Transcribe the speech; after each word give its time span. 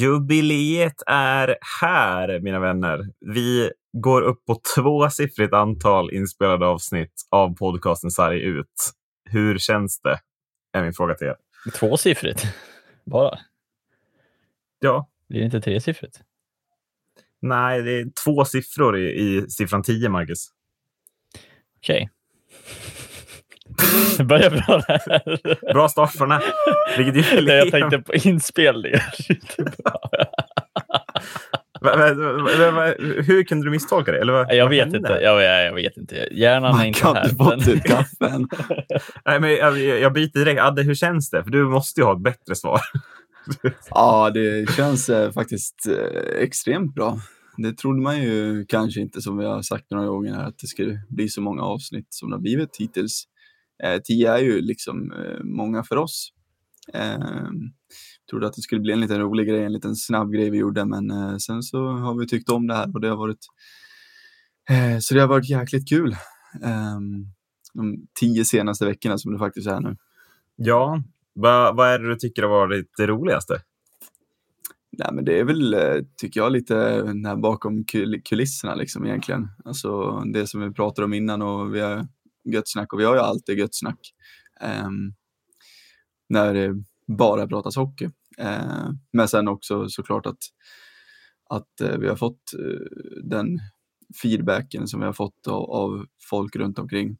Jubileet 0.00 1.02
är 1.06 1.56
här, 1.80 2.40
mina 2.40 2.60
vänner. 2.60 3.08
Vi 3.20 3.72
går 3.92 4.22
upp 4.22 4.44
på 4.44 4.60
tvåsiffrigt 4.74 5.52
antal 5.54 6.14
inspelade 6.14 6.66
avsnitt 6.66 7.12
av 7.30 7.56
podcasten 7.56 8.10
Sarg 8.10 8.40
ut. 8.42 8.92
Hur 9.24 9.58
känns 9.58 10.00
det? 10.00 10.20
Är 10.72 10.82
min 10.82 10.92
fråga 10.92 11.14
till 11.14 11.26
er. 11.26 11.36
Tvåsiffrigt? 11.78 12.42
Bara? 13.04 13.38
Ja. 14.78 15.08
Blir 15.28 15.38
det 15.38 15.44
inte 15.44 15.60
tresiffrigt? 15.60 16.20
Nej, 17.40 17.82
det 17.82 17.92
är 17.92 18.10
två 18.24 18.44
siffror 18.44 18.98
i, 18.98 19.10
i 19.10 19.50
siffran 19.50 19.82
10, 19.82 20.08
Marcus. 20.08 20.48
Okej. 21.76 22.10
Det 24.18 24.24
börjar 24.24 24.50
bra 24.50 24.82
där. 24.88 25.72
Bra 25.72 25.88
start 25.88 26.12
från 26.12 26.30
här. 26.30 26.42
Vilket 26.98 27.14
Nej, 27.14 27.24
jubileum. 27.30 27.58
Jag 27.58 27.70
tänkte 27.70 27.98
på 27.98 28.14
inspelningar. 28.28 29.14
Hur 33.22 33.42
kunde 33.44 33.66
du 33.66 33.70
misstolka 33.70 34.12
det? 34.12 34.18
Eller 34.20 34.32
vad, 34.32 34.54
Jag 34.54 34.64
vad 34.64 34.70
vet 34.70 34.94
inte. 34.94 35.18
Jag, 35.22 35.42
jag, 35.42 35.66
jag 35.66 35.74
vet 35.74 35.96
inte. 35.96 36.28
Hjärnan 36.32 36.70
är 36.70 36.76
Man 36.76 36.86
inte 36.86 37.00
kan 37.00 37.16
här. 37.16 37.24
inte 37.24 37.36
fått 37.36 37.66
men- 37.66 37.74
ut 37.74 37.82
kaffen. 37.84 38.48
Nej, 39.24 39.40
men 39.40 39.50
jag, 39.50 39.78
jag 39.78 40.12
byter 40.12 40.38
direkt. 40.44 40.60
Adde, 40.60 40.82
hur 40.82 40.94
känns 40.94 41.30
det? 41.30 41.42
För 41.44 41.50
du 41.50 41.64
måste 41.64 42.00
ju 42.00 42.04
ha 42.04 42.12
ett 42.12 42.22
bättre 42.22 42.54
svar. 42.54 42.80
Ja, 43.90 44.30
det 44.34 44.70
känns 44.76 45.08
eh, 45.08 45.32
faktiskt 45.32 45.86
eh, 45.88 46.42
extremt 46.42 46.94
bra. 46.94 47.18
Det 47.56 47.72
trodde 47.76 48.00
man 48.00 48.22
ju 48.22 48.64
kanske 48.68 49.00
inte, 49.00 49.20
som 49.20 49.38
vi 49.38 49.44
har 49.44 49.62
sagt 49.62 49.90
några 49.90 50.06
gånger 50.06 50.34
här, 50.34 50.44
att 50.44 50.58
det 50.58 50.66
skulle 50.66 51.00
bli 51.08 51.28
så 51.28 51.40
många 51.40 51.62
avsnitt 51.62 52.06
som 52.10 52.30
det 52.30 52.36
har 52.36 52.40
blivit 52.40 52.76
hittills. 52.78 53.24
Eh, 53.84 54.00
tio 54.04 54.32
är 54.32 54.38
ju 54.38 54.60
liksom 54.60 55.12
eh, 55.12 55.44
många 55.44 55.82
för 55.82 55.96
oss. 55.96 56.32
Eh, 56.94 57.50
trodde 58.30 58.46
att 58.46 58.54
det 58.54 58.62
skulle 58.62 58.80
bli 58.80 58.92
en 58.92 59.00
liten 59.00 59.20
rolig 59.20 59.48
grej, 59.48 59.64
en 59.64 59.72
liten 59.72 59.96
snabb 59.96 60.32
grej 60.32 60.50
vi 60.50 60.58
gjorde, 60.58 60.84
men 60.84 61.10
eh, 61.10 61.36
sen 61.36 61.62
så 61.62 61.86
har 61.86 62.18
vi 62.18 62.26
tyckt 62.26 62.50
om 62.50 62.66
det 62.66 62.74
här 62.74 62.94
och 62.94 63.00
det 63.00 63.08
har 63.08 63.16
varit 63.16 63.46
eh, 64.70 64.98
så 65.00 65.14
det 65.14 65.20
har 65.20 65.28
varit 65.28 65.50
jäkligt 65.50 65.88
kul. 65.88 66.12
Eh, 66.62 67.00
de 67.74 68.06
tio 68.20 68.44
senaste 68.44 68.86
veckorna 68.86 69.18
som 69.18 69.32
det 69.32 69.38
faktiskt 69.38 69.66
är 69.66 69.80
nu. 69.80 69.96
Ja, 70.56 71.02
vad, 71.32 71.76
vad 71.76 71.88
är 71.88 71.98
det 71.98 72.08
du 72.08 72.16
tycker 72.16 72.42
har 72.42 72.48
varit 72.50 72.90
det 72.96 73.06
roligaste? 73.06 73.62
Nej, 74.98 75.08
men 75.12 75.24
det 75.24 75.40
är 75.40 75.44
väl, 75.44 75.74
eh, 75.74 75.96
tycker 76.16 76.40
jag, 76.40 76.52
lite 76.52 76.74
här 77.24 77.36
bakom 77.36 77.84
kul- 77.84 78.22
kulisserna 78.24 78.74
liksom 78.74 79.06
egentligen. 79.06 79.48
Alltså 79.64 80.20
det 80.32 80.46
som 80.46 80.60
vi 80.60 80.70
pratade 80.70 81.04
om 81.04 81.14
innan 81.14 81.42
och 81.42 81.74
vi 81.74 81.80
har 81.80 82.06
gött 82.44 82.68
snack 82.68 82.92
och 82.92 83.00
vi 83.00 83.04
har 83.04 83.14
ju 83.14 83.20
alltid 83.20 83.58
gött 83.58 83.74
snack. 83.74 84.14
ehm, 84.60 85.14
när 86.28 86.54
det 86.54 86.74
bara 87.06 87.46
pratas 87.46 87.76
hockey. 87.76 88.08
Eh, 88.38 88.90
men 89.12 89.28
sen 89.28 89.48
också 89.48 89.88
såklart 89.88 90.26
att, 90.26 90.38
att 91.50 91.80
eh, 91.80 91.98
vi 91.98 92.08
har 92.08 92.16
fått 92.16 92.52
eh, 92.58 92.86
den 93.22 93.58
feedbacken 94.22 94.88
som 94.88 95.00
vi 95.00 95.06
har 95.06 95.12
fått 95.12 95.46
av, 95.48 95.70
av 95.70 96.06
folk 96.30 96.56
runt 96.56 96.78
omkring. 96.78 97.18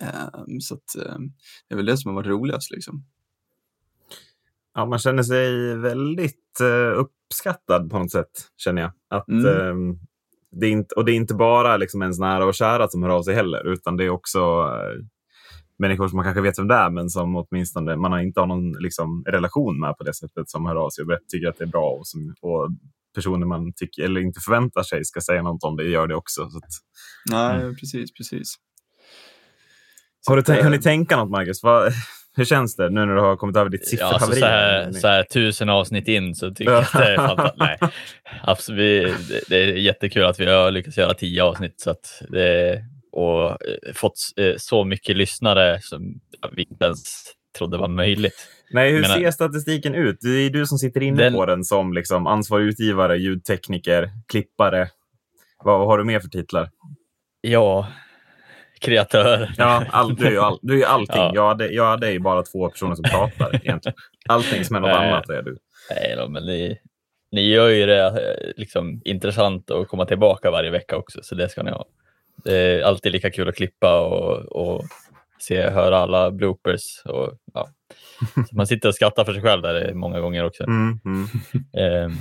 Ehm, 0.00 0.60
så 0.60 0.74
att, 0.74 0.96
eh, 0.96 1.18
det 1.68 1.74
är 1.74 1.76
väl 1.76 1.86
det 1.86 1.96
som 1.98 2.08
har 2.08 2.14
varit 2.14 2.26
roligast 2.30 2.70
liksom. 2.70 3.04
Ja, 4.74 4.86
man 4.86 4.98
känner 4.98 5.22
sig 5.22 5.76
väldigt 5.76 6.60
uppskattad 6.96 7.90
på 7.90 7.98
något 7.98 8.10
sätt, 8.12 8.50
känner 8.56 8.82
jag. 8.82 8.92
Att, 9.08 9.28
Mm. 9.28 9.98
Det 10.60 10.66
är 10.66 10.70
inte, 10.70 10.94
och 10.94 11.04
det 11.04 11.12
är 11.12 11.16
inte 11.16 11.34
bara 11.34 11.76
liksom 11.76 12.02
ens 12.02 12.18
nära 12.18 12.46
och 12.46 12.54
kära 12.54 12.88
som 12.88 13.02
hör 13.02 13.10
av 13.10 13.22
sig 13.22 13.34
heller, 13.34 13.72
utan 13.72 13.96
det 13.96 14.04
är 14.04 14.10
också 14.10 14.38
eh, 14.38 15.04
människor 15.78 16.08
som 16.08 16.16
man 16.16 16.24
kanske 16.24 16.40
vet 16.40 16.58
vem 16.58 16.68
det 16.68 16.74
är, 16.74 16.90
men 16.90 17.10
som 17.10 17.36
åtminstone 17.36 17.96
man 17.96 18.20
inte 18.20 18.40
har 18.40 18.46
någon 18.46 18.72
liksom, 18.72 19.24
relation 19.26 19.80
med 19.80 19.96
på 19.98 20.04
det 20.04 20.14
sättet 20.14 20.50
som 20.50 20.66
hör 20.66 20.76
av 20.76 20.90
sig 20.90 21.04
och 21.04 21.18
tycker 21.32 21.48
att 21.48 21.58
det 21.58 21.64
är 21.64 21.68
bra. 21.68 21.90
Och, 21.90 22.06
som, 22.06 22.34
och 22.40 22.70
personer 23.14 23.46
man 23.46 23.72
tycker, 23.72 24.02
eller 24.02 24.20
inte 24.20 24.40
förväntar 24.40 24.82
sig 24.82 25.04
ska 25.04 25.20
säga 25.20 25.42
något 25.42 25.64
om 25.64 25.76
det 25.76 25.84
gör 25.84 26.06
det 26.06 26.14
också. 26.14 26.50
Så 26.50 26.58
att, 26.58 26.70
Nej, 27.30 27.76
precis, 27.76 28.12
precis. 28.12 28.54
har, 30.26 30.36
du 30.36 30.62
har 30.62 30.70
ni 30.70 30.76
eh, 30.76 30.82
tänka 30.82 31.16
något, 31.16 31.30
Marcus? 31.30 31.62
Vad, 31.62 31.92
hur 32.36 32.44
känns 32.44 32.76
det 32.76 32.90
nu 32.90 33.06
när 33.06 33.14
du 33.14 33.20
har 33.20 33.36
kommit 33.36 33.56
över 33.56 33.70
ditt 33.70 33.92
Ja, 33.98 34.06
alltså 34.06 34.32
sifferhaveri? 34.32 34.40
så, 34.40 34.46
här, 34.46 35.00
så 35.00 35.08
här 35.08 35.22
tusen 35.22 35.68
avsnitt 35.68 36.08
in 36.08 36.34
så 36.34 36.50
tycker 36.50 36.72
jag 36.72 36.82
att 36.82 36.92
det 36.92 37.12
är 37.12 37.16
fantastiskt. 37.28 37.58
Nej, 37.60 37.78
absolut, 38.42 38.78
vi- 38.78 39.14
det, 39.28 39.40
det 39.48 39.56
är 39.56 39.66
jättekul 39.76 40.24
att 40.24 40.40
vi 40.40 40.46
har 40.46 40.70
lyckats 40.70 40.98
göra 40.98 41.14
tio 41.14 41.42
avsnitt 41.44 41.80
så 41.80 41.90
att 41.90 42.22
det, 42.28 42.84
och 43.12 43.46
eh, 43.50 43.56
fått 43.94 44.14
eh, 44.36 44.54
så 44.56 44.84
mycket 44.84 45.16
lyssnare 45.16 45.78
som 45.82 46.20
vi 46.52 46.62
inte 46.62 46.84
ens 46.84 47.02
trodde 47.58 47.76
var 47.78 47.88
möjligt. 47.88 48.48
Nej, 48.70 48.92
hur 48.92 49.00
menar- 49.02 49.14
ser 49.14 49.30
statistiken 49.30 49.94
ut? 49.94 50.16
Det 50.20 50.28
är 50.28 50.50
du 50.50 50.66
som 50.66 50.78
sitter 50.78 51.02
inne 51.02 51.22
Den- 51.22 51.32
på 51.34 51.46
den 51.46 51.64
som 51.64 51.92
liksom 51.92 52.26
ansvarig 52.26 52.64
utgivare, 52.66 53.16
ljudtekniker, 53.18 54.10
klippare. 54.28 54.88
Vad, 55.64 55.78
vad 55.78 55.88
har 55.88 55.98
du 55.98 56.04
mer 56.04 56.20
för 56.20 56.28
titlar? 56.28 56.68
Ja, 57.40 57.88
kreatör. 58.80 59.54
Ja, 59.58 59.84
all, 59.90 60.14
du, 60.14 60.26
är 60.26 60.30
ju 60.30 60.40
all, 60.40 60.58
du 60.62 60.82
är 60.82 60.86
allting. 60.86 61.16
Ja. 61.22 61.32
Jag, 61.34 61.48
hade, 61.48 61.68
jag 61.68 61.84
hade 61.84 62.12
ju 62.12 62.18
bara 62.18 62.42
två 62.42 62.70
personer 62.70 62.94
som 62.94 63.04
pratar 63.04 63.54
egentligen. 63.62 63.96
Allting 64.28 64.64
som 64.64 64.76
är 64.76 64.80
något 64.80 64.90
Nej. 64.90 65.10
annat 65.10 65.28
är 65.28 65.42
du. 65.42 65.58
Nej 65.90 66.14
då, 66.16 66.28
men 66.28 66.46
ni, 66.46 66.78
ni 67.32 67.48
gör 67.48 67.68
ju 67.68 67.86
det 67.86 68.06
eh, 68.06 68.52
liksom, 68.56 69.02
intressant 69.04 69.70
att 69.70 69.88
komma 69.88 70.06
tillbaka 70.06 70.50
varje 70.50 70.70
vecka 70.70 70.96
också, 70.96 71.20
så 71.22 71.34
det 71.34 71.48
ska 71.48 71.62
ni 71.62 71.70
ha. 71.70 71.84
Det 72.44 72.56
är 72.56 72.82
alltid 72.82 73.12
lika 73.12 73.30
kul 73.30 73.48
att 73.48 73.56
klippa 73.56 74.00
och, 74.00 74.38
och 74.38 74.84
se, 75.38 75.70
höra 75.70 75.98
alla 75.98 76.30
bloopers. 76.30 77.02
Och, 77.04 77.32
ja. 77.54 77.68
Så 78.34 78.40
man 78.56 78.66
sitter 78.66 78.88
och 78.88 78.94
skrattar 78.94 79.24
för 79.24 79.32
sig 79.32 79.42
själv 79.42 79.62
där 79.62 79.94
många 79.94 80.20
gånger 80.20 80.44
också. 80.44 80.62
Mm, 80.62 81.00
mm. 81.04 81.24
Eh, 81.76 82.16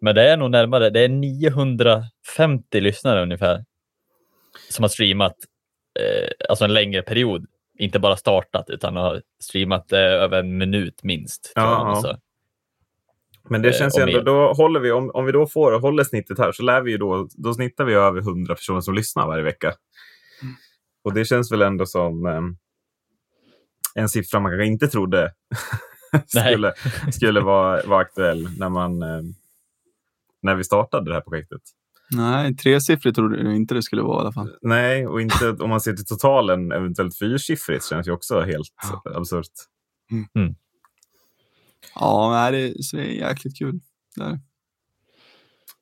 men 0.00 0.14
det 0.14 0.30
är 0.30 0.36
nog 0.36 0.50
närmare, 0.50 0.90
det 0.90 1.00
är 1.00 1.08
950 1.08 2.80
lyssnare 2.80 3.22
ungefär 3.22 3.64
som 4.70 4.82
har 4.82 4.88
streamat 4.88 5.34
alltså 6.48 6.64
en 6.64 6.74
längre 6.74 7.02
period. 7.02 7.46
Inte 7.78 7.98
bara 7.98 8.16
startat 8.16 8.70
utan 8.70 8.96
har 8.96 9.22
streamat 9.40 9.92
eh, 9.92 9.98
över 9.98 10.38
en 10.38 10.58
minut 10.58 11.02
minst. 11.02 11.52
tror 11.54 11.66
Ja, 11.66 11.86
alltså. 11.86 12.18
Men 13.48 13.62
det 13.62 13.68
Eh, 13.68 13.74
känns 13.74 13.98
ju 13.98 14.02
ändå, 14.02 14.20
då 14.20 14.52
håller 14.52 14.80
vi, 14.80 14.92
om, 14.92 15.10
om 15.14 15.26
vi 15.26 15.32
då 15.32 15.46
får 15.46 15.80
håller 15.80 16.04
snittet 16.04 16.38
här 16.38 16.52
så 16.52 16.62
lär 16.62 16.80
vi 16.80 16.90
ju 16.90 16.98
då, 16.98 17.28
då 17.34 17.54
snittar 17.54 17.84
vi 17.84 17.94
över 17.94 18.20
100 18.20 18.54
personer 18.54 18.80
som 18.80 18.94
lyssnar 18.94 19.26
varje 19.26 19.44
vecka. 19.44 19.74
Och 21.04 21.14
det 21.14 21.24
känns 21.24 21.52
väl 21.52 21.62
ändå 21.62 21.86
som 21.86 22.26
eh, 22.26 22.42
en 23.94 24.08
siffra 24.08 24.40
man 24.40 24.52
kanske 24.52 24.66
inte 24.66 24.88
trodde 24.88 25.32
skulle, 26.26 26.74
skulle 27.12 27.40
vara, 27.40 27.82
vara 27.86 28.00
aktuell 28.00 28.48
när, 28.58 28.68
man, 28.68 29.02
eh, 29.02 29.22
när 30.42 30.54
vi 30.54 30.64
startade 30.64 31.10
det 31.10 31.14
här 31.14 31.20
projektet. 31.20 31.62
Nej, 32.10 32.56
tresiffrigt 32.56 33.16
trodde 33.16 33.42
jag 33.42 33.56
inte 33.56 33.74
det 33.74 33.82
skulle 33.82 34.02
vara 34.02 34.18
i 34.18 34.20
alla 34.20 34.32
fall. 34.32 34.56
Nej, 34.62 35.06
och 35.06 35.20
inte 35.20 35.50
om 35.50 35.70
man 35.70 35.80
ser 35.80 35.92
till 35.92 36.06
totalen, 36.06 36.72
eventuellt 36.72 37.18
fyrsiffrigt, 37.18 37.84
känns 37.84 38.08
ju 38.08 38.12
också 38.12 38.40
helt 38.40 38.68
Ja. 38.82 39.02
absurt. 39.14 39.52
Ja, 41.94 42.30
nej, 42.32 42.52
det, 42.52 42.84
så 42.84 42.96
det 42.96 43.02
är 43.02 43.28
jäkligt 43.28 43.58
kul. 43.58 43.80
Där. 44.16 44.30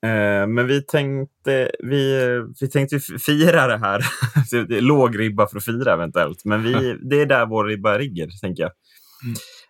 Eh, 0.05 0.47
men 0.47 0.67
vi 0.67 0.81
tänkte, 0.81 1.71
vi, 1.79 2.19
vi 2.61 2.69
tänkte 2.69 2.99
fira 2.99 3.67
det 3.67 3.77
här. 3.77 4.05
Det 4.67 4.77
är 4.77 4.81
Låg 4.81 5.19
ribba 5.19 5.47
för 5.47 5.57
att 5.57 5.65
fira 5.65 5.93
eventuellt, 5.93 6.45
men 6.45 6.63
vi, 6.63 6.97
det 7.09 7.21
är 7.21 7.25
där 7.25 7.45
vår 7.45 7.65
ribba 7.65 7.97
ligger, 7.97 8.27
tänker 8.41 8.63
jag. 8.63 8.71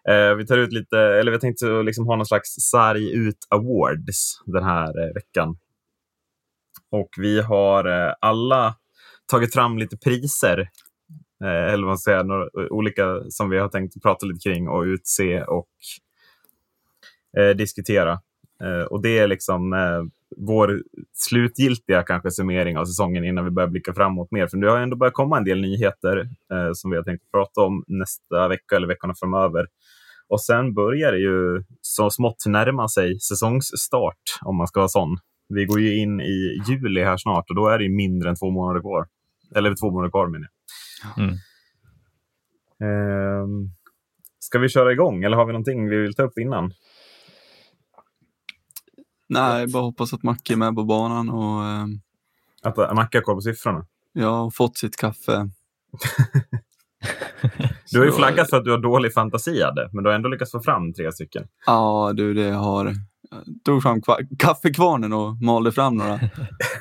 Eh, 0.09 0.35
vi 0.35 0.45
tar 0.45 0.57
ut 0.57 0.73
lite, 0.73 0.99
eller 0.99 1.31
vi 1.31 1.39
tänkte 1.39 1.83
liksom 1.83 2.05
ha 2.05 2.15
någon 2.15 2.25
slags 2.25 2.49
sarg 2.71 3.11
ut 3.11 3.37
awards 3.49 4.41
den 4.45 4.63
här 4.63 5.07
eh, 5.07 5.13
veckan. 5.13 5.57
Och 6.95 7.09
vi 7.17 7.41
har 7.41 7.85
eh, 7.85 8.13
alla 8.19 8.75
tagit 9.31 9.53
fram 9.53 9.77
lite 9.77 9.97
priser, 9.97 10.59
eh, 11.43 11.73
eller 11.73 11.83
vad 11.83 11.87
man 11.87 11.97
säger, 11.97 12.23
några 12.23 12.43
eh, 12.43 12.67
olika 12.69 13.21
som 13.29 13.49
vi 13.49 13.59
har 13.59 13.69
tänkt 13.69 14.03
prata 14.03 14.25
lite 14.25 14.49
kring 14.49 14.67
och 14.67 14.83
utse 14.83 15.43
och 15.43 15.69
eh, 17.37 17.55
diskutera. 17.55 18.11
Eh, 18.63 18.85
och 18.85 19.01
det 19.01 19.19
är 19.19 19.27
liksom 19.27 19.73
eh, 19.73 20.03
vår 20.37 20.83
slutgiltiga 21.13 22.03
kanske 22.03 22.31
summering 22.31 22.77
av 22.77 22.85
säsongen 22.85 23.23
innan 23.23 23.45
vi 23.45 23.51
börjar 23.51 23.69
blicka 23.69 23.93
framåt 23.93 24.31
mer. 24.31 24.47
För 24.47 24.57
det 24.57 24.71
har 24.71 24.77
ändå 24.77 24.95
börjat 24.95 25.13
komma 25.13 25.37
en 25.37 25.43
del 25.43 25.61
nyheter 25.61 26.17
eh, 26.51 26.69
som 26.73 26.91
vi 26.91 26.97
har 26.97 27.03
tänkt 27.03 27.31
prata 27.31 27.61
om 27.61 27.83
nästa 27.87 28.47
vecka 28.47 28.75
eller 28.75 28.87
veckorna 28.87 29.13
framöver. 29.19 29.67
Och 30.27 30.41
sen 30.41 30.73
börjar 30.73 31.11
det 31.11 31.19
ju 31.19 31.63
så 31.81 32.09
smått 32.09 32.45
närma 32.45 32.87
sig 32.87 33.19
säsongsstart 33.19 34.39
om 34.41 34.55
man 34.55 34.67
ska 34.67 34.79
vara 34.79 34.87
sån. 34.87 35.17
Vi 35.47 35.65
går 35.65 35.79
ju 35.79 35.97
in 35.97 36.21
i 36.21 36.61
juli 36.67 37.03
här 37.03 37.17
snart 37.17 37.49
och 37.49 37.55
då 37.55 37.67
är 37.67 37.77
det 37.77 37.83
ju 37.83 37.95
mindre 37.95 38.29
än 38.29 38.35
två 38.35 38.51
månader 38.51 38.81
kvar. 38.81 39.07
Eller 39.55 39.75
två 39.75 39.91
månader 39.91 40.11
kvar 40.11 40.27
menar 40.27 40.47
jag. 41.03 41.23
Mm. 41.23 41.35
Ehm, 42.79 43.69
ska 44.39 44.59
vi 44.59 44.69
köra 44.69 44.91
igång 44.91 45.23
eller 45.23 45.37
har 45.37 45.45
vi 45.45 45.51
någonting 45.51 45.89
vi 45.89 45.97
vill 45.97 46.15
ta 46.15 46.23
upp 46.23 46.37
innan? 46.37 46.71
Nej, 49.29 49.67
bara 49.67 49.83
hoppas 49.83 50.13
att 50.13 50.23
Macke 50.23 50.53
är 50.53 50.57
med 50.57 50.75
på 50.75 50.83
banan 50.83 51.29
och 51.29 51.65
eh, 51.65 51.85
Att 52.61 52.95
Macke 52.95 53.17
har 53.17 53.21
koll 53.21 53.35
på 53.35 53.41
siffrorna? 53.41 53.85
jag 54.13 54.29
har 54.29 54.51
fått 54.51 54.77
sitt 54.77 54.97
kaffe. 54.97 55.41
Du 57.91 57.99
har 57.99 58.05
ju 58.05 58.11
flaggat 58.11 58.49
för 58.49 58.57
att 58.57 58.63
du 58.63 58.71
har 58.71 58.77
dålig 58.77 59.13
fantasi, 59.13 59.63
Adde, 59.63 59.89
men 59.93 60.03
du 60.03 60.09
har 60.09 60.15
ändå 60.15 60.29
lyckats 60.29 60.51
få 60.51 60.59
fram 60.59 60.93
tre 60.93 61.11
stycken. 61.11 61.47
Ja, 61.65 62.13
du, 62.15 62.33
det 62.33 62.51
har... 62.51 62.93
Drog 63.65 63.83
fram 63.83 64.01
kva- 64.01 64.37
kaffekvarnen 64.39 65.13
och 65.13 65.35
malde 65.41 65.71
fram 65.71 65.97
några 65.97 66.19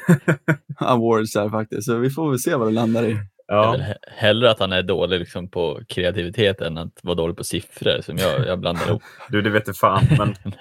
awards 0.78 1.32
där 1.32 1.48
faktiskt. 1.48 1.84
Så 1.84 1.96
vi 1.98 2.10
får 2.10 2.30
väl 2.30 2.38
se 2.38 2.54
vad 2.54 2.68
det 2.68 2.72
landar 2.72 3.04
i. 3.04 3.18
Ja. 3.46 3.80
hellre 4.02 4.50
att 4.50 4.58
han 4.58 4.72
är 4.72 4.82
dålig 4.82 5.18
liksom 5.18 5.50
på 5.50 5.80
kreativitet 5.88 6.60
än 6.60 6.78
att 6.78 7.00
vara 7.02 7.14
dålig 7.14 7.36
på 7.36 7.44
siffror 7.44 8.00
som 8.00 8.16
jag, 8.16 8.46
jag 8.46 8.60
blandar 8.60 8.88
ihop. 8.88 9.02
Du, 9.28 9.42
det 9.42 9.50
vet 9.50 9.64
du 9.64 9.74
fan. 9.74 10.04
Men, 10.18 10.28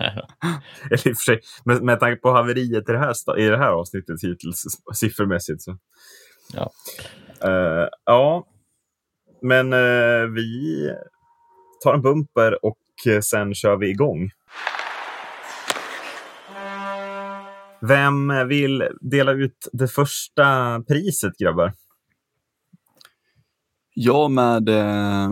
eller 0.89 1.07
i 1.07 1.12
och 1.13 1.18
för 1.18 1.24
sig, 1.24 1.39
med, 1.65 1.81
med 1.81 2.00
tanke 2.00 2.21
på 2.21 2.31
haveriet 2.31 2.89
i 2.89 2.91
det 2.91 3.00
här, 3.00 3.39
i 3.39 3.47
det 3.47 3.57
här 3.57 3.71
avsnittet 3.71 4.24
hittills, 4.24 4.63
siffermässigt. 4.94 5.62
Så. 5.62 5.77
Ja. 6.53 6.71
Eh, 7.44 7.88
ja, 8.06 8.45
men 9.41 9.74
eh, 9.74 10.27
vi 10.35 10.89
tar 11.83 11.94
en 11.94 12.01
bumper 12.01 12.65
och 12.65 12.77
eh, 13.07 13.19
sen 13.19 13.53
kör 13.53 13.77
vi 13.77 13.89
igång. 13.89 14.30
Vem 17.88 18.47
vill 18.47 18.88
dela 19.01 19.31
ut 19.31 19.68
det 19.74 19.88
första 19.88 20.80
priset, 20.88 21.38
grabbar? 21.38 21.74
Jag 23.95 24.31
med 24.31 24.69
eh, 24.69 25.30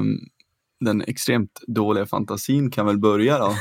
den 0.80 1.02
extremt 1.02 1.62
dåliga 1.68 2.06
fantasin 2.06 2.72
kan 2.72 2.86
väl 2.86 3.00
börja 3.00 3.38
då. 3.38 3.54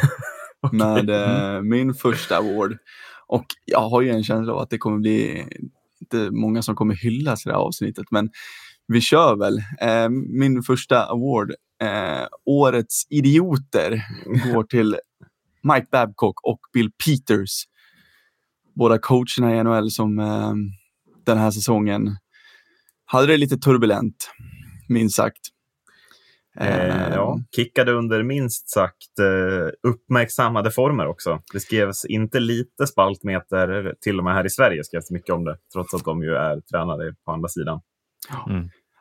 med 0.72 1.10
eh, 1.10 1.62
min 1.62 1.94
första 1.94 2.36
award. 2.36 2.78
Och 3.26 3.46
jag 3.64 3.88
har 3.88 4.02
ju 4.02 4.10
en 4.10 4.24
känsla 4.24 4.52
av 4.52 4.58
att 4.58 4.70
det 4.70 4.78
kommer 4.78 4.98
bli 4.98 5.44
inte 6.00 6.30
många 6.30 6.62
som 6.62 6.76
kommer 6.76 6.94
hyllas 6.94 7.46
i 7.46 7.48
det 7.48 7.54
här 7.54 7.62
avsnittet, 7.62 8.06
men 8.10 8.30
vi 8.86 9.00
kör 9.00 9.36
väl. 9.36 9.58
Eh, 9.80 10.08
min 10.08 10.62
första 10.62 11.04
award, 11.04 11.54
eh, 11.82 12.26
Årets 12.44 13.06
idioter, 13.10 14.04
går 14.52 14.64
till 14.64 14.96
Mike 15.62 15.86
Babcock 15.90 16.40
och 16.44 16.60
Bill 16.72 16.90
Peters. 17.04 17.64
Båda 18.80 18.98
coacherna 18.98 19.56
i 19.56 19.64
NHL 19.64 19.90
som 19.90 20.18
eh, 20.18 20.52
den 21.26 21.38
här 21.38 21.50
säsongen 21.50 22.16
hade 23.04 23.26
det 23.26 23.36
lite 23.36 23.56
turbulent, 23.56 24.30
minst 24.88 25.16
sagt. 25.16 25.40
Eh, 26.56 27.14
ja, 27.14 27.40
kickade 27.56 27.92
under 27.92 28.22
minst 28.22 28.70
sagt 28.70 29.18
eh, 29.18 29.90
uppmärksammade 29.90 30.70
former 30.70 31.06
också. 31.06 31.42
Det 31.52 31.60
skrevs 31.60 32.04
inte 32.04 32.40
lite 32.40 32.86
spaltmeter, 32.86 33.94
till 34.00 34.18
och 34.18 34.24
med 34.24 34.34
här 34.34 34.46
i 34.46 34.50
Sverige 34.50 34.84
skrevs 34.84 35.08
det 35.08 35.14
mycket 35.14 35.34
om 35.34 35.44
det, 35.44 35.56
trots 35.72 35.94
att 35.94 36.04
de 36.04 36.22
ju 36.22 36.34
är 36.34 36.60
tränare 36.60 37.14
på 37.24 37.32
andra 37.32 37.48
sidan. 37.48 37.80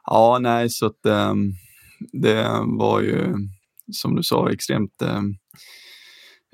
Ja, 0.06 0.38
nej, 0.42 0.70
så 0.70 0.86
att 0.86 1.06
ehm, 1.06 1.52
det 2.12 2.48
var 2.66 3.02
ju 3.02 3.36
som 3.92 4.16
du 4.16 4.24
sa 4.24 4.52
extremt, 4.52 5.02
ehm, 5.02 5.34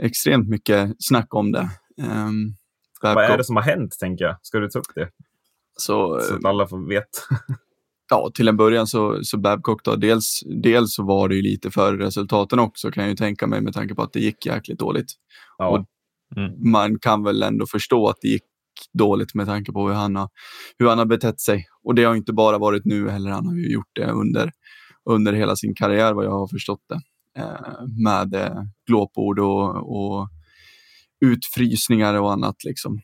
extremt 0.04 0.50
mycket 0.50 0.96
snack 1.00 1.34
om 1.34 1.52
det. 1.52 1.70
Um, 2.02 2.56
Vad 3.14 3.24
är 3.24 3.38
det 3.38 3.44
som 3.44 3.56
har 3.56 3.64
hänt, 3.64 3.96
tänker 4.00 4.26
jag? 4.26 4.36
Ska 4.42 4.60
du 4.60 4.70
ta 4.70 4.80
upp 4.80 4.96
det? 4.96 5.10
Så, 5.78 6.20
Så 6.22 6.36
att 6.36 6.46
alla 6.46 6.68
får 6.68 6.90
veta. 6.90 7.20
ja, 8.10 8.32
till 8.34 8.48
en 8.48 8.58
början 8.58 8.88
så, 8.88 9.20
så 9.24 9.38
Babcock 9.38 9.84
då, 9.84 9.96
dels, 9.96 10.40
dels 10.64 10.96
så 10.96 11.04
var 11.04 11.30
det 11.30 11.36
ju 11.36 11.42
lite 11.42 11.72
för 11.72 11.98
resultaten 11.98 12.60
också 12.60 12.92
kan 12.92 13.04
jag 13.04 13.10
ju 13.10 13.16
tänka 13.16 13.48
mig 13.48 13.62
med 13.62 13.74
tanke 13.74 13.96
på 13.96 14.02
att 14.02 14.14
det 14.14 14.20
gick 14.20 14.46
jäkligt 14.46 14.80
dåligt. 14.80 15.08
Ja, 15.58 15.70
Och- 15.70 15.86
Man 16.72 17.00
kan 17.00 17.24
väl 17.24 17.44
ändå 17.44 17.66
förstå 17.66 18.08
att 18.08 18.18
det 18.22 18.28
gick 18.28 18.44
dåligt 18.94 19.36
med 19.36 19.46
tanke 19.46 19.72
på 19.72 19.88
hur 19.88 19.96
han 19.96 20.16
har, 20.16 20.30
hur 20.80 20.88
han 20.88 20.98
har 20.98 21.06
betett 21.06 21.40
sig. 21.42 21.66
Och 21.84 21.96
det 21.96 22.04
har 22.04 22.16
inte 22.16 22.34
bara 22.34 22.58
varit 22.58 22.86
nu 22.86 23.10
heller, 23.10 23.32
han 23.32 23.48
har 23.48 23.56
ju 23.56 23.72
gjort 23.74 23.90
det 23.94 24.12
under, 24.12 24.52
under 25.10 25.34
hela 25.34 25.56
sin 25.56 25.76
karriär 25.76 26.14
vad 26.14 26.26
jag 26.26 26.32
har 26.32 26.48
förstått 26.48 26.82
det. 26.90 27.02
Eh, 27.42 27.88
med 28.04 28.34
eh, 28.36 28.64
glåpord 28.88 29.40
och, 29.40 29.76
och 29.76 30.28
utfrysningar 31.22 32.14
och 32.14 32.34
annat 32.34 32.64
liksom. 32.64 33.02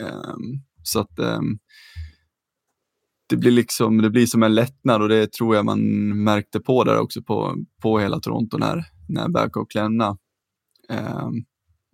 Ehm, 0.00 0.62
så 0.82 1.00
att 1.00 1.18
ehm, 1.18 1.58
det 3.28 3.36
blir 3.36 3.50
liksom, 3.50 4.02
det 4.02 4.10
blir 4.10 4.26
som 4.26 4.42
en 4.42 4.54
lättnad 4.54 5.02
och 5.02 5.08
det 5.08 5.32
tror 5.32 5.56
jag 5.56 5.64
man 5.64 5.80
märkte 6.24 6.60
på 6.60 6.84
där 6.84 6.98
också 6.98 7.22
på, 7.22 7.56
på 7.82 7.98
hela 7.98 8.20
Toronto 8.20 8.58
när, 8.58 8.84
när 9.08 9.28
Babcock 9.28 9.74
lämnade. 9.74 10.16
Ehm, 10.88 11.44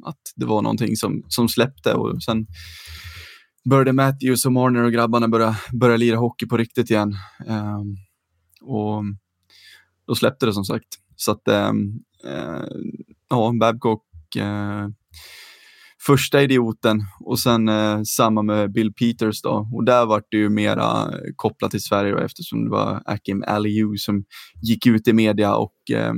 att 0.04 0.20
det 0.36 0.46
var 0.46 0.62
någonting 0.62 0.96
som, 0.96 1.22
som 1.28 1.48
släppte 1.48 1.94
och 1.94 2.22
sen 2.22 2.46
började 3.70 3.92
Matthews 3.92 4.46
och 4.46 4.52
Marner 4.52 4.82
och 4.82 4.92
grabbarna 4.92 5.28
börja, 5.28 5.56
börja 5.72 5.96
lira 5.96 6.16
hockey 6.16 6.46
på 6.46 6.56
riktigt 6.56 6.90
igen. 6.90 7.16
Ehm, 7.46 7.96
och 8.60 9.02
då 10.06 10.14
släppte 10.14 10.46
det 10.46 10.52
som 10.52 10.64
sagt. 10.64 10.88
Så 11.16 11.32
att, 11.32 11.48
ehm, 11.48 11.92
eh, 12.24 12.64
ja, 13.30 13.52
Babcock, 13.60 14.36
eh, 14.36 14.88
första 16.06 16.42
idioten 16.42 17.00
och 17.20 17.38
sen 17.38 17.68
eh, 17.68 18.02
samma 18.02 18.42
med 18.42 18.72
Bill 18.72 18.92
Peters 18.92 19.42
då. 19.42 19.68
Och 19.74 19.84
där 19.84 20.06
var 20.06 20.22
det 20.30 20.36
ju 20.36 20.48
mera 20.48 21.02
eh, 21.02 21.18
kopplat 21.36 21.70
till 21.70 21.82
Sverige 21.82 22.12
då, 22.12 22.18
eftersom 22.18 22.64
det 22.64 22.70
var 22.70 23.02
Akim 23.04 23.44
Aliu 23.46 23.96
som 23.96 24.24
gick 24.62 24.86
ut 24.86 25.08
i 25.08 25.12
media 25.12 25.56
och 25.56 25.90
eh, 25.92 26.12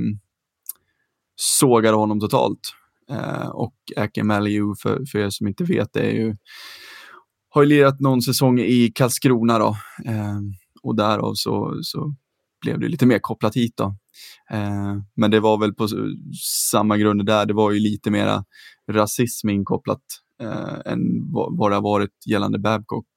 sågade 1.35 1.97
honom 1.97 2.19
totalt. 2.19 2.59
Eh, 3.11 3.47
och 3.47 3.75
Akim 3.97 4.31
Aliu, 4.31 4.75
för, 4.81 5.05
för 5.11 5.19
er 5.19 5.29
som 5.29 5.47
inte 5.47 5.63
vet, 5.63 5.93
det 5.93 6.01
är 6.01 6.11
ju, 6.11 6.35
har 7.49 7.61
ju 7.61 7.69
lirat 7.69 7.99
någon 7.99 8.21
säsong 8.21 8.59
i 8.59 8.91
Karlskrona 8.95 9.59
då. 9.59 9.77
Eh, 10.05 10.39
och 10.83 10.95
därav 10.95 11.33
så, 11.33 11.79
så 11.81 12.15
blev 12.61 12.79
det 12.79 12.87
lite 12.87 13.05
mer 13.05 13.19
kopplat 13.19 13.55
hit 13.55 13.73
då. 13.77 13.95
Eh, 14.51 14.95
men 15.15 15.31
det 15.31 15.39
var 15.39 15.57
väl 15.59 15.73
på 15.73 15.87
samma 16.71 16.97
grund 16.97 17.25
där. 17.25 17.45
Det 17.45 17.53
var 17.53 17.71
ju 17.71 17.79
lite 17.79 18.11
mera 18.11 18.43
rasism 18.91 19.49
inkopplat 19.49 20.01
eh, 20.41 20.91
än 20.93 21.31
vad, 21.31 21.57
vad 21.57 21.71
det 21.71 21.75
har 21.75 21.81
varit 21.81 22.27
gällande 22.27 22.59
Babcock. 22.59 23.07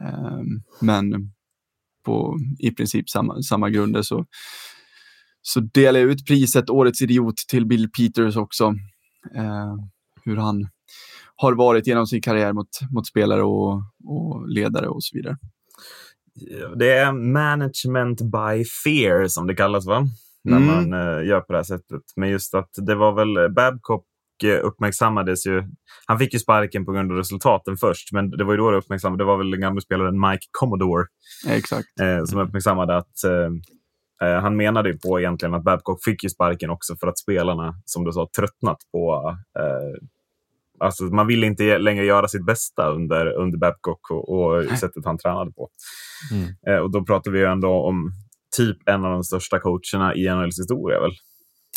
Eh, 0.00 0.40
men 0.80 1.32
på 2.04 2.38
i 2.58 2.70
princip 2.70 3.10
samma, 3.10 3.42
samma 3.42 3.70
grunder 3.70 4.02
så, 4.02 4.26
så 5.42 5.60
delar 5.60 6.00
jag 6.00 6.10
ut 6.10 6.26
priset 6.26 6.70
Årets 6.70 7.02
idiot 7.02 7.36
till 7.48 7.66
Bill 7.66 7.90
Peters 7.90 8.36
också. 8.36 8.74
Eh, 9.34 9.74
hur 10.24 10.36
han 10.36 10.68
har 11.36 11.52
varit 11.52 11.86
genom 11.86 12.06
sin 12.06 12.22
karriär 12.22 12.52
mot, 12.52 12.68
mot 12.90 13.06
spelare 13.06 13.42
och, 13.42 13.82
och 14.04 14.48
ledare 14.48 14.88
och 14.88 15.04
så 15.04 15.16
vidare. 15.16 15.36
Det 16.76 16.92
är 16.92 17.12
management 17.12 18.20
by 18.22 18.64
fear 18.84 19.26
som 19.28 19.46
det 19.46 19.54
kallas, 19.54 19.86
va? 19.86 20.06
När 20.44 20.56
Mm. 20.56 20.66
man 20.90 20.92
eh, 21.18 21.26
gör 21.26 21.40
på 21.40 21.52
det 21.52 21.58
här 21.58 21.62
sättet. 21.64 22.02
Men 22.16 22.28
just 22.30 22.54
att 22.54 22.70
det 22.76 22.94
var 22.94 23.12
väl 23.12 23.52
Babcock 23.54 24.04
eh, 24.44 24.66
uppmärksammades 24.66 25.46
ju. 25.46 25.62
Han 26.06 26.18
fick 26.18 26.32
ju 26.32 26.38
sparken 26.38 26.84
på 26.84 26.92
grund 26.92 27.10
av 27.12 27.16
resultaten 27.18 27.76
först, 27.76 28.12
men 28.12 28.30
det 28.30 28.44
var 28.44 28.52
ju 28.52 28.56
då 28.56 28.70
det 28.70 28.76
uppmärksammades. 28.76 29.18
Det 29.18 29.24
var 29.24 29.36
väl 29.36 29.50
den 29.50 29.60
gamla 29.60 29.80
spelaren 29.80 30.20
Mike 30.20 30.46
Commodore 30.58 31.04
Exakt. 31.48 32.00
eh, 32.00 32.24
som 32.24 32.38
uppmärksammade 32.40 32.96
att 32.96 33.24
eh, 33.24 34.28
eh, 34.28 34.40
han 34.40 34.56
menade 34.56 34.88
ju 34.90 34.98
på 34.98 35.20
egentligen 35.20 35.54
att 35.54 35.64
Babcock 35.64 36.04
fick 36.04 36.24
ju 36.24 36.28
sparken 36.30 36.70
också 36.70 36.96
för 36.96 37.06
att 37.06 37.18
spelarna, 37.18 37.74
som 37.84 38.04
du 38.04 38.12
sa, 38.12 38.28
tröttnat 38.36 38.78
på 38.92 39.36
eh, 39.58 40.06
Alltså, 40.80 41.04
man 41.04 41.26
ville 41.26 41.46
inte 41.46 41.78
längre 41.78 42.04
göra 42.04 42.28
sitt 42.28 42.46
bästa 42.46 42.88
under, 42.88 43.26
under 43.32 43.58
Babcock 43.58 44.10
och, 44.10 44.28
och 44.28 44.64
sättet 44.78 45.04
han 45.04 45.18
tränade 45.18 45.52
på. 45.52 45.68
Mm. 46.32 46.48
Eh, 46.68 46.82
och 46.82 46.90
då 46.90 47.04
pratar 47.04 47.30
vi 47.30 47.38
ju 47.38 47.44
ändå 47.44 47.68
om 47.68 48.10
typ 48.56 48.88
en 48.88 49.04
av 49.04 49.10
de 49.12 49.24
största 49.24 49.60
coacherna 49.60 50.14
i 50.14 50.28
NHLs 50.28 50.58
historia. 50.58 51.00
Väl? 51.00 51.12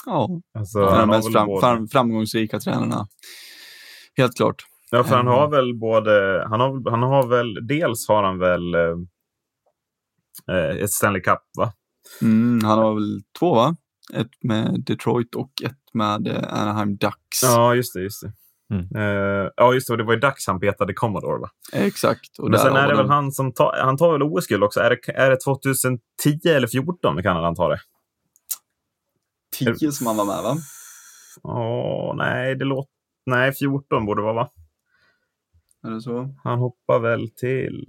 Ja, 0.05 0.29
Alltså, 0.57 0.79
en 0.79 0.85
av 0.85 0.89
han 0.91 0.99
de 0.99 1.09
har 1.09 1.17
mest 1.17 1.27
väl 1.27 1.33
fram, 1.33 1.47
både- 1.47 1.61
fram, 1.61 1.87
framgångsrika 1.87 2.59
tränarna. 2.59 3.07
Helt 4.17 4.35
klart. 4.35 4.63
Ja, 4.91 5.03
för 5.03 5.15
han 5.15 5.27
har 5.27 5.49
väl 5.49 5.75
både... 5.79 6.45
Han 6.49 6.59
har, 6.59 6.91
han 6.91 7.03
har 7.03 7.27
väl... 7.27 7.67
Dels 7.67 8.07
har 8.07 8.23
han 8.23 8.39
väl 8.39 8.73
eh, 8.75 8.95
eh, 10.55 10.77
ett 10.83 10.91
Stanley 10.91 11.21
Cup, 11.21 11.39
va? 11.57 11.73
Mm, 12.21 12.63
han 12.63 12.79
har 12.79 12.93
väl 12.93 13.21
två, 13.39 13.55
va? 13.55 13.75
Ett 14.13 14.31
med 14.43 14.83
Detroit 14.85 15.35
och 15.35 15.51
ett 15.63 15.93
med 15.93 16.27
eh, 16.27 16.61
Anaheim 16.61 16.97
Ducks. 16.97 17.43
Ja, 17.43 17.75
just 17.75 17.93
det. 17.93 18.01
Just 18.01 18.21
det. 18.21 18.33
Mm. 18.73 18.87
Eh, 18.95 19.51
ja, 19.55 19.73
just 19.73 19.87
det. 19.87 19.97
Det 19.97 20.03
var 20.03 20.13
ju 20.13 20.19
Dax 20.19 20.47
han 20.47 20.59
petade 20.59 20.93
Commodore, 20.93 21.39
va? 21.39 21.49
Exakt. 21.73 22.39
Och 22.39 22.49
Men 22.49 22.59
sen 22.59 22.75
är 22.75 22.87
det 22.87 22.95
väl 22.95 23.09
han 23.09 23.31
som 23.31 23.53
tar... 23.53 23.77
Han 23.81 23.97
tar 23.97 24.11
väl 24.11 24.23
OS-guld 24.23 24.63
också? 24.63 24.79
Är 24.79 24.89
det, 24.89 25.11
är 25.11 25.29
det 25.29 25.37
2010 25.37 25.99
eller 26.45 26.67
2014 26.67 27.23
kan 27.23 27.35
han 27.35 27.55
ta 27.55 27.69
det? 27.69 27.79
tio 29.59 29.91
som 29.91 30.07
han 30.07 30.17
var 30.17 30.25
med, 30.25 30.43
va? 30.43 30.55
Åh, 31.43 32.15
nej, 32.15 32.55
det 32.55 32.65
låter... 32.65 32.91
Nej, 33.25 33.53
14 33.53 34.05
borde 34.05 34.21
det 34.21 34.23
vara, 34.23 34.33
va? 34.33 34.49
Är 35.83 35.91
det 35.91 36.01
så? 36.01 36.35
Han 36.43 36.59
hoppar 36.59 36.99
väl 36.99 37.29
till... 37.29 37.85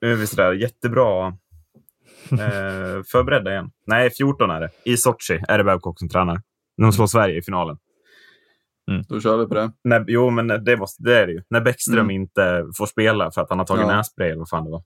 Nu 0.00 0.12
är 0.12 0.16
vi 0.16 0.26
sådär 0.26 0.52
jättebra 0.52 1.26
eh, 2.30 3.02
förberedda 3.06 3.50
igen. 3.50 3.70
Nej, 3.86 4.10
14 4.10 4.50
är 4.50 4.60
det. 4.60 4.70
I 4.84 4.96
Sochi 4.96 5.40
är 5.48 5.58
det 5.58 5.64
Babcock 5.64 5.98
som 5.98 6.08
tränar. 6.08 6.42
De 6.76 6.92
slår 6.92 7.06
Sverige 7.06 7.38
i 7.38 7.42
finalen. 7.42 7.78
Då 9.08 9.20
kör 9.20 9.36
vi 9.36 9.46
på 9.46 9.54
det. 9.54 9.72
När, 9.84 10.04
jo, 10.08 10.30
men 10.30 10.46
det, 10.64 10.76
måste, 10.76 11.02
det 11.02 11.18
är 11.18 11.26
det 11.26 11.32
ju. 11.32 11.42
När 11.50 11.60
Bäckström 11.60 11.98
Mm. 11.98 12.10
inte 12.10 12.66
får 12.78 12.86
spela 12.86 13.30
för 13.30 13.40
att 13.42 13.50
han 13.50 13.58
har 13.58 13.66
tagit 13.66 13.86
Ja. 13.86 13.96
nässpray 13.96 14.28
eller 14.28 14.38
vad 14.38 14.48
fan 14.48 14.64
det 14.64 14.70
var. 14.70 14.82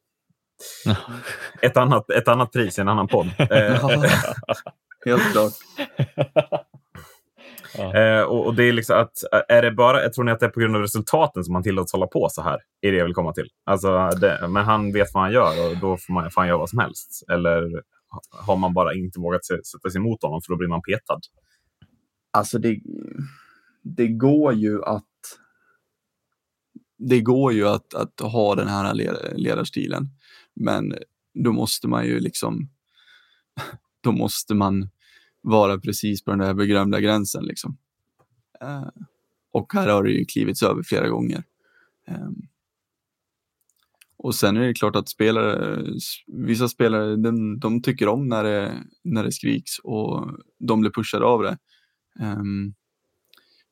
ett, 1.62 1.76
annat, 1.76 2.10
ett 2.10 2.28
annat 2.28 2.52
pris 2.52 2.78
i 2.78 2.80
en 2.80 2.88
annan 2.88 3.08
podd. 3.08 3.26
Helt 5.06 5.32
klart. 5.32 5.52
Ja. 7.78 7.94
Eh, 7.96 8.22
och, 8.22 8.46
och 8.46 8.54
det 8.54 8.64
är 8.64 8.72
liksom 8.72 8.98
att, 9.00 9.12
är 9.48 9.62
det 9.62 9.70
bara, 9.72 10.02
jag 10.02 10.12
tror 10.12 10.24
ni 10.24 10.32
att 10.32 10.40
det 10.40 10.46
är 10.46 10.50
på 10.50 10.60
grund 10.60 10.76
av 10.76 10.82
resultaten 10.82 11.44
som 11.44 11.54
han 11.54 11.62
tillåts 11.62 11.92
hålla 11.92 12.06
på 12.06 12.28
så 12.30 12.42
här? 12.42 12.58
Är 12.80 12.92
det 12.92 12.98
jag 12.98 13.04
vill 13.04 13.14
komma 13.14 13.32
till. 13.32 13.48
Alltså, 13.66 14.08
det, 14.10 14.48
men 14.48 14.64
han 14.64 14.92
vet 14.92 15.08
vad 15.14 15.22
han 15.22 15.32
gör 15.32 15.70
och 15.70 15.76
då 15.76 15.96
får 15.96 16.12
man 16.12 16.30
fan 16.30 16.46
göra 16.48 16.58
vad 16.58 16.70
som 16.70 16.78
helst. 16.78 17.22
Eller 17.30 17.82
har 18.46 18.56
man 18.56 18.74
bara 18.74 18.94
inte 18.94 19.20
vågat 19.20 19.44
sätta 19.44 19.90
sig 19.90 19.98
emot 19.98 20.22
honom 20.22 20.40
för 20.46 20.52
då 20.52 20.56
blir 20.58 20.68
man 20.68 20.82
petad? 20.82 21.20
Alltså 22.32 22.58
det, 22.58 22.80
det 23.82 24.08
går 24.08 24.54
ju 24.54 24.84
att 24.84 25.06
det 26.98 27.20
går 27.20 27.52
ju 27.52 27.68
att, 27.68 27.94
att 27.94 28.20
ha 28.20 28.54
den 28.54 28.68
här 28.68 28.94
ledarstilen. 29.36 30.08
Men 30.54 30.94
då 31.34 31.52
måste 31.52 31.88
man 31.88 32.06
ju 32.06 32.20
liksom 32.20 32.68
då 34.00 34.12
måste 34.12 34.54
man 34.54 34.88
vara 35.40 35.78
precis 35.78 36.24
på 36.24 36.30
den 36.30 36.38
där 36.38 36.54
berömda 36.54 37.00
gränsen. 37.00 37.44
Liksom. 37.44 37.76
Eh, 38.60 38.88
och 39.52 39.72
här 39.72 39.88
har 39.88 40.04
det 40.04 40.10
ju 40.10 40.24
klivits 40.24 40.62
över 40.62 40.82
flera 40.82 41.08
gånger. 41.08 41.44
Ehm, 42.06 42.36
och 44.16 44.34
sen 44.34 44.56
är 44.56 44.60
det 44.60 44.74
klart 44.74 44.96
att 44.96 45.08
spelare, 45.08 45.84
vissa 46.26 46.68
spelare 46.68 47.16
de, 47.16 47.60
de 47.60 47.82
tycker 47.82 48.08
om 48.08 48.28
när 48.28 48.44
det, 48.44 48.84
när 49.04 49.24
det 49.24 49.32
skriks 49.32 49.78
och 49.78 50.30
de 50.58 50.80
blir 50.80 50.90
pushade 50.90 51.24
av 51.24 51.42
det. 51.42 51.58
Um, 52.20 52.74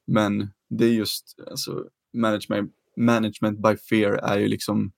men 0.08 0.50
det 0.68 0.84
är 0.84 0.92
just, 0.92 1.36
alltså, 1.50 1.84
management, 2.12 2.72
management 2.96 3.58
by 3.58 3.76
fear 3.76 4.12
är 4.12 4.38
ju 4.38 4.48
liksom 4.48 4.92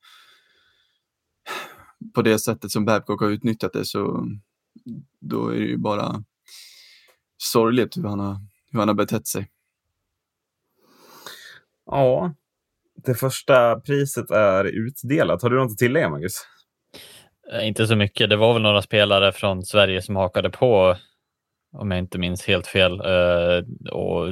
på 2.15 2.23
det 2.23 2.39
sättet 2.39 2.71
som 2.71 2.85
Babcock 2.85 3.21
har 3.21 3.31
utnyttjat 3.31 3.73
det 3.73 3.85
så 3.85 4.27
då 5.21 5.49
är 5.49 5.59
det 5.59 5.67
ju 5.67 5.77
bara 5.77 6.25
sorgligt 7.37 7.97
hur 7.97 8.03
han 8.03 8.21
har, 8.21 8.37
hur 8.71 8.79
han 8.79 8.89
har 8.89 8.95
betett 8.95 9.27
sig. 9.27 9.51
Ja, 11.87 12.35
det 13.05 13.15
första 13.15 13.81
priset 13.81 14.31
är 14.31 14.65
utdelat. 14.65 15.43
Har 15.43 15.51
du 15.51 15.57
något 15.57 15.73
att 15.73 15.79
tillägga, 15.79 16.09
Marcus? 16.11 16.37
Eh, 17.53 17.69
Inte 17.69 17.87
så 17.87 17.97
mycket. 17.97 18.31
Det 18.31 18.37
var 18.37 18.53
väl 18.53 18.63
några 18.63 18.83
spelare 18.83 19.33
från 19.33 19.63
Sverige 19.65 20.03
som 20.03 20.17
hakade 20.17 20.51
på, 20.51 20.97
om 21.73 21.91
jag 21.91 21.99
inte 21.99 22.19
minns 22.19 22.47
helt 22.47 22.67
fel, 22.67 22.93
eh, 23.01 23.93
och 23.93 24.27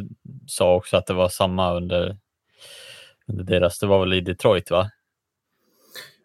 sa 0.46 0.74
också 0.74 0.96
att 0.96 1.06
det 1.06 1.14
var 1.14 1.28
samma 1.28 1.74
under, 1.74 2.16
under 3.28 3.44
deras, 3.44 3.78
det 3.78 3.86
var 3.86 4.00
väl 4.00 4.12
i 4.12 4.20
Detroit 4.20 4.70
va? 4.70 4.90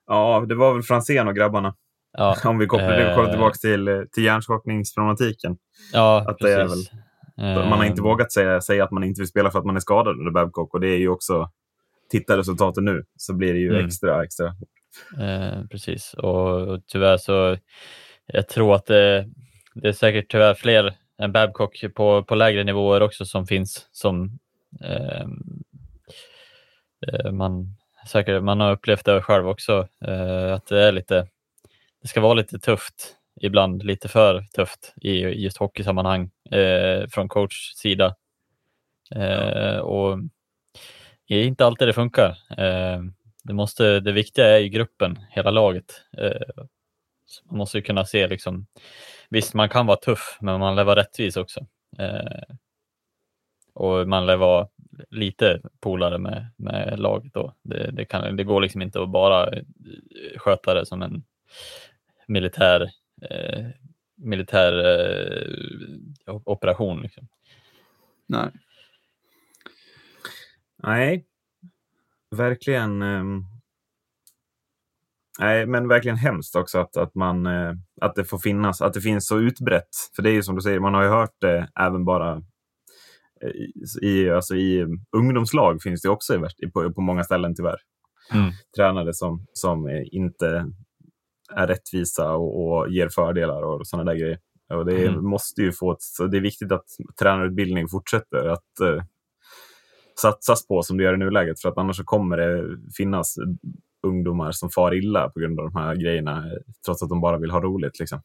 Ja, 0.07 0.45
det 0.49 0.55
var 0.55 0.73
väl 0.73 0.83
Franzén 0.83 1.27
och 1.27 1.35
grabbarna. 1.35 1.75
Ja, 2.17 2.37
Om 2.45 2.57
vi 2.57 2.65
kopplar, 2.67 2.99
Eh. 2.99 3.29
tillbaka 3.29 3.55
till, 3.55 4.05
till 4.11 4.23
hjärnskakningsproblematiken. 4.23 5.57
ja 5.93 6.25
att 6.27 6.37
det 6.39 6.53
är 6.53 6.63
precis. 6.67 6.91
Man 7.37 7.71
har 7.71 7.83
inte 7.85 7.99
Eh, 8.01 8.03
vågat 8.03 8.31
säga, 8.31 8.61
säga 8.61 8.83
att 8.83 8.91
man 8.91 9.03
inte 9.03 9.21
vill 9.21 9.27
spela 9.27 9.51
för 9.51 9.59
att 9.59 9.65
man 9.65 9.75
är 9.75 9.79
skadad 9.79 10.19
under 10.19 10.31
Babcock. 10.31 10.73
Och 10.73 10.79
det 10.79 10.87
är 10.87 10.97
ju 10.97 11.09
också, 11.09 11.51
titta 12.11 12.37
resultaten 12.37 12.85
nu, 12.85 13.03
så 13.17 13.33
blir 13.33 13.53
det 13.53 13.59
ju 13.59 13.69
Mm. 13.75 13.85
extra, 13.85 14.23
extra. 14.23 14.47
Eh, 15.19 15.65
precis, 15.71 16.13
och, 16.13 16.61
och 16.67 16.79
tyvärr 16.87 17.17
så 17.17 17.57
jag 18.25 18.47
tror 18.47 18.75
att 18.75 18.85
det, 18.85 19.27
det 19.75 19.87
är 19.87 19.91
säkert 19.93 20.31
tyvärr 20.31 20.53
fler 20.53 20.93
än 21.23 21.31
Babcock 21.31 21.83
på, 21.95 22.23
på 22.23 22.35
lägre 22.35 22.63
nivåer 22.63 23.01
också 23.01 23.25
som 23.25 23.47
finns 23.47 23.87
som 23.91 24.39
eh, 24.81 25.25
eh, 27.07 27.31
man 27.31 27.75
säkert 28.07 28.43
man 28.43 28.59
har 28.59 28.71
upplevt 28.71 29.05
det 29.05 29.21
själv 29.21 29.49
också 29.49 29.87
eh, 30.07 30.53
att 30.53 30.65
det 30.65 30.83
är 30.83 30.91
lite 30.91 31.27
det 32.01 32.07
ska 32.07 32.21
vara 32.21 32.33
lite 32.33 32.59
tufft 32.59 33.15
ibland 33.41 33.83
lite 33.83 34.07
för 34.07 34.41
tufft 34.55 34.93
i 35.01 35.09
i 35.09 35.43
just 35.43 35.57
hockeysammanhang 35.57 36.31
eh, 36.51 37.07
från 37.09 37.29
coach 37.29 37.73
sida 37.75 38.15
eh, 39.15 39.77
och 39.77 40.19
det 41.33 41.39
är 41.39 41.45
inte 41.45 41.65
alltid 41.65 41.87
det 41.87 41.93
funkar. 41.93 42.29
Eh, 42.57 43.01
det, 43.43 43.53
måste, 43.53 43.99
det 43.99 44.11
viktiga 44.11 44.47
är 44.47 44.57
ju 44.57 44.69
gruppen, 44.69 45.19
hela 45.29 45.51
laget. 45.51 46.01
Eh, 46.17 46.63
man 47.49 47.57
måste 47.57 47.77
ju 47.77 47.81
kunna 47.81 48.05
se 48.05 48.27
liksom, 48.27 48.65
visst 49.33 49.53
man 49.53 49.69
kan 49.69 49.85
vara 49.85 49.97
tuff, 49.97 50.37
men 50.41 50.59
man 50.59 50.75
lär 50.75 50.83
vara 50.83 50.99
rättvis 50.99 51.37
också. 51.37 51.65
Eh, 51.97 52.55
och 53.73 54.07
man 54.07 54.25
lär 54.25 54.37
vara 54.37 54.67
lite 55.09 55.61
polare 55.79 56.17
med, 56.17 56.51
med 56.57 56.99
laget 56.99 57.33
då. 57.33 57.53
Det, 57.63 57.91
det, 57.91 58.05
kan, 58.05 58.35
det 58.37 58.43
går 58.43 58.61
liksom 58.61 58.81
inte 58.81 59.01
att 59.01 59.09
bara 59.09 59.47
eh, 59.51 59.63
sköta 60.37 60.73
det 60.73 60.85
som 60.85 61.01
en 61.01 61.23
militär, 62.27 62.81
eh, 63.21 63.65
militär 64.15 64.73
eh, 66.27 66.41
operation. 66.45 67.01
Liksom. 67.01 67.27
Nej. 68.25 68.49
Nej, 70.77 71.25
verkligen. 72.31 73.01
ehm, 73.01 73.52
nej, 75.39 75.65
men 75.65 75.87
verkligen 75.87 76.17
hemskt 76.17 76.55
också 76.55 76.79
att, 76.79 76.97
att, 76.97 77.15
man, 77.15 77.45
eh, 77.45 77.73
att 78.01 78.15
det 78.15 78.25
får 78.25 78.37
finnas, 78.37 78.81
att 78.81 78.93
det 78.93 79.01
finns 79.01 79.27
så 79.27 79.39
utbrett. 79.39 79.89
För 80.15 80.23
det 80.23 80.29
är 80.29 80.33
ju 80.33 80.43
som 80.43 80.55
du 80.55 80.61
säger, 80.61 80.79
man 80.79 80.93
har 80.93 81.03
ju 81.03 81.09
hört 81.09 81.35
det 81.41 81.67
även 81.79 82.05
bara 82.05 82.35
eh, 83.41 84.03
i, 84.09 84.29
alltså 84.29 84.55
i 84.55 84.85
ungdomslag 85.17 85.81
finns 85.81 86.01
det 86.01 86.09
också 86.09 86.35
i, 86.35 86.67
på, 86.71 86.93
på 86.93 87.01
många 87.01 87.23
ställen 87.23 87.55
tyvärr. 87.55 87.77
Mm. 88.33 88.51
Tränare 88.75 89.13
som, 89.13 89.45
som 89.53 89.89
inte 90.11 90.65
är 91.55 91.67
rättvisa 91.67 92.31
och, 92.31 92.67
och 92.67 92.89
ger 92.89 93.09
fördelar 93.09 93.61
och 93.63 93.87
sådana 93.87 94.11
där 94.11 94.19
grejer. 94.19 94.37
Och 94.73 94.85
det 94.85 95.07
Mm. 95.07 95.25
måste 95.25 95.61
ju 95.61 95.71
få 95.71 95.91
ett, 95.91 96.01
så 96.01 96.27
det 96.27 96.37
är 96.37 96.41
viktigt 96.41 96.71
att 96.71 96.85
tränarutbildning 97.19 97.87
fortsätter 97.87 98.47
att 98.47 98.79
eh, 98.81 99.03
satsas 100.21 100.67
på 100.67 100.83
som 100.83 100.97
det 100.97 101.03
gör 101.03 101.13
i 101.13 101.17
nuläget. 101.17 101.61
För 101.61 101.69
att 101.69 101.77
annars 101.77 101.97
så 101.97 102.03
kommer 102.03 102.37
det 102.37 102.77
finnas 102.97 103.35
ungdomar 104.03 104.51
som 104.51 104.69
far 104.69 104.93
illa 104.93 105.29
på 105.29 105.39
grund 105.39 105.59
av 105.59 105.65
de 105.71 105.79
här 105.79 105.95
grejerna. 105.95 106.43
Trots 106.85 107.03
att 107.03 107.09
de 107.09 107.21
bara 107.21 107.37
vill 107.37 107.51
ha 107.51 107.61
roligt. 107.61 107.99
Liksom. 107.99 108.21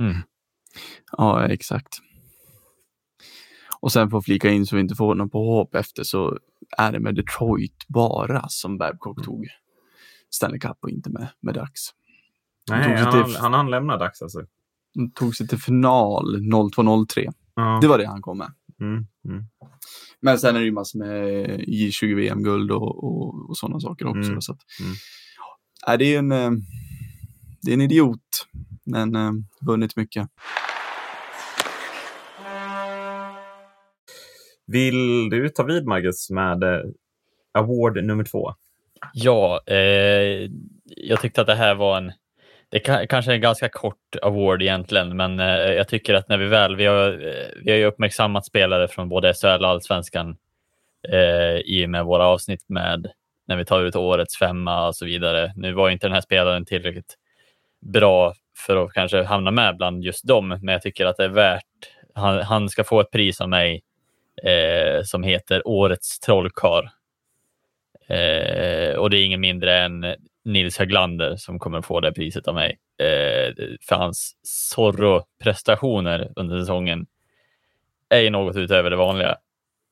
Mm. 0.00 0.16
Ja, 1.16 1.46
exakt. 1.46 1.98
Och 3.80 3.92
sen 3.92 4.10
för 4.10 4.18
att 4.18 4.24
flika 4.24 4.50
in 4.50 4.66
så 4.66 4.76
vi 4.76 4.82
inte 4.82 4.94
får 4.94 5.14
någon 5.14 5.30
påhopp 5.30 5.74
efter 5.74 6.02
så 6.02 6.38
är 6.78 6.92
det 6.92 7.00
med 7.00 7.14
Detroit 7.14 7.84
bara 7.88 8.48
som 8.48 8.78
Babcock 8.78 9.24
tog 9.24 9.46
Stanley 10.30 10.60
Cup 10.60 10.76
och 10.80 10.90
inte 10.90 11.10
med, 11.10 11.28
med 11.40 11.54
Dax. 11.54 11.80
Nej, 12.70 12.96
han, 12.96 13.24
till- 13.24 13.36
han, 13.36 13.52
han 13.52 13.70
lämnar 13.70 13.98
dags 13.98 14.22
alltså. 14.22 14.40
De 14.94 15.10
tog 15.10 15.36
sig 15.36 15.48
till 15.48 15.58
final 15.58 16.36
02-03. 16.36 17.32
Ja. 17.54 17.78
Det 17.82 17.88
var 17.88 17.98
det 17.98 18.06
han 18.06 18.22
kom 18.22 18.38
med. 18.38 18.52
Mm, 18.82 19.06
mm. 19.28 19.44
Men 20.20 20.38
sen 20.38 20.56
är 20.56 20.60
det 20.60 20.66
ju 20.66 20.72
massor 20.72 20.98
med 20.98 21.46
J20 21.60 22.14
VM-guld 22.16 22.70
och, 22.70 23.04
och, 23.04 23.50
och 23.50 23.56
sådana 23.56 23.80
saker 23.80 24.06
också. 24.06 24.30
Mm. 24.30 24.40
Så 24.40 24.52
att, 24.52 24.58
Mm. 24.80 24.94
Nej, 25.86 25.98
det 25.98 26.14
är 26.14 26.18
en, 26.18 26.32
eh, 26.32 26.50
det 27.62 27.70
är 27.70 27.74
en 27.74 27.80
idiot, 27.80 28.46
men 28.84 29.16
eh, 29.16 29.32
vunnit 29.60 29.96
mycket. 29.96 30.28
Vill 34.66 35.30
du 35.30 35.48
ta 35.48 35.62
vid, 35.62 35.86
Marcus, 35.86 36.30
med 36.30 36.62
eh, 36.62 36.80
award 37.52 38.04
nummer 38.04 38.24
två? 38.24 38.54
Ja, 39.12 39.60
eh, 39.66 40.50
jag 40.84 41.20
tyckte 41.20 41.40
att 41.40 41.46
det 41.46 41.54
här 41.54 41.74
var 41.74 41.98
en, 41.98 42.12
det 42.72 43.06
kanske 43.06 43.32
är 43.32 43.34
en 43.34 43.40
ganska 43.40 43.68
kort 43.68 44.16
award 44.22 44.62
egentligen, 44.62 45.16
men 45.16 45.40
eh, 45.40 45.46
jag 45.56 45.88
tycker 45.88 46.14
att 46.14 46.28
när 46.28 46.38
vi 46.38 46.46
väl, 46.46 46.76
vi 46.76 46.86
har, 46.86 47.10
vi 47.64 47.70
har 47.70 47.78
ju 47.78 47.84
uppmärksammat 47.84 48.46
spelare 48.46 48.88
från 48.88 49.08
både 49.08 49.34
SHL 49.34 49.64
och 49.64 49.70
Allsvenskan 49.70 50.36
eh, 51.08 51.56
i 51.64 51.86
och 51.86 51.90
med 51.90 52.04
våra 52.04 52.26
avsnitt 52.26 52.68
med 52.68 53.06
när 53.48 53.56
vi 53.56 53.64
tar 53.64 53.80
ut 53.80 53.96
årets 53.96 54.38
femma 54.38 54.86
och 54.86 54.96
så 54.96 55.04
vidare. 55.04 55.52
Nu 55.56 55.72
var 55.72 55.90
inte 55.90 56.06
den 56.06 56.14
här 56.14 56.20
spelaren 56.20 56.64
tillräckligt 56.64 57.14
bra 57.80 58.34
för 58.66 58.84
att 58.84 58.92
kanske 58.92 59.22
hamna 59.22 59.50
med 59.50 59.76
bland 59.76 60.04
just 60.04 60.26
dem, 60.26 60.48
men 60.48 60.68
jag 60.68 60.82
tycker 60.82 61.06
att 61.06 61.16
det 61.16 61.24
är 61.24 61.28
värt, 61.28 61.64
han, 62.14 62.42
han 62.42 62.68
ska 62.68 62.84
få 62.84 63.00
ett 63.00 63.10
pris 63.10 63.40
av 63.40 63.48
mig 63.48 63.82
eh, 64.42 65.02
som 65.04 65.22
heter 65.22 65.68
Årets 65.68 66.20
trollkarl. 66.20 66.84
Eh, 68.08 68.96
och 68.96 69.10
det 69.10 69.18
är 69.18 69.24
ingen 69.24 69.40
mindre 69.40 69.78
än 69.78 70.14
Nils 70.44 70.78
Höglander 70.78 71.36
som 71.36 71.58
kommer 71.58 71.82
få 71.82 72.00
det 72.00 72.12
priset 72.12 72.48
av 72.48 72.54
mig. 72.54 72.78
Eh, 72.98 73.54
för 73.88 73.96
hans 73.96 74.36
Zorro-prestationer 74.42 76.32
under 76.36 76.58
säsongen 76.60 77.06
är 78.08 78.20
ju 78.20 78.30
något 78.30 78.56
utöver 78.56 78.90
det 78.90 78.96
vanliga. 78.96 79.36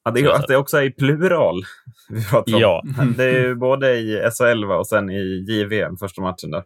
Ja, 0.04 0.10
det 0.10 0.20
är, 0.20 0.28
att 0.28 0.46
det 0.48 0.56
också 0.56 0.76
är 0.76 0.82
i 0.82 0.90
plural. 0.90 1.62
Ja, 2.46 2.82
Det 3.16 3.24
är 3.24 3.40
ju 3.40 3.54
både 3.54 3.96
i 3.96 4.30
SHL 4.38 4.64
och 4.64 4.86
sen 4.86 5.10
i 5.10 5.44
JVM, 5.48 5.96
första 5.96 6.22
matchen 6.22 6.50
där. 6.50 6.62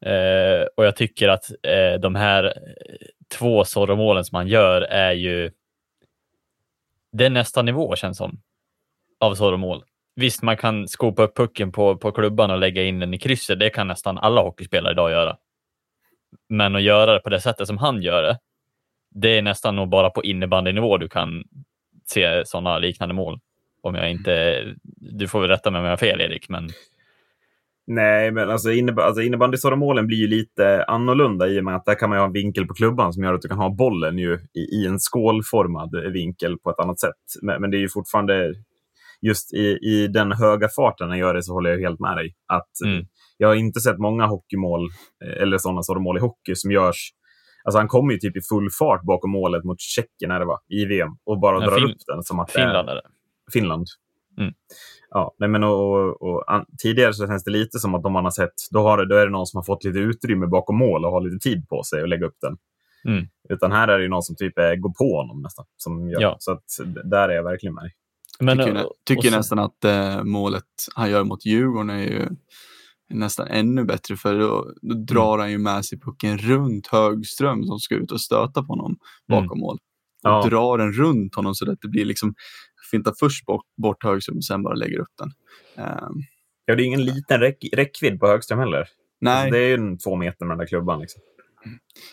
eh, 0.00 0.66
och 0.76 0.84
jag 0.86 0.96
tycker 0.96 1.28
att 1.28 1.50
eh, 1.62 2.00
de 2.00 2.14
här 2.14 2.44
eh, 2.44 2.52
två 3.38 3.64
Zorro-målen 3.64 4.24
som 4.24 4.36
han 4.36 4.48
gör 4.48 4.82
är 4.82 5.12
ju 5.12 5.50
det 7.12 7.26
är 7.26 7.30
nästa 7.30 7.62
nivå 7.62 7.96
känns 7.96 8.18
som 8.18 8.40
av 9.20 9.34
Zorro-mål 9.34 9.84
visst, 10.16 10.42
man 10.42 10.56
kan 10.56 10.88
skopa 10.88 11.22
upp 11.22 11.36
pucken 11.36 11.72
på, 11.72 11.96
på 11.96 12.12
klubban 12.12 12.50
och 12.50 12.58
lägga 12.58 12.82
in 12.82 12.98
den 12.98 13.14
i 13.14 13.18
krysset. 13.18 13.58
Det 13.58 13.70
kan 13.70 13.86
nästan 13.86 14.18
alla 14.18 14.40
hockeyspelare 14.40 14.92
idag 14.92 15.10
göra. 15.10 15.36
Men 16.48 16.76
att 16.76 16.82
göra 16.82 17.12
det 17.12 17.20
på 17.20 17.30
det 17.30 17.40
sättet 17.40 17.66
som 17.66 17.78
han 17.78 18.02
gör 18.02 18.22
det, 18.22 18.38
det 19.10 19.38
är 19.38 19.42
nästan 19.42 19.76
nog 19.76 19.88
bara 19.88 20.10
på 20.10 20.24
innebandynivå 20.24 20.98
du 20.98 21.08
kan 21.08 21.44
se 22.06 22.42
sådana 22.46 22.78
liknande 22.78 23.14
mål. 23.14 23.40
Om 23.82 23.94
jag 23.94 24.10
inte, 24.10 24.64
du 24.96 25.28
får 25.28 25.40
väl 25.40 25.48
rätta 25.50 25.70
mig 25.70 25.78
om 25.78 25.84
jag 25.84 25.92
har 25.92 25.96
fel 25.96 26.20
Erik, 26.20 26.48
men 26.48 26.68
Nej, 27.88 28.30
men 28.30 28.50
alltså, 28.50 28.72
inneb 28.72 28.98
alltså 28.98 29.22
innebandymålen 29.22 30.06
blir 30.06 30.16
ju 30.16 30.26
lite 30.26 30.84
annorlunda 30.84 31.48
i 31.48 31.60
och 31.60 31.64
med 31.64 31.76
att 31.76 31.84
där 31.84 31.94
kan 31.94 32.10
man 32.10 32.18
ha 32.18 32.26
en 32.26 32.32
vinkel 32.32 32.66
på 32.66 32.74
klubban 32.74 33.12
som 33.12 33.24
gör 33.24 33.34
att 33.34 33.42
du 33.42 33.48
kan 33.48 33.58
ha 33.58 33.70
bollen 33.70 34.18
ju 34.18 34.38
i, 34.54 34.60
i 34.60 34.86
en 34.86 34.98
skålformad 34.98 36.12
vinkel 36.12 36.58
på 36.58 36.70
ett 36.70 36.78
annat 36.78 37.00
sätt. 37.00 37.14
Men, 37.42 37.60
men 37.60 37.70
det 37.70 37.76
är 37.76 37.80
ju 37.80 37.88
fortfarande 37.88 38.54
just 39.22 39.54
i, 39.54 39.78
i 39.82 40.08
den 40.08 40.32
höga 40.32 40.68
farten 40.76 41.08
han 41.08 41.18
gör 41.18 41.34
det 41.34 41.42
så 41.42 41.52
håller 41.52 41.70
jag 41.70 41.78
helt 41.78 42.00
med 42.00 42.16
dig. 42.16 42.34
Att 42.46 42.70
Mm. 42.86 43.06
Jag 43.38 43.48
har 43.48 43.54
inte 43.54 43.80
sett 43.80 43.98
många 43.98 44.26
hockeymål 44.26 44.88
eh, 45.24 45.42
eller 45.42 45.58
sådana 45.58 45.82
sådana 45.82 46.02
mål 46.02 46.16
i 46.16 46.20
hockey 46.20 46.54
som 46.54 46.70
görs 46.70 47.12
Alltså 47.64 47.78
han 47.78 47.88
kommer 47.88 48.12
ju 48.12 48.18
typ 48.18 48.36
i 48.36 48.40
full 48.50 48.68
fart 48.78 49.02
bakom 49.02 49.30
målet 49.30 49.64
mot 49.64 49.80
Tjeckien 49.80 50.28
när 50.28 50.38
det 50.40 50.44
var, 50.46 50.58
i 50.68 50.84
VM 50.84 51.08
och 51.24 51.40
bara 51.40 51.60
Ja, 51.60 51.66
drar 51.70 51.76
Fin- 51.76 51.84
upp 51.90 51.96
den 52.06 52.22
som 52.22 52.40
att 52.40 52.50
Finland 52.50 52.88
är 52.88 52.94
det. 52.94 53.02
Finland. 53.52 53.86
Mm. 54.38 54.52
Ja, 55.10 55.34
nej, 55.38 55.48
men 55.48 55.64
och, 55.64 55.94
och, 55.94 56.22
och, 56.22 56.52
an, 56.52 56.64
tidigare 56.82 57.12
så 57.14 57.26
känns 57.26 57.44
det 57.44 57.50
lite 57.50 57.78
som 57.78 57.94
att 57.94 58.04
om 58.04 58.12
man 58.12 58.24
har 58.24 58.30
sett, 58.30 58.54
då, 58.70 58.80
har 58.80 58.98
det, 58.98 59.08
då 59.08 59.14
är 59.16 59.26
det 59.26 59.32
någon 59.32 59.46
som 59.46 59.58
har 59.58 59.64
fått 59.64 59.84
lite 59.84 59.98
utrymme 59.98 60.46
bakom 60.46 60.78
mål 60.78 61.04
och 61.04 61.10
har 61.12 61.20
lite 61.20 61.48
tid 61.48 61.68
på 61.68 61.82
sig 61.82 62.02
att 62.02 62.08
lägga 62.08 62.26
upp 62.26 62.36
den. 62.40 62.56
Mm. 63.14 63.26
Utan 63.48 63.72
här 63.72 63.88
är 63.88 63.98
det 63.98 64.02
ju 64.02 64.08
någon 64.10 64.22
som 64.22 64.36
typ 64.36 64.58
är, 64.58 64.76
går 64.76 64.92
på 64.98 65.16
honom 65.16 65.42
nästan. 65.42 65.64
Som 65.76 66.10
gör. 66.10 66.20
Ja. 66.20 66.36
Så 66.38 66.52
att, 66.52 66.64
där 67.04 67.28
är 67.28 67.34
jag 67.34 67.44
verkligen 67.44 67.74
med. 67.74 67.90
Men, 68.40 68.58
tycker 68.58 68.72
nä- 68.74 68.84
och- 68.84 68.92
tycker 69.06 69.28
och 69.28 69.32
så- 69.32 69.36
nästan 69.36 69.58
att 69.58 69.84
eh, 69.84 70.24
målet 70.24 70.64
han 70.94 71.10
gör 71.10 71.24
mot 71.24 71.44
Djurgården 71.46 71.90
är 71.90 72.02
ju 72.02 72.28
nästan 73.10 73.46
ännu 73.48 73.84
bättre 73.84 74.16
för 74.16 74.38
då, 74.38 74.72
då 74.82 74.92
Mm. 74.92 75.06
drar 75.06 75.38
han 75.38 75.50
ju 75.50 75.58
med 75.58 75.84
sig 75.84 76.00
pucken 76.00 76.38
runt 76.38 76.86
Högström 76.86 77.64
som 77.64 77.78
ska 77.78 77.94
ut 77.94 78.12
och 78.12 78.20
stöta 78.20 78.62
på 78.62 78.66
honom 78.72 78.98
bakom 79.28 79.44
Mm. 79.44 79.58
mål. 79.58 79.78
Och 80.24 80.30
Ja. 80.30 80.46
drar 80.50 80.78
den 80.78 80.92
runt 80.92 81.34
honom 81.34 81.54
så 81.54 81.70
att 81.72 81.80
det 81.80 81.88
blir 81.88 82.04
liksom 82.04 82.34
fintar 82.90 83.14
först 83.18 83.44
bort, 83.46 83.64
bort 83.82 84.04
Högström 84.04 84.36
och 84.36 84.44
sen 84.44 84.62
bara 84.62 84.74
lägger 84.74 84.98
upp 84.98 85.12
den. 85.18 85.28
Ehm, 85.86 86.12
Ja, 86.64 86.74
det 86.74 86.82
är 86.82 86.86
ingen 86.86 87.04
liten 87.04 87.40
räck, 87.40 87.64
räckvidd 87.72 88.20
på 88.20 88.26
Högström 88.26 88.58
heller. 88.58 88.88
nej, 89.20 89.34
Alltså, 89.34 89.50
det 89.50 89.58
är 89.58 89.68
ju 89.68 89.74
en 89.74 89.98
två 89.98 90.16
meter 90.16 90.44
med 90.46 90.50
den 90.52 90.58
där 90.58 90.66
klubban. 90.66 91.00
Liksom. 91.00 91.22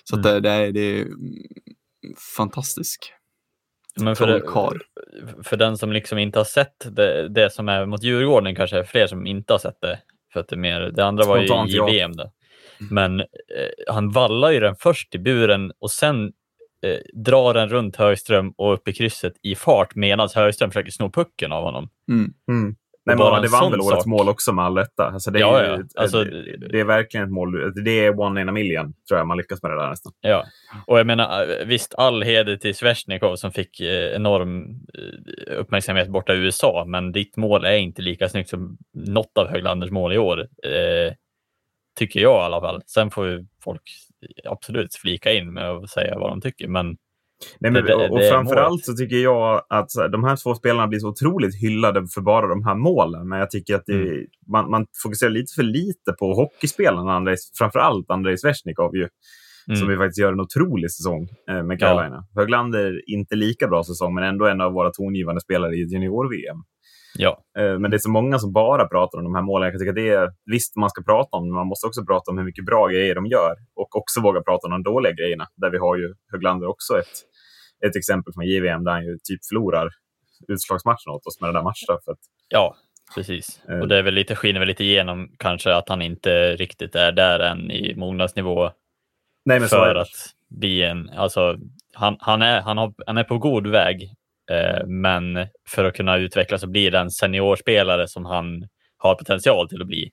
så 0.03 0.15
att 0.15 0.23
det, 0.23 0.39
det, 0.39 0.49
är, 0.49 0.71
det 0.71 0.79
är 0.79 1.01
mm, 1.05 1.33
fantastisk 2.37 3.13
men 3.95 4.15
för, 4.15 4.25
trollkarl. 4.25 4.77
för 5.43 5.57
den 5.57 5.77
som 5.77 5.91
liksom 5.91 6.17
inte 6.17 6.39
har 6.39 6.43
sett 6.45 6.95
det, 6.95 7.29
det 7.29 7.49
som 7.53 7.69
är 7.69 7.85
mot 7.85 8.03
Djurgården 8.03 8.55
kanske 8.55 8.77
är 8.77 8.83
fler 8.83 9.07
som 9.07 9.27
inte 9.27 9.53
har 9.53 9.59
sett 9.59 9.81
det. 9.81 9.99
För 10.33 10.39
att 10.39 10.47
det, 10.47 10.55
är 10.55 10.57
mer, 10.57 10.81
det 10.81 11.05
andra 11.05 11.25
var 11.25 11.37
Spontant, 11.37 11.69
ju 11.69 11.73
i 11.73 11.77
ja. 11.77 11.85
VM. 11.85 12.15
Då. 12.15 12.31
Men 12.91 13.19
eh, 13.19 13.25
han 13.87 14.11
vallar 14.11 14.51
ju 14.51 14.59
den 14.59 14.75
först 14.75 15.15
i 15.15 15.19
buren 15.19 15.71
och 15.79 15.91
sen 15.91 16.31
eh, 16.85 16.97
drar 17.13 17.53
den 17.53 17.69
runt 17.69 17.95
Högström 17.95 18.53
och 18.57 18.73
upp 18.73 18.87
i 18.87 18.93
krysset 18.93 19.33
i 19.41 19.55
fart 19.55 19.95
medan 19.95 20.29
Högström 20.35 20.71
försöker 20.71 20.91
sno 20.91 21.11
pucken 21.11 21.51
av 21.51 21.63
honom. 21.63 21.89
Mm. 22.09 22.33
Mm. 22.49 22.75
Nej, 23.05 23.15
men 23.17 23.33
en 23.33 23.41
det 23.41 23.47
vann 23.47 23.71
väl 23.71 23.81
årets 23.81 24.05
mål 24.05 24.29
också 24.29 24.53
med 24.53 24.65
all 24.65 24.77
rätta. 24.77 25.05
Alltså, 25.05 25.31
det, 25.31 25.39
är 25.39 25.41
Ja, 25.41 25.63
ja. 25.63 25.83
Alltså, 25.95 26.23
det, 26.23 26.67
det 26.71 26.79
är 26.79 26.83
verkligen 26.83 27.25
ett 27.25 27.31
mål. 27.31 27.83
Det 27.83 28.05
är 28.05 28.19
one 28.19 28.41
in 28.41 28.49
a 28.49 28.51
million, 28.51 28.93
tror 29.07 29.17
jag 29.17 29.27
man 29.27 29.37
lyckas 29.37 29.63
med 29.63 29.71
det 29.71 29.77
där 29.77 29.89
nästan. 29.89 30.13
Ja, 30.21 30.45
och 30.87 30.99
jag 30.99 31.07
menar 31.07 31.41
eh, 31.41 31.65
visst 31.65 31.95
all 31.95 32.23
heder 32.23 32.57
till 32.57 32.75
Svesjnikov 32.75 33.35
som 33.35 33.51
fick 33.51 33.79
eh, 33.79 34.15
enorm 34.15 34.79
eh, 34.93 35.59
uppmärksamhet 35.59 36.07
borta 36.07 36.33
i 36.33 36.37
USA, 36.37 36.85
men 36.87 37.11
ditt 37.11 37.37
mål 37.37 37.65
är 37.65 37.77
inte 37.77 38.01
lika 38.01 38.29
snyggt 38.29 38.49
som 38.49 38.77
något 38.93 39.37
av 39.37 39.47
Höglanders 39.47 39.91
mål 39.91 40.13
i 40.13 40.17
år. 40.17 40.39
Eh, 40.39 41.13
tycker 41.99 42.19
jag 42.19 42.41
i 42.41 42.45
alla 42.45 42.61
fall. 42.61 42.81
Sen 42.85 43.11
får 43.11 43.27
ju 43.27 43.45
folk 43.63 43.81
absolut 44.45 44.95
flika 44.95 45.33
in 45.33 45.53
med 45.53 45.69
att 45.69 45.89
säga 45.89 46.19
vad 46.19 46.29
de 46.29 46.41
tycker, 46.41 46.67
men 46.67 46.97
Nej, 47.59 47.71
men, 47.71 47.85
Det- 47.85 47.97
det- 47.97 48.09
och 48.09 48.19
framförallt 48.31 48.85
så 48.85 48.93
tycker 48.93 49.15
jag 49.15 49.61
att 49.69 49.89
de 50.11 50.23
här 50.23 50.35
två 50.43 50.55
spelarna 50.55 50.87
blir 50.87 50.99
så 50.99 51.07
otroligt 51.07 51.55
hyllade 51.61 52.07
för 52.13 52.21
bara 52.21 52.47
de 52.47 52.63
här 52.63 52.75
målen. 52.75 53.27
Men 53.29 53.39
jag 53.39 53.49
tycker 53.51 53.75
att 53.75 53.85
det, 53.85 53.93
Mm. 53.93 54.25
man, 54.51 54.69
man 54.71 54.85
fokuserar 55.03 55.29
lite 55.31 55.53
för 55.55 55.63
lite 55.63 56.11
på 56.19 56.33
hockeyspelarna. 56.33 57.13
Andrei, 57.13 57.35
framförallt 57.57 58.09
Andrei 58.11 58.37
Svesjnikov 58.37 58.95
ju, 58.95 59.07
mm, 59.67 59.75
som 59.79 59.89
ju 59.91 59.97
faktiskt 59.97 60.19
gör 60.19 60.33
en 60.33 60.39
otrolig 60.41 60.91
säsong 60.91 61.27
eh, 61.49 61.63
med 61.63 61.79
Carolina. 61.79 62.25
Höglander 62.35 63.01
inte 63.09 63.35
lika 63.35 63.67
bra 63.67 63.83
säsong, 63.83 64.15
men 64.15 64.23
ändå 64.23 64.45
en 64.47 64.61
av 64.61 64.73
våra 64.73 64.91
tongivande 64.91 65.41
spelare 65.41 65.75
i 65.75 65.83
junior-VM. 65.93 66.57
ja, 67.17 67.39
Eh, 67.59 67.79
Men 67.79 67.91
det 67.91 67.97
är 67.97 68.05
så 68.09 68.09
många 68.09 68.39
som 68.39 68.53
bara 68.53 68.87
pratar 68.87 69.17
om 69.17 69.23
de 69.23 69.35
här 69.35 69.41
målen. 69.41 69.71
Jag 69.73 69.89
att 69.89 69.95
det 69.95 70.09
är, 70.09 70.29
visst, 70.51 70.75
man 70.75 70.89
ska 70.89 71.03
prata 71.03 71.37
om 71.37 71.43
det, 71.43 71.47
men 71.49 71.55
man 71.55 71.67
måste 71.67 71.87
också 71.87 72.05
prata 72.05 72.31
om 72.31 72.37
hur 72.37 72.45
mycket 72.45 72.65
bra 72.65 72.87
grejer 72.87 73.15
de 73.15 73.25
gör. 73.25 73.53
Och 73.75 73.95
också 73.95 74.21
våga 74.21 74.41
prata 74.41 74.67
om 74.67 74.71
de 74.71 74.83
dåliga 74.83 75.11
grejerna. 75.13 75.45
Där 75.55 75.69
vi 75.69 75.77
har 75.77 75.95
ju 75.97 76.13
Höglander 76.31 76.67
också 76.69 76.99
ett, 76.99 77.15
ett 77.87 77.95
exempel 77.95 78.33
från 78.33 78.45
JVM 78.45 78.83
där 78.83 78.91
han 78.91 79.05
ju 79.05 79.17
typ 79.23 79.45
förlorar 79.49 79.89
utslagsmatchen 80.47 81.11
åt 81.11 81.25
oss 81.25 81.41
med 81.41 81.49
det 81.49 81.53
där 81.53 81.63
matchstraffet. 81.63 82.17
ja, 82.49 82.75
precis. 83.15 83.61
Eh. 83.69 83.79
Och 83.79 83.87
det 83.87 83.97
är 83.97 84.03
väl 84.03 84.13
lite, 84.13 84.35
skiner 84.35 84.59
väl 84.59 84.67
lite 84.67 84.83
igenom 84.83 85.35
kanske 85.39 85.75
att 85.75 85.89
han 85.89 86.01
inte 86.01 86.55
riktigt 86.55 86.95
är 86.95 87.11
där 87.11 87.39
än 87.39 87.71
i 87.71 87.95
mognadsnivå 87.95 88.71
Nej, 89.45 89.59
men 89.59 89.69
för 89.69 89.95
att 89.95 90.33
bli 90.49 90.83
en, 90.83 91.09
alltså 91.09 91.57
han, 91.93 92.17
han, 92.19 92.41
är, 92.41 92.61
han, 92.61 92.77
har, 92.77 92.93
han 93.05 93.17
är 93.17 93.23
på 93.23 93.37
god 93.37 93.67
väg, 93.67 94.13
eh, 94.51 94.85
men 94.87 95.47
för 95.69 95.85
att 95.85 95.95
kunna 95.95 96.17
utvecklas 96.17 96.63
och 96.63 96.69
bli 96.69 96.89
den 96.89 97.11
seniorspelare 97.11 98.07
som 98.07 98.25
han 98.25 98.67
har 98.97 99.15
potential 99.15 99.69
till 99.69 99.81
att 99.81 99.87
bli, 99.87 100.11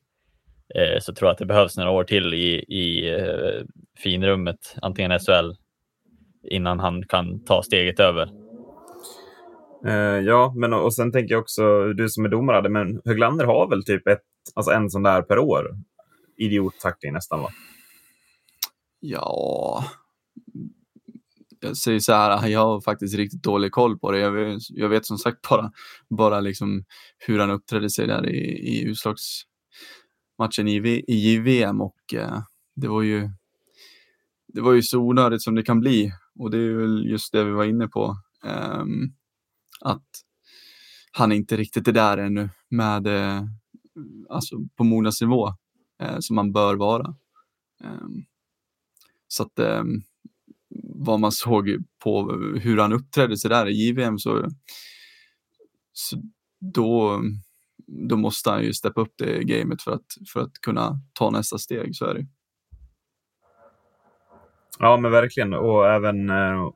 eh, 0.74 0.98
så 1.00 1.14
tror 1.14 1.28
jag 1.28 1.32
att 1.32 1.38
det 1.38 1.46
behövs 1.46 1.76
några 1.76 1.90
år 1.90 2.04
till 2.04 2.34
i, 2.34 2.64
i 2.68 3.14
eh, 3.14 3.62
finrummet, 3.98 4.76
antingen 4.82 5.18
SHL, 5.18 5.50
innan 6.42 6.80
han 6.80 7.06
kan 7.06 7.44
ta 7.44 7.62
steget 7.62 8.00
över. 8.00 8.30
Eh, 9.86 10.24
ja, 10.24 10.54
men 10.56 10.72
och, 10.72 10.84
och 10.84 10.94
sen 10.94 11.12
tänker 11.12 11.34
jag 11.34 11.40
också, 11.40 11.92
du 11.92 12.08
som 12.08 12.24
är 12.24 12.28
domare, 12.28 12.68
men 12.68 13.00
Höglander 13.04 13.44
har 13.44 13.68
väl 13.70 13.84
typ 13.84 14.06
ett, 14.06 14.22
alltså 14.54 14.72
en 14.72 14.90
sån 14.90 15.02
där 15.02 15.22
per 15.22 15.38
år? 15.38 15.70
Idiottackling 16.36 17.12
nästan, 17.12 17.40
va? 17.40 17.48
Ja, 19.00 19.84
jag 21.60 21.76
säger 21.76 21.98
så 21.98 22.12
här, 22.12 22.48
jag 22.48 22.60
har 22.60 22.80
faktiskt 22.80 23.16
riktigt 23.16 23.42
dålig 23.42 23.72
koll 23.72 23.98
på 23.98 24.12
det. 24.12 24.18
Jag 24.18 24.32
vet, 24.32 24.58
jag 24.68 24.88
vet 24.88 25.06
som 25.06 25.18
sagt 25.18 25.48
bara, 25.48 25.72
bara 26.10 26.40
liksom 26.40 26.84
hur 27.18 27.38
han 27.38 27.50
uppträdde 27.50 27.90
sig 27.90 28.06
där 28.06 28.28
i, 28.28 28.38
i 28.68 28.84
utslagsmatchen 28.84 30.68
i, 30.68 31.04
i 31.08 31.14
JVM 31.14 31.80
och 31.80 32.14
eh, 32.14 32.40
det 32.76 32.88
var 32.88 33.02
ju 33.02 33.28
det 34.54 34.60
var 34.60 34.72
ju 34.72 34.82
så 34.82 34.98
onödigt 34.98 35.42
som 35.42 35.54
det 35.54 35.62
kan 35.62 35.80
bli 35.80 36.12
och 36.40 36.50
det 36.50 36.58
är 36.58 36.74
väl 36.74 37.06
just 37.06 37.32
det 37.32 37.44
vi 37.44 37.50
var 37.50 37.64
inne 37.64 37.88
på. 37.88 38.16
Ehm, 38.44 39.12
att 39.80 40.08
han 41.12 41.32
inte 41.32 41.56
riktigt 41.56 41.88
är 41.88 41.92
där 41.92 42.18
ännu 42.18 42.48
med 42.68 43.06
eh, 43.06 43.44
alltså 44.28 44.56
på 44.76 44.84
mognadsnivå 44.84 45.48
eh, 46.02 46.16
som 46.20 46.36
man 46.36 46.52
bör 46.52 46.74
vara. 46.74 47.14
Ehm, 47.84 48.24
så 49.28 49.42
att 49.42 49.58
ehm, 49.58 50.02
vad 50.94 51.20
man 51.20 51.32
såg 51.32 51.76
på 51.98 52.32
hur 52.60 52.78
han 52.78 52.92
uppträdde 52.92 53.36
sig 53.36 53.50
där 53.50 53.66
i 53.66 53.72
JVM 53.72 54.18
så, 54.18 54.48
så 55.92 56.22
då, 56.74 57.20
då 57.86 58.16
måste 58.16 58.50
han 58.50 58.64
ju 58.64 58.72
steppa 58.72 59.00
upp 59.00 59.14
det 59.18 59.44
gamet 59.44 59.82
för 59.82 59.92
att, 59.92 60.06
för 60.32 60.40
att 60.40 60.52
kunna 60.52 61.00
ta 61.12 61.30
nästa 61.30 61.58
steg. 61.58 61.96
Så 61.96 62.04
är 62.04 62.14
det. 62.14 62.26
Ja, 64.80 64.96
men 64.96 65.10
verkligen. 65.10 65.54
Och 65.54 65.88
även, 65.88 66.30
eh, 66.30 66.68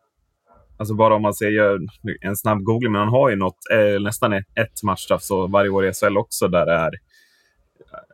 alltså 0.77 0.95
bara 0.95 1.15
om 1.15 1.23
man 1.23 1.35
ser 1.35 1.51
gör 1.51 1.79
en 2.21 2.37
snabb 2.37 2.63
googling, 2.63 2.93
men 2.93 3.01
han 3.01 3.09
har 3.09 3.31
ju 3.31 3.37
något, 3.37 3.59
eh, 3.73 4.01
nästan 4.03 4.33
ett, 4.33 4.59
ett 4.59 4.83
matchstraff 4.83 5.23
så 5.23 5.47
varje 5.47 5.71
år 5.71 5.87
i 5.87 5.93
SHL 5.93 6.17
också 6.17 6.49
där 6.49 6.67
det 6.67 6.73
är 6.73 6.91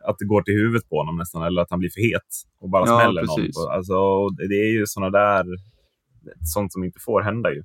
att 0.03 0.15
det 0.19 0.25
går 0.25 0.41
till 0.41 0.53
huvudet 0.53 0.89
på 0.89 0.97
honom 0.97 1.17
nästan, 1.17 1.43
eller 1.43 1.61
att 1.61 1.69
han 1.69 1.79
blir 1.79 1.89
för 1.89 2.01
het 2.01 2.21
och 2.59 2.69
bara 2.69 2.87
Ja, 2.87 2.99
smäller 2.99 3.21
precis. 3.21 3.57
någon. 3.57 3.71
Alltså, 3.71 4.29
det 4.29 4.55
är 4.55 4.71
ju 4.71 4.85
sådana 4.87 5.09
där, 5.19 5.45
sånt 6.53 6.73
som 6.73 6.83
inte 6.83 6.99
får 6.99 7.21
hända 7.21 7.51
ju. 7.51 7.63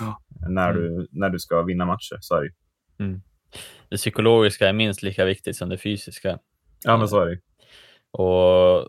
Ja. 0.00 0.20
När, 0.48 0.72
du, 0.72 1.08
när 1.10 1.30
du 1.30 1.38
ska 1.38 1.62
vinna 1.62 1.84
matcher, 1.84 2.18
så 2.20 2.34
är 2.34 2.42
det. 2.42 2.50
Det 3.88 3.96
psykologiska 3.96 4.68
är 4.68 4.72
minst 4.72 5.02
lika 5.02 5.24
viktigt 5.24 5.56
som 5.56 5.68
det 5.68 5.78
fysiska. 5.78 6.38
Ja, 6.84 6.96
men 6.96 7.08
så 7.08 7.20
är 7.20 7.26
det. 7.26 7.38
Och 8.10 8.88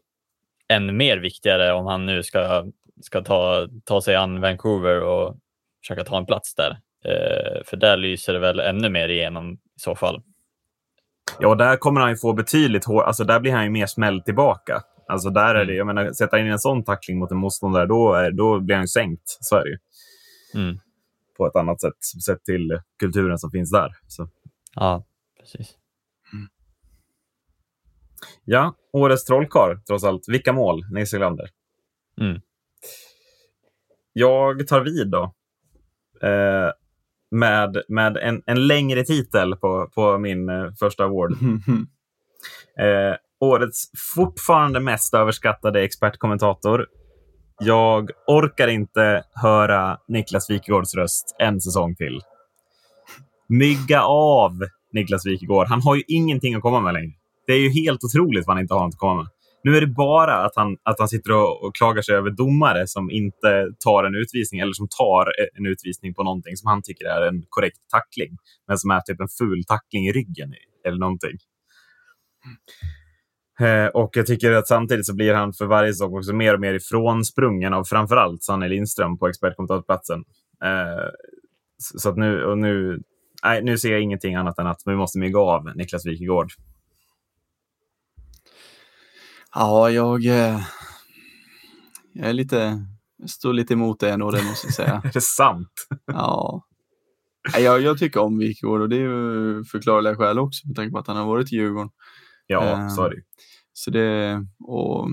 ännu 0.69 0.93
mer 0.93 1.17
viktigare 1.17 1.73
om 1.73 1.85
han 1.85 2.05
nu 2.05 2.23
ska, 2.23 2.65
ska 3.01 3.21
ta, 3.21 3.67
ta 3.85 4.01
sig 4.01 4.15
an 4.15 4.41
Vancouver 4.41 5.01
och 5.01 5.37
försöka 5.81 6.03
ta 6.03 6.17
en 6.17 6.25
plats 6.25 6.55
där. 6.55 6.71
Eh, 7.05 7.63
för 7.65 7.77
där 7.77 7.97
lyser 7.97 8.33
det 8.33 8.39
väl 8.39 8.59
ännu 8.59 8.89
mer 8.89 9.09
igenom 9.09 9.53
i 9.53 9.79
så 9.79 9.95
fall. 9.95 10.21
Ja, 11.39 11.47
och 11.47 11.57
där 11.57 11.77
kommer 11.77 12.01
han 12.01 12.09
ju 12.09 12.17
få 12.17 12.33
betydligt 12.33 12.85
hår, 12.85 13.03
alltså 13.03 13.23
där 13.23 13.39
blir 13.39 13.51
han 13.51 13.63
ju 13.63 13.69
mer 13.69 13.85
smälld 13.85 14.25
tillbaka. 14.25 14.81
Alltså 15.07 15.29
där 15.29 15.55
är 15.55 15.65
det, 15.65 15.73
jag 15.73 15.87
menar, 15.87 16.11
sätta 16.11 16.39
in 16.39 16.47
en 16.47 16.59
sån 16.59 16.83
tackling 16.83 17.19
mot 17.19 17.31
en 17.31 17.37
motståndare, 17.37 17.85
då, 17.85 18.13
är, 18.13 18.31
då 18.31 18.59
blir 18.59 18.75
han 18.75 18.83
ju 18.83 18.87
sänkt. 18.87 19.23
Så 19.25 19.55
är 19.55 19.63
det 19.63 19.69
ju. 19.69 19.77
Mm. 20.61 20.79
På 21.37 21.47
ett 21.47 21.55
annat 21.55 21.81
sätt, 21.81 22.03
sett 22.25 22.43
till 22.43 22.79
kulturen 22.99 23.37
som 23.37 23.51
finns 23.51 23.71
där. 23.71 23.91
Så. 24.07 24.29
Ja. 24.75 25.05
precis. 25.39 25.75
Ja, 28.45 28.75
årets 28.93 29.25
trollkarl 29.25 29.77
trots 29.87 30.03
allt. 30.03 30.23
Vilka 30.27 30.53
mål, 30.53 30.85
Nisse 30.91 31.17
Glander? 31.17 31.49
Mm. 32.21 32.41
Jag 34.13 34.67
tar 34.67 34.81
vid 34.81 35.11
då. 35.11 35.33
Eh, 36.21 36.71
med 37.31 37.83
med 37.87 38.17
en, 38.17 38.43
en 38.45 38.67
längre 38.67 39.03
titel 39.03 39.55
på, 39.55 39.89
på 39.95 40.17
min 40.17 40.49
eh, 40.49 40.73
första 40.79 41.03
award. 41.03 41.33
Eh, 42.79 43.15
årets 43.39 43.91
fortfarande 44.15 44.79
mest 44.79 45.13
överskattade 45.13 45.83
expertkommentator. 45.83 46.87
Jag 47.59 48.11
orkar 48.27 48.67
inte 48.67 49.23
höra 49.33 49.97
Niklas 50.07 50.49
Wikegårds 50.49 50.95
röst 50.95 51.35
en 51.39 51.61
säsong 51.61 51.95
till. 51.95 52.21
Mygga 53.49 54.03
av 54.03 54.51
Niklas 54.93 55.25
Wikegård. 55.25 55.67
Han 55.67 55.81
har 55.81 55.95
ju 55.95 56.03
ingenting 56.07 56.55
att 56.55 56.61
komma 56.61 56.79
med 56.79 56.93
längre. 56.93 57.13
Det 57.47 57.53
är 57.53 57.59
ju 57.59 57.69
helt 57.69 58.03
otroligt 58.03 58.47
vad 58.47 58.55
han 58.55 58.61
inte 58.61 58.73
har 58.73 58.85
något 58.85 58.93
att 58.93 58.99
komma 58.99 59.15
med. 59.15 59.27
Nu 59.63 59.77
är 59.77 59.81
det 59.81 59.87
bara 59.87 60.45
att 60.45 60.55
han, 60.55 60.77
att 60.83 60.99
han 60.99 61.07
sitter 61.07 61.31
och, 61.31 61.63
och 61.63 61.75
klagar 61.75 62.01
sig 62.01 62.15
över 62.15 62.29
domare 62.29 62.87
som 62.87 63.11
inte 63.11 63.67
tar 63.79 64.03
en 64.03 64.15
utvisning 64.15 64.59
eller 64.59 64.73
som 64.73 64.87
tar 64.97 65.21
eh, 65.21 65.59
en 65.59 65.65
utvisning 65.65 66.13
på 66.13 66.23
någonting 66.23 66.57
som 66.57 66.67
han 66.67 66.81
tycker 66.81 67.05
är 67.05 67.27
en 67.27 67.43
korrekt 67.49 67.77
tackling, 67.91 68.37
men 68.67 68.77
som 68.77 68.91
är 68.91 68.99
typ 68.99 69.19
en 69.19 69.27
ful 69.39 69.63
tackling 69.63 70.07
i 70.07 70.11
ryggen 70.11 70.53
eller 70.87 70.97
någonting. 70.97 71.37
Eh, 73.59 73.85
och 73.85 74.09
jag 74.17 74.25
tycker 74.25 74.51
att 74.51 74.67
samtidigt 74.67 75.05
så 75.05 75.15
blir 75.15 75.33
han 75.33 75.53
för 75.53 75.65
varje 75.65 75.93
sak 75.93 76.13
också 76.13 76.33
mer 76.33 76.53
och 76.53 76.59
mer 76.59 76.73
ifrånsprungen 76.73 77.73
av 77.73 77.83
framförallt 77.83 78.43
Sanne 78.43 78.67
Lindström 78.67 79.17
på 79.17 79.27
expertkommentatorplatsen. 79.27 80.19
Eh, 80.63 81.09
så 81.77 81.99
så 81.99 82.09
att 82.09 82.17
nu, 82.17 82.43
och 82.43 82.57
nu, 82.57 82.99
nej, 83.43 83.63
nu 83.63 83.77
ser 83.77 83.91
jag 83.91 84.01
ingenting 84.01 84.35
annat 84.35 84.59
än 84.59 84.67
att 84.67 84.81
vi 84.85 84.95
måste 84.95 85.19
mygga 85.19 85.39
av 85.39 85.75
Niklas 85.75 86.05
Wikegård. 86.05 86.51
Ja, 89.59 89.89
jag, 89.89 90.25
eh, 90.25 90.59
jag 92.13 92.29
är 92.29 92.33
lite, 92.33 92.85
jag 93.17 93.29
står 93.29 93.53
lite 93.53 93.73
emot 93.73 93.99
det 93.99 94.11
ändå, 94.11 94.31
det 94.31 94.43
måste 94.43 94.67
jag 94.67 94.73
säga. 94.73 95.01
Är 95.03 95.11
det 95.13 95.21
sant? 95.21 95.87
Ja. 96.05 96.63
Jag, 97.57 97.81
jag 97.81 97.97
tycker 97.97 98.19
om 98.19 98.37
Wikegård 98.37 98.81
och 98.81 98.89
det 98.89 98.95
är 98.95 98.99
ju 98.99 99.63
förklarliga 99.63 100.15
skäl 100.15 100.39
också 100.39 100.67
med 100.67 100.75
tanke 100.75 100.91
på 100.91 100.99
att 100.99 101.07
han 101.07 101.17
har 101.17 101.25
varit 101.25 101.53
i 101.53 101.55
Djurgården. 101.55 101.89
Ja, 102.47 102.63
Ehm, 102.63 102.89
så 102.89 103.03
är 103.05 103.09
det. 103.09 103.21
Så 103.73 103.91
det, 103.91 104.45
och 104.59 105.07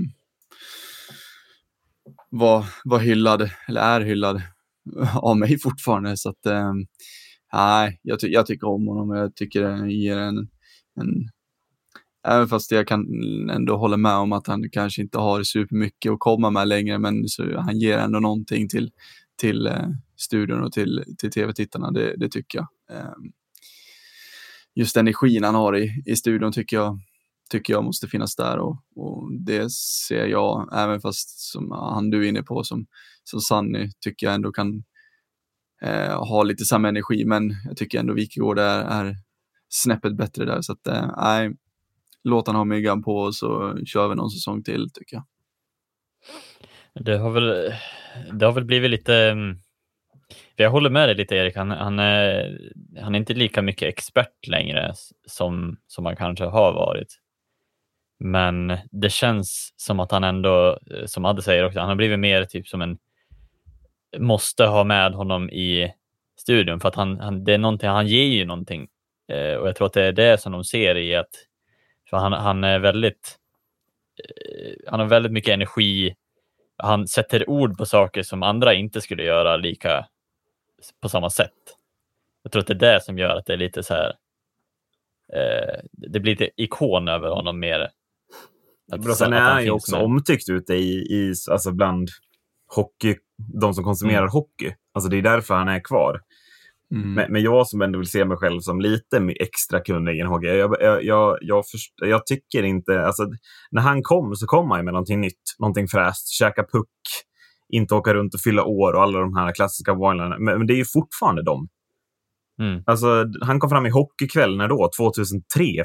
var, 2.30 2.66
var 2.84 2.98
hyllad, 2.98 3.50
eller 3.68 3.80
är 3.80 4.00
hyllad 4.00 4.42
av 5.14 5.38
mig 5.38 5.58
fortfarande. 5.58 6.16
Så 6.16 6.28
att, 6.28 6.46
eh, 6.46 6.72
nej, 7.52 8.00
jag, 8.02 8.20
ty 8.20 8.28
jag 8.28 8.46
tycker 8.46 8.68
om 8.68 8.86
honom 8.86 9.10
och 9.10 9.16
jag 9.16 9.36
tycker 9.36 9.62
det 9.62 9.92
ger 9.92 10.18
en, 10.18 10.38
en 11.00 11.28
Även 12.26 12.48
fast 12.48 12.70
jag 12.70 12.88
kan 12.88 13.06
ändå 13.50 13.76
hålla 13.76 13.96
med 13.96 14.14
om 14.14 14.32
att 14.32 14.46
han 14.46 14.70
kanske 14.70 15.02
inte 15.02 15.18
har 15.18 15.42
supermycket 15.42 16.12
att 16.12 16.18
komma 16.18 16.50
med 16.50 16.68
längre, 16.68 16.98
men 16.98 17.28
så 17.28 17.60
han 17.60 17.78
ger 17.78 17.98
ändå 17.98 18.20
någonting 18.20 18.68
till, 18.68 18.90
till 19.36 19.66
eh, 19.66 19.88
studion 20.16 20.62
och 20.62 20.72
till, 20.72 21.04
till 21.18 21.30
tv-tittarna, 21.30 21.90
det, 21.90 22.16
det 22.16 22.28
tycker 22.28 22.58
jag. 22.58 22.98
Eh, 22.98 23.12
just 24.74 24.96
energin 24.96 25.44
han 25.44 25.54
har 25.54 25.76
i, 25.76 26.02
i 26.06 26.16
studion 26.16 26.52
tycker 26.52 26.76
jag, 26.76 27.00
tycker 27.50 27.72
jag 27.72 27.84
måste 27.84 28.08
finnas 28.08 28.36
där 28.36 28.58
och, 28.58 28.78
och 28.96 29.32
det 29.32 29.72
ser 29.72 30.26
jag, 30.26 30.68
även 30.72 31.00
fast 31.00 31.52
som 31.52 31.70
han 31.70 32.10
du 32.10 32.24
är 32.24 32.28
inne 32.28 32.42
på, 32.42 32.64
som, 32.64 32.86
som 33.24 33.40
Sanny, 33.40 33.90
tycker 34.00 34.26
jag 34.26 34.34
ändå 34.34 34.52
kan 34.52 34.84
eh, 35.82 36.24
ha 36.24 36.42
lite 36.42 36.64
samma 36.64 36.88
energi, 36.88 37.24
men 37.24 37.54
jag 37.64 37.76
tycker 37.76 37.98
ändå 37.98 38.14
Wikegård 38.14 38.58
är, 38.58 38.80
är 38.82 39.16
snäppet 39.68 40.16
bättre 40.16 40.44
där, 40.44 40.60
så 40.62 40.72
att 40.72 40.86
eh, 40.86 41.10
låt 42.24 42.46
han 42.46 42.56
ha 42.56 42.64
myggan 42.64 43.02
på 43.02 43.16
och 43.16 43.34
så 43.34 43.78
kör 43.86 44.08
vi 44.08 44.14
någon 44.14 44.30
säsong 44.30 44.62
till 44.62 44.90
tycker 44.90 45.16
jag. 45.16 45.24
Det 47.04 47.18
har 47.18 47.30
väl, 47.30 47.74
det 48.32 48.46
har 48.46 48.52
väl 48.52 48.64
blivit 48.64 48.90
lite... 48.90 49.14
Mm, 49.14 49.58
jag 50.56 50.70
håller 50.70 50.90
med 50.90 51.08
dig 51.08 51.16
lite 51.16 51.34
Erik, 51.34 51.56
han, 51.56 51.70
han, 51.70 51.98
är, 51.98 52.58
han 53.00 53.14
är 53.14 53.18
inte 53.18 53.34
lika 53.34 53.62
mycket 53.62 53.88
expert 53.88 54.46
längre 54.46 54.92
som, 55.26 55.76
som 55.86 56.06
han 56.06 56.16
kanske 56.16 56.44
har 56.44 56.72
varit. 56.72 57.20
Men 58.18 58.78
det 58.90 59.12
känns 59.12 59.74
som 59.76 60.00
att 60.00 60.10
han 60.10 60.24
ändå, 60.24 60.78
eh, 60.90 61.06
som 61.06 61.24
Adde 61.24 61.42
säger 61.42 61.64
också, 61.64 61.80
han 61.80 61.88
har 61.88 61.96
blivit 61.96 62.18
mer 62.18 62.44
typ 62.44 62.68
som 62.68 62.82
en 62.82 62.98
måste 64.18 64.64
ha 64.64 64.84
med 64.84 65.12
honom 65.12 65.50
i 65.50 65.92
studion 66.40 66.80
för 66.80 66.88
att 66.88 66.94
han, 66.94 67.20
han, 67.20 67.44
det 67.44 67.54
är 67.54 67.58
någonting, 67.58 67.88
han 67.88 68.06
ger 68.06 68.24
ju 68.24 68.44
någonting. 68.44 68.88
Eh, 69.32 69.54
och 69.54 69.68
jag 69.68 69.76
tror 69.76 69.86
att 69.86 69.92
det 69.92 70.02
är 70.02 70.12
det 70.12 70.40
som 70.40 70.52
de 70.52 70.64
ser 70.64 70.96
i 70.96 71.14
att 71.14 71.30
för 72.10 72.16
han, 72.16 72.32
han 72.32 72.64
är 72.64 72.78
väldigt 72.78 73.38
eh, 74.18 74.74
han 74.90 75.00
har 75.00 75.06
väldigt 75.06 75.32
mycket 75.32 75.54
energi. 75.54 76.14
Han 76.76 77.08
sätter 77.08 77.50
ord 77.50 77.78
på 77.78 77.86
saker 77.86 78.22
som 78.22 78.42
andra 78.42 78.74
inte 78.74 79.00
skulle 79.00 79.22
göra 79.24 79.56
lika 79.56 80.06
på 81.00 81.08
samma 81.08 81.30
sätt. 81.30 81.52
Jag 82.42 82.52
tror 82.52 82.60
att 82.60 82.66
det 82.66 82.74
är 82.74 82.94
det 82.94 83.00
som 83.04 83.18
gör 83.18 83.36
att 83.36 83.46
det 83.46 83.52
är 83.52 83.56
lite 83.56 83.82
så 83.82 83.94
här. 83.94 84.12
Eh, 85.32 85.80
det 85.92 86.20
blir 86.20 86.32
lite 86.32 86.50
ikon 86.62 87.08
över 87.08 87.28
honom 87.28 87.60
mer. 87.60 87.90
Att- 88.92 89.00
Bra, 89.00 89.14
sen 89.14 89.32
är 89.32 89.40
han 89.40 89.64
ju 89.64 89.70
också 89.70 89.96
med. 89.96 90.04
omtyckt 90.04 90.48
ute 90.48 90.74
i, 90.74 90.92
i, 90.94 91.34
alltså 91.50 91.72
bland 91.72 92.08
hockey, 92.66 93.16
de 93.60 93.74
som 93.74 93.84
konsumerar 93.84 94.18
Mm. 94.18 94.30
hockey. 94.30 94.74
Alltså 94.92 95.10
det 95.10 95.16
är 95.18 95.22
därför 95.22 95.54
han 95.54 95.68
är 95.68 95.80
kvar. 95.80 96.20
Mm. 96.94 97.14
Men, 97.14 97.32
men 97.32 97.42
jag 97.42 97.66
som 97.66 97.82
ändå 97.82 97.98
vill 97.98 98.10
se 98.10 98.24
mig 98.24 98.36
själv 98.36 98.60
som 98.60 98.80
lite 98.80 99.34
extra 99.40 99.80
kunnig 99.80 100.18
i 100.18 100.22
hockey, 100.22 100.46
jag, 100.46 100.76
jag, 100.80 101.04
jag, 101.04 101.38
jag, 101.40 101.64
först, 101.72 101.92
jag 101.96 102.26
tycker 102.26 102.62
inte... 102.62 103.06
Alltså, 103.06 103.26
när 103.70 103.82
han 103.82 104.02
kom 104.02 104.34
så 104.34 104.46
kom 104.46 104.70
han 104.70 104.84
med 104.84 104.94
någonting 104.94 105.20
nytt, 105.20 105.42
någonting 105.58 105.88
fräscht. 105.88 106.28
Käka 106.38 106.62
puck, 106.72 106.88
inte 107.72 107.94
åka 107.94 108.14
runt 108.14 108.34
och 108.34 108.40
fylla 108.40 108.64
år 108.64 108.92
och 108.92 109.02
alla 109.02 109.18
de 109.18 109.36
här 109.36 109.54
klassiska 109.54 109.92
one 109.92 110.28
men, 110.28 110.58
men 110.58 110.66
det 110.66 110.74
är 110.74 110.78
ju 110.78 110.84
fortfarande 110.92 111.42
dem. 111.42 111.68
Mm. 112.60 112.82
Alltså, 112.86 113.24
han 113.40 113.60
kom 113.60 113.70
fram 113.70 113.86
i 113.86 113.90
Hockeykväll 113.90 114.56
när 114.56 114.68
då? 114.68 114.90
2003, 114.98 115.42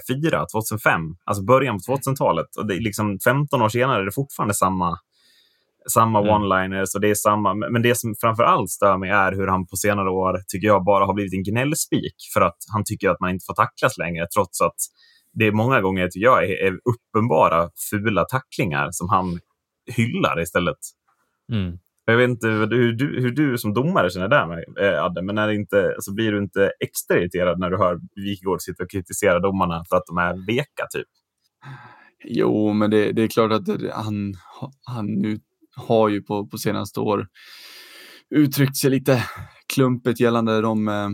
2004, 0.08 0.46
2005? 0.54 1.02
Alltså 1.26 1.44
början 1.44 1.78
på 1.88 1.96
2000-talet. 1.96 2.56
Och 2.58 2.68
det 2.68 2.76
är 2.76 2.82
liksom 2.82 3.20
15 3.24 3.62
år 3.62 3.70
senare 3.70 4.02
är 4.02 4.06
det 4.06 4.12
fortfarande 4.16 4.54
samma, 4.54 4.98
samma 5.90 6.20
Mm. 6.20 6.32
one-liners. 6.32 6.96
Och 6.96 7.02
det 7.02 7.10
är 7.10 7.16
samma, 7.16 7.54
men 7.54 7.82
det 7.82 7.96
som 7.96 8.16
framför 8.22 8.44
allt 8.44 8.70
stör 8.70 8.98
mig 8.98 9.10
är 9.10 9.32
hur 9.32 9.48
han 9.48 9.68
på 9.68 9.76
senare 9.76 10.10
år, 10.10 10.40
tycker 10.48 10.68
jag, 10.68 10.84
bara 10.84 11.06
har 11.06 11.14
blivit 11.14 11.34
en 11.34 11.44
gnällspik. 11.44 12.16
För 12.34 12.42
att 12.42 12.58
han 12.74 12.84
tycker 12.86 13.10
att 13.10 13.20
man 13.20 13.30
inte 13.30 13.44
får 13.48 13.54
tacklas 13.54 13.98
längre, 13.98 14.28
trots 14.36 14.62
att 14.62 14.76
det 15.34 15.48
är 15.48 15.52
många 15.52 15.82
gånger, 15.82 16.08
tycker 16.08 16.26
jag, 16.26 16.44
är, 16.44 16.66
är 16.68 16.74
uppenbara 16.74 17.70
fula 17.90 18.26
tacklingar 18.26 18.88
som 18.92 19.10
han 19.10 19.40
hyllar 19.98 20.42
istället. 20.42 20.78
Mm. 21.52 21.78
Jag 22.06 22.18
vet 22.18 22.30
inte 22.30 22.48
hur 22.48 22.94
du, 22.94 23.22
hur 23.22 23.32
du 23.32 23.58
som 23.58 23.74
domare 23.74 24.10
känner 24.10 24.28
där 24.28 24.48
med, 24.48 24.64
eh, 24.94 25.04
Adde, 25.04 25.22
men 25.22 25.38
är 25.38 25.48
det 25.48 25.56
inte, 25.56 25.94
alltså 25.96 26.14
blir 26.14 26.32
du 26.32 26.38
inte 26.38 26.72
extra 26.80 27.18
irriterad 27.18 27.60
när 27.60 27.70
du 27.70 27.78
hör 27.78 28.00
Wikegård 28.16 28.62
sitta 28.62 28.84
och 28.84 28.92
kritisera 28.92 29.40
domarna 29.40 29.84
för 29.90 29.96
att 29.96 30.04
de 30.08 30.18
är 30.18 30.46
veka? 30.48 30.88
Typ? 30.94 31.08
Jo, 32.26 32.74
men 32.74 32.92
det, 32.92 33.12
det 33.12 33.22
är 33.22 33.28
klart 33.28 33.52
att 33.52 33.68
han, 33.94 34.34
han 34.84 35.06
nu 35.06 35.40
har 35.88 36.10
ju 36.10 36.22
på, 36.22 36.48
på 36.48 36.58
senaste 36.58 37.00
år 37.00 37.28
uttryckt 38.36 38.78
sig 38.78 38.90
lite 38.90 39.24
klumpigt 39.74 40.20
gällande 40.20 40.62
de, 40.62 40.88
eh, 40.88 41.10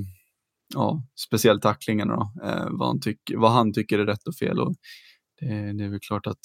ja, 0.74 1.04
speciellt 1.28 1.62
tacklingarna 1.62 2.16
då, 2.16 2.48
eh, 2.48 2.68
vad, 2.72 2.88
han 2.88 3.02
tyck, 3.02 3.20
vad 3.36 3.52
han 3.52 3.74
tycker 3.74 4.00
är 4.00 4.06
rätt 4.06 4.28
och 4.28 4.36
fel. 4.36 4.60
Och 4.60 4.76
det, 5.40 5.78
det 5.78 5.84
är 5.84 5.90
väl 5.90 6.00
klart 6.00 6.28
att, 6.28 6.40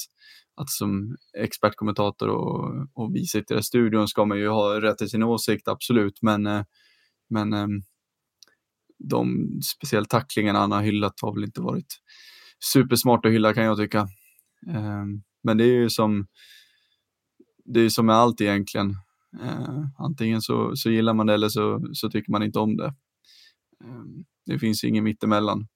att 0.56 0.70
som 0.70 1.16
expertkommentator 1.38 2.28
och, 2.28 2.88
och 2.94 3.14
vi 3.14 3.24
sitter 3.26 3.58
i 3.58 3.62
studion 3.62 4.08
ska 4.08 4.24
man 4.24 4.38
ju 4.38 4.48
ha 4.48 4.80
rätt 4.80 4.98
till 4.98 5.10
sin 5.10 5.22
åsikt, 5.22 5.68
absolut, 5.68 6.22
men, 6.22 6.46
eh, 6.46 6.64
men 7.30 7.52
eh, 7.52 7.68
de 9.08 9.48
speciellt 9.76 10.10
tacklingarna 10.10 10.58
han 10.58 10.72
har 10.72 10.82
hyllat 10.82 11.20
har 11.22 11.34
väl 11.34 11.44
inte 11.44 11.60
varit 11.60 12.00
supersmart 12.72 13.26
att 13.26 13.32
hylla 13.32 13.54
kan 13.54 13.64
jag 13.64 13.78
tycka. 13.78 13.98
Eh, 14.68 15.04
Men 15.42 15.56
det 15.56 15.64
är 15.64 15.74
ju 15.74 15.90
som 15.90 16.26
det 17.74 17.80
är 17.80 17.88
som 17.88 18.06
med 18.06 18.16
allt 18.16 18.40
egentligen. 18.40 18.90
Eh, 19.42 19.84
antingen 19.98 20.40
så, 20.42 20.76
så 20.76 20.90
gillar 20.90 21.14
man 21.14 21.26
det 21.26 21.34
eller 21.34 21.48
så, 21.48 21.80
så 21.92 22.10
tycker 22.10 22.32
man 22.32 22.42
inte 22.42 22.58
om 22.58 22.76
det. 22.76 22.86
Eh, 23.84 24.02
det 24.46 24.58
finns 24.58 24.84
ingen 24.84 25.04
mittemellan 25.04 25.66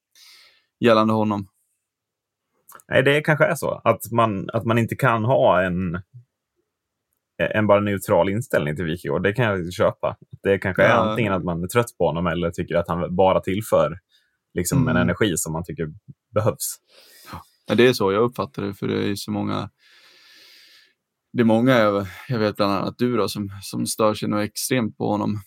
gällande 0.81 1.15
honom. 1.15 1.49
Nej, 2.89 3.03
det 3.03 3.21
kanske 3.21 3.45
är 3.45 3.55
så. 3.55 3.81
Att 3.85 4.11
man, 4.13 4.51
att 4.53 4.65
man 4.65 4.79
inte 4.79 4.97
kan 4.97 5.25
ha 5.25 5.63
en, 5.63 6.03
en 7.55 7.67
bara 7.67 7.81
neutral 7.81 8.29
inställning 8.29 8.77
till 8.77 8.85
Wikegård. 8.85 9.23
Det 9.23 9.33
kan 9.33 9.45
jag 9.45 9.73
köpa. 9.73 10.17
Det 10.43 10.59
kanske 10.59 10.83
är 10.83 10.89
Ja. 10.89 11.11
antingen 11.11 11.33
att 11.33 11.45
man 11.45 11.65
är 11.65 11.69
trött 11.69 11.99
på 11.99 12.07
honom 12.07 12.27
eller 12.27 12.51
tycker 12.51 12.75
att 12.77 12.89
han 12.89 13.17
bara 13.17 13.41
tillför 13.41 13.99
liksom, 14.55 14.79
en 14.89 14.89
Mm. 14.97 15.03
energi 15.03 15.37
som 15.37 15.53
man 15.53 15.65
tycker 15.65 15.93
behövs. 16.35 16.77
Men 17.69 17.77
det 17.77 17.87
är 17.89 17.93
så 17.93 18.13
jag 18.13 18.23
uppfattar 18.23 18.63
det, 18.63 18.75
för 18.75 18.89
det 18.89 19.11
är 19.11 19.15
så 19.15 19.31
många 19.31 19.71
det 21.35 21.43
är 21.43 21.45
många, 21.45 22.07
jag, 22.29 22.39
vet 22.39 22.57
bland 22.57 22.73
annat 22.73 22.99
du 22.99 23.17
då, 23.17 23.29
som, 23.29 23.51
som 23.63 23.87
stör 23.87 24.15
sig 24.15 24.29
något 24.29 24.45
extremt 24.45 24.97
på 24.97 25.11
honom. 25.11 25.41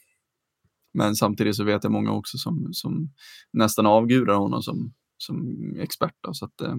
Men 0.94 1.16
samtidigt 1.16 1.56
så 1.56 1.64
vet 1.64 1.84
jag 1.84 1.92
många 1.92 2.12
också 2.12 2.38
som, 2.38 2.70
som 2.72 3.14
nästan 3.54 3.86
avgudar 3.86 4.34
honom 4.34 4.62
som, 4.62 4.94
som 5.18 5.58
expert. 5.80 6.16
Då, 6.22 6.34
så 6.34 6.46
att, 6.46 6.62
eh, 6.62 6.76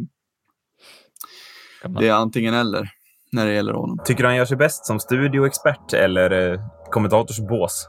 det 1.99 2.09
är 2.09 2.13
antingen 2.13 2.55
eller 2.55 2.91
när 3.33 3.47
det 3.47 3.55
gäller 3.55 3.73
honom. 3.73 3.99
Tycker 4.05 4.23
du 4.23 4.29
han 4.29 4.37
gör 4.37 4.45
sig 4.45 4.57
bäst 4.57 4.87
som 4.87 5.01
studioexpert 5.01 5.93
eller 5.93 6.53
eh, 6.53 6.61
kommentatorsbås? 6.91 7.89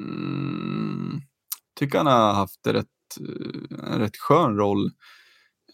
Mm, 0.00 1.20
tycker 1.78 1.98
han 1.98 2.06
har 2.06 2.34
haft 2.34 2.66
rätt, 2.66 2.86
eh, 3.20 3.92
en 3.92 3.98
rätt 3.98 4.16
skön 4.16 4.56
roll 4.56 4.90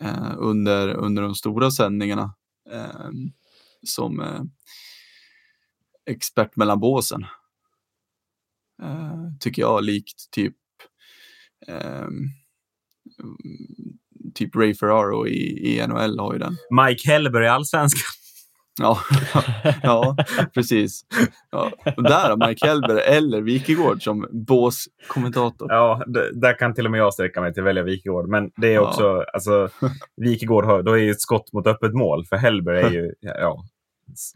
eh, 0.00 0.34
under, 0.36 0.88
under 0.88 1.22
de 1.22 1.34
stora 1.34 1.70
sändningarna 1.70 2.34
eh, 2.72 3.10
som 3.86 4.20
eh, 4.20 4.42
expert 6.10 6.56
mellan 6.56 6.80
båsen. 6.80 7.24
Eh, 8.82 9.24
tycker 9.40 9.62
jag, 9.62 9.84
likt 9.84 10.30
typ 10.30 10.56
eh, 11.66 12.08
typ 14.34 14.56
Ray 14.56 14.74
Ferraro 14.74 15.26
i, 15.26 15.74
i 15.74 15.86
NHL 15.86 16.18
har 16.18 16.32
ju 16.32 16.38
den. 16.38 16.56
Mike 16.70 17.10
Hellberg 17.10 17.44
i 17.44 17.48
Allsvenskan. 17.48 18.17
Ja, 18.78 18.98
ja 19.82 20.16
precis. 20.54 21.00
Ja. 21.50 21.70
Och 21.96 22.02
där 22.02 22.28
har 22.30 22.48
Mike 22.48 22.66
Hellberg 22.66 23.00
eller 23.00 23.40
Wikegård 23.40 24.02
som 24.02 24.28
båskommentator. 24.30 25.72
Ja, 25.72 26.02
där 26.32 26.58
kan 26.58 26.74
till 26.74 26.84
och 26.84 26.90
med 26.90 27.00
jag 27.00 27.14
sträcka 27.14 27.40
mig 27.40 27.52
till 27.54 27.62
att 27.62 27.66
välja 27.68 27.82
Wikegård. 27.82 28.28
Men 28.28 28.50
det 28.56 28.66
är 28.68 28.74
Ja. 28.74 28.80
också, 28.80 29.24
alltså, 29.32 29.68
Wikegård 30.16 30.64
har, 30.64 30.82
då 30.82 30.92
är 30.92 30.96
ju 31.02 31.10
ett 31.10 31.20
skott 31.20 31.52
mot 31.52 31.66
öppet 31.66 31.94
mål. 31.94 32.24
För 32.26 32.36
Hellberg 32.36 32.80
är 32.80 32.90
ju, 32.90 33.12
ja, 33.20 33.64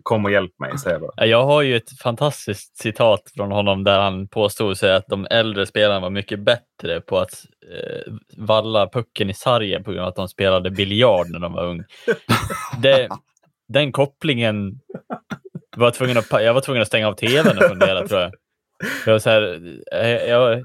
kom 0.02 0.24
och 0.24 0.30
hjälp 0.30 0.52
mig, 0.58 0.78
säger 0.78 0.94
jag 0.94 1.00
bara. 1.00 1.12
Ja, 1.16 1.26
Jag 1.26 1.44
har 1.44 1.62
ju 1.62 1.76
ett 1.76 1.98
fantastiskt 2.02 2.76
citat 2.76 3.22
från 3.36 3.52
honom 3.52 3.84
där 3.84 3.98
han 3.98 4.28
påstod 4.28 4.76
sig 4.78 4.94
att 4.96 5.06
de 5.08 5.26
äldre 5.30 5.66
spelarna 5.66 6.00
var 6.00 6.10
mycket 6.10 6.40
bättre 6.40 7.00
på 7.00 7.18
att 7.18 7.32
eh, 7.72 8.12
valla 8.36 8.88
pucken 8.88 9.30
i 9.30 9.34
sargen 9.34 9.84
på 9.84 9.90
grund 9.90 10.02
av 10.02 10.08
att 10.08 10.16
de 10.16 10.28
spelade 10.28 10.70
biljard 10.70 11.26
när 11.30 11.38
de 11.38 11.52
var 11.52 11.64
ung. 11.66 11.84
Det, 12.82 13.08
den 13.72 13.92
kopplingen 13.92 14.80
var 15.76 15.86
jag 15.86 15.94
tvungen 15.94 16.18
att, 16.18 16.30
jag 16.30 16.54
var 16.54 16.60
tvungen 16.60 16.82
att 16.82 16.88
stänga 16.88 17.08
av 17.08 17.12
tvn 17.14 17.58
och 17.58 17.64
fundera 17.64 18.08
tror 18.08 18.20
jag. 18.20 18.32
Jag, 19.06 19.12
var 19.12 19.18
så 19.18 19.30
här, 19.30 19.60
eh, 19.92 20.08
jag, 20.08 20.64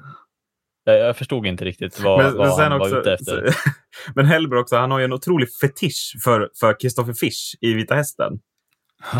jag, 0.85 0.99
jag 0.99 1.17
förstod 1.17 1.45
inte 1.45 1.65
riktigt 1.65 1.99
vad, 1.99 2.33
vad 2.33 2.59
han 2.59 2.79
var 2.79 2.99
ute 2.99 3.13
efter. 3.13 3.49
men 4.15 4.25
Hellberg 4.25 4.59
också, 4.59 4.75
han 4.75 4.91
har 4.91 4.99
ju 4.99 5.05
en 5.05 5.13
otrolig 5.13 5.47
fetisch 5.61 6.15
för, 6.23 6.49
för 6.59 6.79
Kristoffer 6.79 7.13
Fisch 7.13 7.57
i 7.61 7.73
Vita 7.73 7.95
Hästen. 7.95 8.33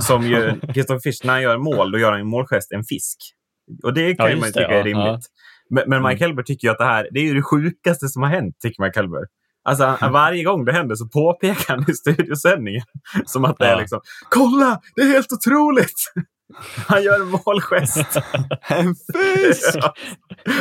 Som 0.01 0.23
ju, 0.27 0.59
Kristoffer 0.73 0.99
Fisch, 0.99 1.21
när 1.23 1.33
han 1.33 1.41
gör 1.41 1.57
mål, 1.57 1.91
då 1.91 1.99
gör 1.99 2.11
han 2.11 2.19
en 2.21 2.27
målgest, 2.27 2.71
en 2.71 2.83
fisk. 2.83 3.17
Och 3.83 3.93
det 3.93 4.15
kan 4.15 4.29
Ja, 4.29 4.35
man 4.35 4.45
ju 4.47 4.51
tycka 4.53 4.61
ja, 4.71 4.79
är 4.79 4.83
rimligt. 4.83 5.05
ja. 5.05 5.19
Men, 5.69 5.83
men 5.89 6.01
Mike 6.03 6.13
Mm. 6.15 6.19
Hellberg 6.19 6.45
tycker 6.45 6.67
ju 6.67 6.71
att 6.71 6.77
det 6.77 6.85
här 6.85 7.07
det 7.11 7.19
är 7.19 7.23
ju 7.23 7.33
det 7.33 7.41
sjukaste 7.43 8.07
som 8.07 8.23
har 8.23 8.29
hänt, 8.29 8.55
tycker 8.59 8.83
Mike 8.83 8.99
Hellberg. 8.99 9.25
Alltså, 9.67 9.97
varje 10.11 10.43
gång 10.43 10.65
det 10.65 10.71
händer 10.73 10.95
så 10.95 11.07
påpekar 11.07 11.75
han 11.75 11.85
i 11.89 11.93
studiosändningen 11.93 12.83
som 13.25 13.45
att 13.45 13.57
det 13.57 13.65
är 13.65 13.71
Ja. 13.71 13.79
liksom 13.79 14.01
”Kolla! 14.29 14.81
Det 14.95 15.01
är 15.01 15.05
helt 15.07 15.31
otroligt!” 15.31 16.11
Han 16.87 17.03
gör 17.03 17.21
en 17.21 17.27
målgest. 17.45 17.97
En 18.69 18.95
fisk! 19.13 19.75
Ja. 19.75 19.93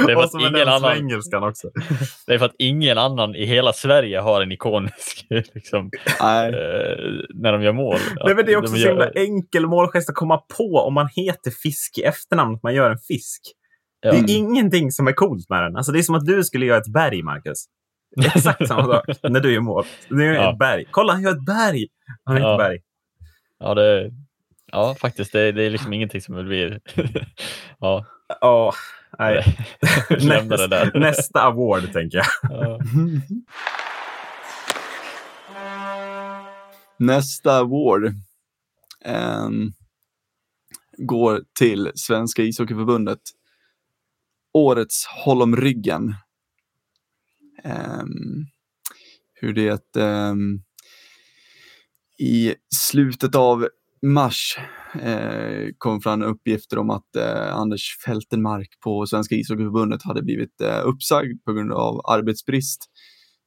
Det 0.06 0.14
var 0.14 0.24
Och 0.24 0.30
så 0.30 0.36
med 0.36 0.42
ingen 0.42 0.52
den 0.52 0.68
annan- 0.68 0.96
engelskan 0.96 1.42
också. 1.44 1.68
Det 2.26 2.34
är 2.34 2.38
för 2.38 2.46
att 2.46 2.54
ingen 2.58 2.98
annan 2.98 3.34
i 3.34 3.44
hela 3.46 3.72
Sverige 3.72 4.18
har 4.20 4.42
en 4.42 4.52
ikonisk 4.52 5.26
liksom, 5.54 5.90
Nej, 6.22 6.48
eh, 6.48 6.54
när 7.34 7.52
de 7.52 7.62
gör 7.62 7.72
mål. 7.72 7.96
Nej, 8.24 8.34
men 8.34 8.46
det 8.46 8.52
är 8.52 8.56
också 8.56 8.72
De 8.74 8.80
så 8.80 8.88
himla 8.88 9.04
gör- 9.04 9.18
enkel 9.18 9.66
målgest 9.66 10.08
att 10.10 10.16
komma 10.16 10.38
på 10.56 10.64
om 10.86 10.94
man 10.94 11.08
heter 11.16 11.50
Fisk 11.50 11.98
i 11.98 12.02
efternamn, 12.02 12.54
att 12.54 12.62
man 12.62 12.74
gör 12.74 12.90
en 12.90 12.98
fisk. 12.98 13.40
Ja. 14.00 14.12
Det 14.12 14.18
är 14.18 14.36
ingenting 14.36 14.92
som 14.92 15.06
är 15.06 15.12
coolt 15.12 15.48
med 15.50 15.62
den. 15.62 15.76
Alltså, 15.76 15.92
det 15.92 15.98
är 15.98 16.02
som 16.02 16.14
att 16.14 16.26
du 16.26 16.44
skulle 16.44 16.66
göra 16.66 16.78
ett 16.78 16.92
berg, 16.92 17.22
Marcus. 17.22 17.64
Det 18.16 18.26
är 18.26 18.36
Exakt 18.36 18.68
samma 18.68 18.82
sak 18.84 19.04
när 19.22 19.40
du 19.40 19.52
gör 19.54 19.60
mål. 19.60 19.84
Du 20.08 20.24
gör 20.24 20.34
Ja. 20.34 20.52
ett 20.52 20.58
berg. 20.58 20.84
Kolla, 20.90 21.12
han 21.12 21.22
gör 21.22 21.32
ett 21.32 21.44
berg! 21.46 21.86
Han 22.24 22.36
heter 22.36 22.48
Ja. 22.48 22.56
Berg. 22.58 22.78
Ja, 23.58 23.74
det, 23.74 24.10
ja 24.72 24.94
faktiskt. 25.00 25.32
Det, 25.32 25.52
det 25.52 25.62
är 25.62 25.70
liksom 25.70 25.92
ingenting 25.92 26.20
som 26.20 26.44
blir... 26.46 26.80
ja, 27.78 28.06
Ja, 28.40 28.72
nej. 29.18 29.56
lämna 30.10 30.56
det 30.56 30.66
där. 30.66 31.00
Nästa 31.00 31.42
award, 31.42 31.92
tänker 31.92 32.18
jag. 32.18 32.26
Ja. 32.42 32.78
Nästa 36.98 37.58
award 37.58 38.12
ehm, 39.04 39.72
går 40.98 41.42
till 41.58 41.92
Svenska 41.94 42.42
ishockeyförbundet. 42.42 43.18
Årets 44.52 45.06
Håll 45.06 45.42
om 45.42 45.56
ryggen. 45.56 46.14
Ehm, 47.66 48.46
hur 49.34 49.52
det 49.52 49.96
ehm, 49.96 50.60
i 52.18 52.54
slutet 52.74 53.34
av 53.34 53.68
mars 54.02 54.58
eh, 55.02 55.68
kom 55.78 56.00
fram 56.00 56.22
uppgifter 56.22 56.78
om 56.78 56.90
att 56.90 57.16
eh, 57.16 57.54
Anders 57.56 57.98
Fältenmark 58.06 58.68
på 58.84 59.06
Svenska 59.06 59.34
ishockeyförbundet 59.34 60.02
hade 60.02 60.22
blivit 60.22 60.60
eh, 60.60 60.80
uppsagd 60.84 61.44
på 61.44 61.52
grund 61.52 61.72
av 61.72 62.00
arbetsbrist 62.04 62.90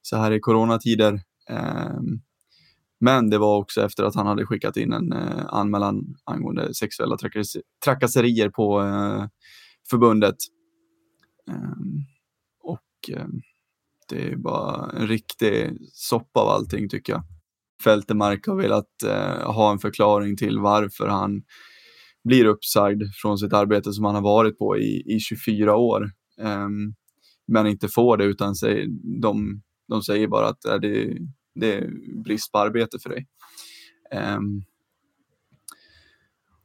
så 0.02 0.18
här 0.18 0.32
i 0.32 0.40
coronatider. 0.40 1.22
Eh, 1.50 2.00
men 3.00 3.30
det 3.30 3.38
var 3.38 3.58
också 3.58 3.82
efter 3.82 4.04
att 4.04 4.16
han 4.16 4.28
hade 4.28 4.46
skickat 4.46 4.78
in 4.78 4.94
en 4.94 5.14
eh, 5.14 5.46
anmälan 5.48 6.16
angående 6.26 6.74
sexuella 6.74 7.16
trakass- 7.16 7.62
trakasserier 7.86 8.50
på 8.50 8.82
eh, 8.82 9.26
förbundet. 9.90 10.36
Ehm, 11.52 12.04
och 12.64 13.10
det 14.10 14.32
är 14.32 14.36
bara 14.36 14.92
en 14.92 15.08
riktig 15.08 15.78
soppa 15.94 16.40
av 16.40 16.50
allting 16.50 16.90
tycker 16.90 17.14
jag. 17.14 17.24
Fältemark 17.84 18.48
har 18.48 18.56
velat 18.56 19.04
eh, 19.06 19.52
ha 19.52 19.72
en 19.72 19.80
förklaring 19.80 20.38
till 20.38 20.60
varför 20.60 21.08
han 21.08 21.44
blir 22.24 22.46
uppsagd 22.46 23.04
från 23.22 23.38
sitt 23.38 23.54
arbete 23.54 23.94
som 23.94 24.06
han 24.06 24.16
har 24.16 24.22
varit 24.22 24.60
på 24.60 24.78
i, 24.78 25.16
i 25.16 25.20
24 25.20 25.76
år. 25.76 26.12
Um, 26.38 26.96
men 27.48 27.68
inte 27.68 27.88
får 27.88 28.18
det 28.18 28.24
utan 28.24 28.56
säger, 28.56 28.88
de, 29.22 29.62
de 29.88 30.02
säger 30.02 30.28
bara 30.28 30.48
att 30.48 30.66
är 30.66 30.80
det, 30.80 31.18
det 31.56 31.74
är 31.74 31.90
brist 32.24 32.52
på 32.52 32.58
arbete 32.58 33.00
för 33.00 33.10
dig. 33.10 33.28
Um, 34.36 34.64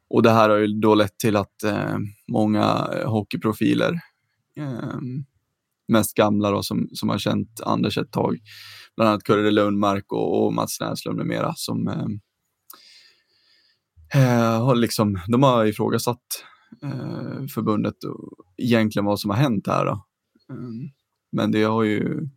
och 0.09 0.23
det 0.23 0.29
här 0.29 0.49
har 0.49 0.57
ju 0.57 0.67
då 0.67 0.95
lett 0.95 1.19
till 1.19 1.35
att 1.35 1.63
eh, 1.63 1.97
många 2.27 2.89
hockeyprofiler, 3.05 3.99
ehm, 4.59 5.25
mest 5.87 6.13
gamla 6.13 6.51
då, 6.51 6.63
som, 6.63 6.89
som 6.93 7.09
har 7.09 7.17
känt 7.17 7.61
Anders 7.63 7.97
ett 7.97 8.11
tag, 8.11 8.37
bland 8.95 9.09
annat 9.09 9.23
Kurre 9.23 9.51
Lundmark 9.51 10.11
och, 10.11 10.45
och 10.45 10.53
Mats 10.53 10.79
Näslund 10.79 11.17
med 11.17 11.25
mera, 11.25 11.53
som 11.55 11.87
eh, 11.87 12.05
eh, 14.21 14.63
har 14.65 14.75
liksom, 14.75 15.19
de 15.27 15.43
har 15.43 15.65
ifrågasatt 15.65 16.43
eh, 16.83 17.45
förbundet 17.53 18.03
och 18.03 18.45
egentligen 18.57 19.05
vad 19.05 19.19
som 19.19 19.29
har 19.29 19.37
hänt 19.37 19.67
här. 19.67 19.85
Då. 19.85 20.05
Ehm, 20.53 20.89
men 21.31 21.51
det 21.51 21.63
har 21.63 21.83
ju 21.83 22.29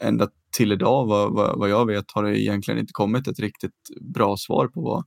ända 0.00 0.28
till 0.56 0.72
idag, 0.72 1.06
vad, 1.06 1.32
vad, 1.32 1.58
vad 1.58 1.68
jag 1.68 1.86
vet, 1.86 2.04
har 2.12 2.22
det 2.22 2.40
egentligen 2.40 2.80
inte 2.80 2.92
kommit 2.92 3.28
ett 3.28 3.38
riktigt 3.38 3.90
bra 4.00 4.36
svar 4.36 4.68
på 4.68 4.80
vad, 4.80 5.04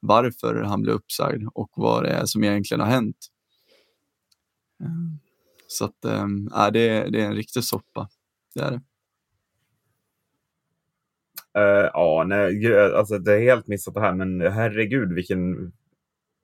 varför 0.00 0.62
han 0.62 0.82
blev 0.82 0.94
uppsagd 0.94 1.48
och 1.54 1.70
vad 1.76 2.02
det 2.02 2.10
är 2.10 2.26
som 2.26 2.44
egentligen 2.44 2.80
har 2.80 2.88
hänt. 2.88 3.16
Mm. 4.80 5.18
Så 5.74 5.84
att, 5.84 6.04
ähm, 6.04 6.48
det, 6.72 7.10
det 7.10 7.20
är 7.20 7.26
en 7.26 7.36
riktig 7.36 7.64
soppa. 7.64 8.08
Det 8.54 8.60
är 8.60 8.70
det. 8.70 8.80
Eh, 11.58 11.90
ja, 11.92 12.24
nej, 12.26 12.74
alltså, 12.94 13.18
det 13.18 13.32
är 13.32 13.40
helt 13.40 13.66
missat 13.66 13.94
det 13.94 14.00
här, 14.00 14.12
men 14.14 14.40
herregud 14.40 15.14
vilken, 15.14 15.72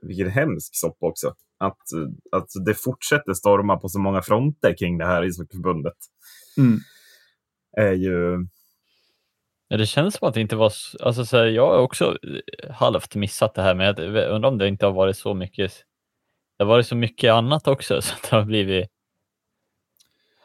vilken 0.02 0.30
hemsk 0.30 0.76
soppa 0.76 1.06
också. 1.06 1.34
Att, 1.58 1.78
att 2.32 2.48
det 2.66 2.74
fortsätter 2.74 3.34
storma 3.34 3.76
på 3.76 3.88
så 3.88 3.98
många 3.98 4.22
fronter 4.22 4.74
kring 4.78 4.98
det 4.98 5.06
här 5.06 5.24
ishockeyförbundet. 5.24 5.96
Mm. 6.58 6.78
Är 7.76 7.92
ju... 7.92 8.46
Ja, 9.68 9.76
det 9.76 9.86
känns 9.86 10.14
som 10.14 10.28
att 10.28 10.34
det 10.34 10.40
inte 10.40 10.56
var... 10.56 10.72
Alltså, 11.00 11.24
så 11.24 11.36
här, 11.36 11.46
jag 11.46 11.66
har 11.66 11.78
också 11.78 12.18
eh, 12.22 12.70
halvt 12.70 13.14
missat 13.14 13.54
det 13.54 13.62
här, 13.62 13.74
men 13.74 13.86
jag 13.86 14.30
undrar 14.30 14.48
om 14.48 14.58
det 14.58 14.68
inte 14.68 14.86
har 14.86 14.92
varit 14.92 15.16
så 15.16 15.34
mycket... 15.34 15.72
Det 16.58 16.64
har 16.64 16.68
varit 16.68 16.86
så 16.86 16.96
mycket 16.96 17.32
annat 17.32 17.68
också, 17.68 18.02
så 18.02 18.14
att 18.14 18.30
det 18.30 18.36
har 18.36 18.44
blivit... 18.44 18.88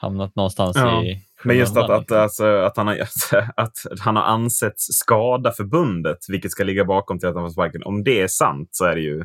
Hamnat 0.05 0.35
någonstans 0.35 0.75
Ja, 0.77 1.03
i 1.03 1.21
Men 1.43 1.57
just 1.57 1.77
att, 1.77 1.89
att, 1.89 1.99
liksom. 2.01 2.17
alltså, 2.17 2.45
att, 2.45 2.77
han 2.77 2.87
har, 2.87 2.97
att 3.57 3.77
han 3.99 4.15
har 4.15 4.23
ansetts 4.23 4.85
skada 4.87 5.51
förbundet, 5.51 6.17
vilket 6.27 6.51
ska 6.51 6.63
ligga 6.63 6.85
bakom 6.85 7.19
till 7.19 7.27
att 7.29 7.35
han 7.35 7.43
får 7.43 7.49
sparken. 7.51 7.83
Om 7.83 8.03
det 8.03 8.21
är 8.21 8.27
sant 8.27 8.69
så 8.71 8.85
är 8.85 8.95
det 8.95 9.01
ju 9.01 9.19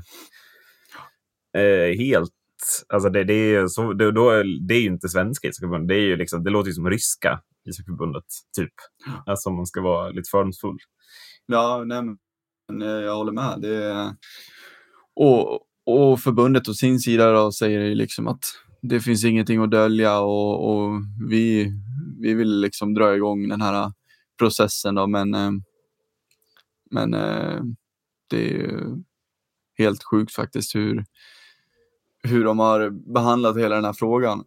eh, 1.58 1.96
helt... 1.98 2.30
Alltså 2.88 3.08
det, 3.10 3.24
det, 3.24 3.32
är, 3.34 3.60
ju 3.60 3.68
så, 3.68 3.92
det, 3.92 4.12
då, 4.12 4.30
är- 4.30 4.66
det 4.68 4.74
är 4.74 4.80
ju 4.80 4.86
inte 4.86 5.08
svenska 5.08 5.48
ishockeyförbundet. 5.48 5.88
Det, 5.88 5.94
är 5.94 6.00
ju 6.06 6.16
liksom, 6.16 6.44
det 6.44 6.50
låter 6.50 6.68
ju 6.68 6.74
som 6.74 6.90
ryska 6.90 7.40
ishockeyförbundet, 7.68 8.24
typ. 8.56 8.72
Alltså 9.26 9.48
om 9.48 9.56
man 9.56 9.66
ska 9.66 9.80
vara 9.80 10.08
lite 10.10 10.28
fördomsfull. 10.30 10.76
Ja, 11.46 11.82
nej, 11.86 12.02
men 12.02 12.82
eh, 12.82 12.88
jag 13.04 13.16
håller 13.16 13.32
med. 13.32 13.58
Det 13.60 13.84
är... 13.84 14.10
och, 15.16 15.60
och 15.86 16.20
förbundet 16.20 16.68
å 16.68 16.74
sin 16.74 17.00
sida 17.00 17.32
då 17.32 17.52
säger 17.52 17.80
ju 17.80 17.94
liksom 17.94 18.28
att 18.28 18.44
det 18.82 19.00
finns 19.00 19.24
ingenting 19.24 19.62
att 19.62 19.70
dölja 19.70 20.20
och, 20.20 20.70
och 20.70 21.00
vi, 21.28 21.72
vi 22.20 22.34
vill 22.34 22.60
liksom 22.60 22.94
dra 22.94 23.16
igång 23.16 23.48
den 23.48 23.60
här 23.60 23.92
processen 24.38 24.94
då, 24.94 25.06
men, 25.06 25.34
eh, 25.34 25.50
men 26.90 27.14
eh, 27.14 27.62
det 28.30 28.36
är 28.36 28.52
ju 28.52 28.96
helt 29.78 30.04
sjukt 30.04 30.34
faktiskt 30.34 30.74
hur, 30.74 31.04
hur 32.22 32.44
de 32.44 32.58
har 32.58 32.90
behandlat 32.90 33.56
hela 33.56 33.74
den 33.74 33.84
här 33.84 33.92
frågan, 33.92 34.44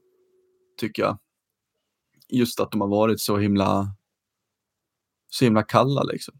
tycker 0.77 1.03
jag. 1.03 1.17
Just 2.29 2.59
att 2.59 2.71
de 2.71 2.81
har 2.81 2.87
varit 2.87 3.19
så 3.19 3.37
himla, 3.37 3.95
så 5.29 5.45
himla 5.45 5.63
kalla 5.63 6.03
liksom. 6.03 6.35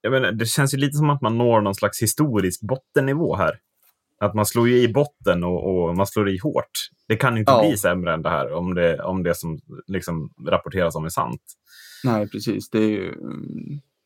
Jag 0.00 0.10
menar, 0.10 0.32
det 0.32 0.46
känns 0.46 0.74
ju 0.74 0.78
lite 0.78 0.96
som 0.96 1.10
att 1.10 1.22
man 1.22 1.38
når 1.38 1.60
någon 1.60 1.74
slags 1.74 2.02
historisk 2.02 2.60
bottennivå 2.62 3.36
här. 3.36 3.60
Att 4.20 4.34
man 4.34 4.46
slår 4.46 4.68
ju 4.68 4.82
i 4.82 4.88
botten 4.88 5.44
och, 5.44 5.84
och 5.88 5.96
man 5.96 6.06
slår 6.06 6.28
i 6.30 6.38
hårt. 6.38 6.70
Det 7.08 7.16
kan 7.16 7.38
inte 7.38 7.52
Ja. 7.52 7.68
bli 7.68 7.76
sämre 7.76 8.14
än 8.14 8.22
det 8.22 8.30
här 8.30 8.52
om 8.52 8.74
det, 8.74 9.02
om 9.02 9.22
det 9.22 9.34
som 9.34 9.60
liksom 9.86 10.32
rapporteras 10.48 10.94
om 10.96 11.04
är 11.04 11.08
sant. 11.08 11.42
Nej, 12.04 12.28
precis. 12.28 12.70
Det 12.70 12.78
är 12.78 12.88
ju, 12.90 13.14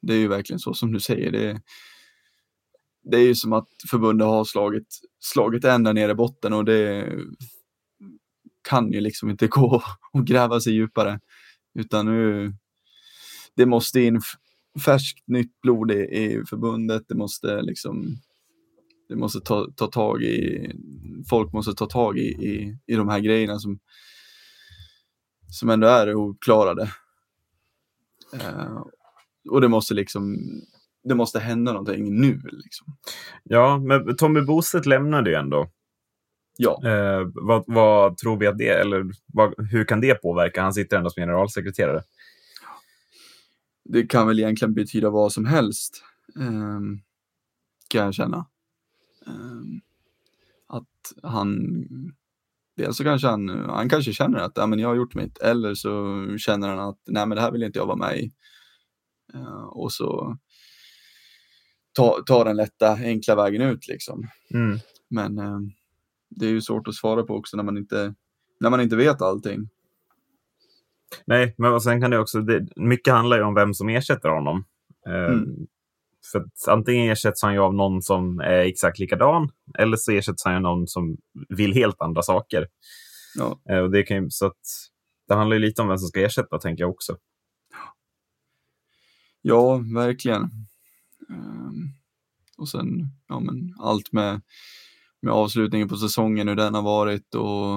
det 0.02 0.14
är 0.14 0.18
ju 0.18 0.28
verkligen 0.28 0.58
så 0.60 0.74
som 0.74 0.92
du 0.92 1.00
säger. 1.00 1.32
Det 1.32 1.50
är, 1.50 1.60
det 3.02 3.16
är 3.16 3.22
ju 3.22 3.34
som 3.34 3.52
att 3.52 3.68
förbundet 3.90 4.26
har 4.26 4.44
slagit, 4.44 5.00
slagit 5.20 5.64
ända 5.64 5.92
ner 5.92 6.08
i 6.08 6.14
botten 6.14 6.52
och 6.52 6.64
det 6.64 7.12
kan 8.68 8.92
ju 8.92 9.00
liksom 9.00 9.30
inte 9.30 9.46
gå 9.50 9.82
att 10.12 10.24
gräva 10.24 10.60
sig 10.60 10.72
djupare. 10.72 11.20
Utan 11.78 12.06
nu, 12.06 12.52
det 13.56 13.66
måste 13.66 14.00
in 14.00 14.20
färskt 14.84 15.28
nytt 15.28 15.60
blod 15.60 15.90
i, 15.90 15.94
i 15.94 16.42
förbundet. 16.50 17.02
Det 17.08 17.14
måste 17.14 17.62
liksom, 17.62 18.16
det 19.08 19.16
måste 19.16 19.40
ta, 19.40 19.66
ta 19.76 19.86
tag 19.86 20.22
i, 20.22 20.70
folk 21.30 21.52
måste 21.52 21.74
ta 21.74 21.86
tag 21.86 22.18
i, 22.18 22.28
i, 22.28 22.78
i 22.86 22.94
de 22.94 23.08
här 23.08 23.20
grejerna 23.20 23.58
som, 23.58 23.78
som 25.50 25.70
ändå 25.70 25.86
är 25.86 26.14
ouppklarade. 26.14 26.90
Eh, 28.40 28.82
och 29.50 29.60
det 29.60 29.68
måste 29.68 29.94
liksom, 29.94 30.36
det 31.04 31.14
måste 31.14 31.40
hända 31.40 31.72
någonting 31.72 32.20
nu 32.20 32.40
liksom. 32.42 32.96
Ja, 33.42 33.78
men 33.78 34.16
Tommy 34.16 34.40
Bostedt 34.40 34.86
lämnade 34.86 35.30
ju 35.30 35.36
ändå. 35.36 35.70
Ja, 36.56 36.80
Eh, 36.84 37.28
vad, 37.34 37.64
vad 37.66 38.16
tror 38.16 38.36
vi 38.36 38.46
att 38.46 38.58
det, 38.58 38.68
eller 38.68 39.04
vad, 39.26 39.54
hur 39.70 39.84
kan 39.84 40.00
det 40.00 40.14
påverka? 40.14 40.62
Han 40.62 40.74
sitter 40.74 40.96
ändå 40.96 41.10
som 41.10 41.20
generalsekreterare. 41.20 42.02
det 43.84 44.06
kan 44.06 44.26
väl 44.26 44.40
egentligen 44.40 44.74
betyda 44.74 45.10
vad 45.10 45.32
som 45.32 45.44
helst. 45.44 46.02
Um, 46.38 47.00
kan 47.88 48.04
jag 48.04 48.14
känna. 48.14 48.46
Ehm, 49.26 49.80
att 50.66 51.30
han, 51.30 51.74
dels 52.76 52.96
så 52.96 53.04
kanske 53.04 53.28
han, 53.28 53.48
han 53.48 53.88
kanske 53.88 54.12
känner 54.12 54.38
att 54.38 54.52
ja, 54.54 54.66
men 54.66 54.78
jag 54.78 54.88
har 54.88 54.94
gjort 54.94 55.14
mitt, 55.14 55.38
eller 55.38 55.74
så 55.74 56.24
känner 56.38 56.68
han 56.68 56.78
att 56.78 56.98
nej 57.06 57.26
men 57.26 57.36
det 57.36 57.42
här 57.42 57.52
vill 57.52 57.62
inte 57.62 57.78
jag 57.78 57.86
vara 57.86 57.96
med 57.96 58.18
i. 58.18 58.30
Eh, 59.34 59.64
och 59.64 59.92
så 59.92 60.36
ta, 61.92 62.22
ta 62.26 62.44
den 62.44 62.56
lätta, 62.56 62.92
enkla 62.92 63.34
vägen 63.34 63.62
ut 63.62 63.88
liksom. 63.88 64.28
Mm. 64.54 64.78
Men 65.10 65.38
eh, 65.38 65.58
det 66.30 66.46
är 66.46 66.50
ju 66.50 66.60
svårt 66.60 66.88
att 66.88 66.94
svara 66.94 67.22
på 67.22 67.34
också 67.34 67.56
när 67.56 67.64
man 67.64 67.78
inte, 67.78 68.14
när 68.60 68.70
man 68.70 68.80
inte 68.80 68.96
vet 68.96 69.22
allting. 69.22 69.68
Nej, 71.26 71.54
men 71.58 71.72
och 71.72 71.82
sen 71.82 72.00
kan 72.00 72.10
det 72.10 72.18
också, 72.18 72.40
det, 72.40 72.68
mycket 72.76 73.14
handlar 73.14 73.36
ju 73.36 73.42
om 73.42 73.54
vem 73.54 73.74
som 73.74 73.88
ersätter 73.88 74.28
honom. 74.28 74.64
Mm. 75.06 75.66
För 76.32 76.44
antingen 76.68 77.12
ersätts 77.12 77.42
han 77.42 77.52
ju 77.52 77.58
av 77.58 77.74
någon 77.74 78.02
som 78.02 78.40
är 78.40 78.58
exakt 78.58 78.98
likadan, 78.98 79.50
eller 79.78 79.96
så 79.96 80.12
ersätts 80.12 80.44
han 80.44 80.54
av 80.54 80.62
någon 80.62 80.86
som 80.86 81.16
vill 81.48 81.74
helt 81.74 82.00
andra 82.00 82.22
saker. 82.22 82.68
Ja, 83.34 83.60
Eh, 83.70 83.78
och 83.78 83.90
det, 83.90 84.02
kan 84.02 84.24
ju, 84.24 84.30
så 84.30 84.46
att, 84.46 84.60
det 85.28 85.34
handlar 85.34 85.56
ju 85.56 85.62
lite 85.62 85.82
om 85.82 85.88
vem 85.88 85.98
som 85.98 86.08
ska 86.08 86.20
ersätta, 86.20 86.58
tänker 86.58 86.82
jag 86.82 86.90
också. 86.90 87.16
ja 89.42 89.76
verkligen. 89.94 90.42
Ehm, 91.30 91.88
och 92.58 92.68
sen 92.68 92.88
ja, 93.28 93.40
men 93.40 93.74
allt 93.78 94.12
med, 94.12 94.40
med 95.22 95.32
avslutningen 95.32 95.88
på 95.88 95.96
säsongen, 95.96 96.48
hur 96.48 96.56
den 96.56 96.74
har 96.74 96.82
varit 96.82 97.34
och, 97.34 97.76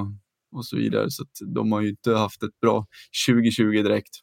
och 0.51 0.65
så 0.65 0.77
vidare. 0.77 1.11
Så 1.11 1.25
de 1.55 1.71
har 1.71 1.81
ju 1.81 1.89
inte 1.89 2.13
haft 2.13 2.43
ett 2.43 2.59
bra 2.59 2.85
2020 3.27 3.63
direkt. 3.63 4.19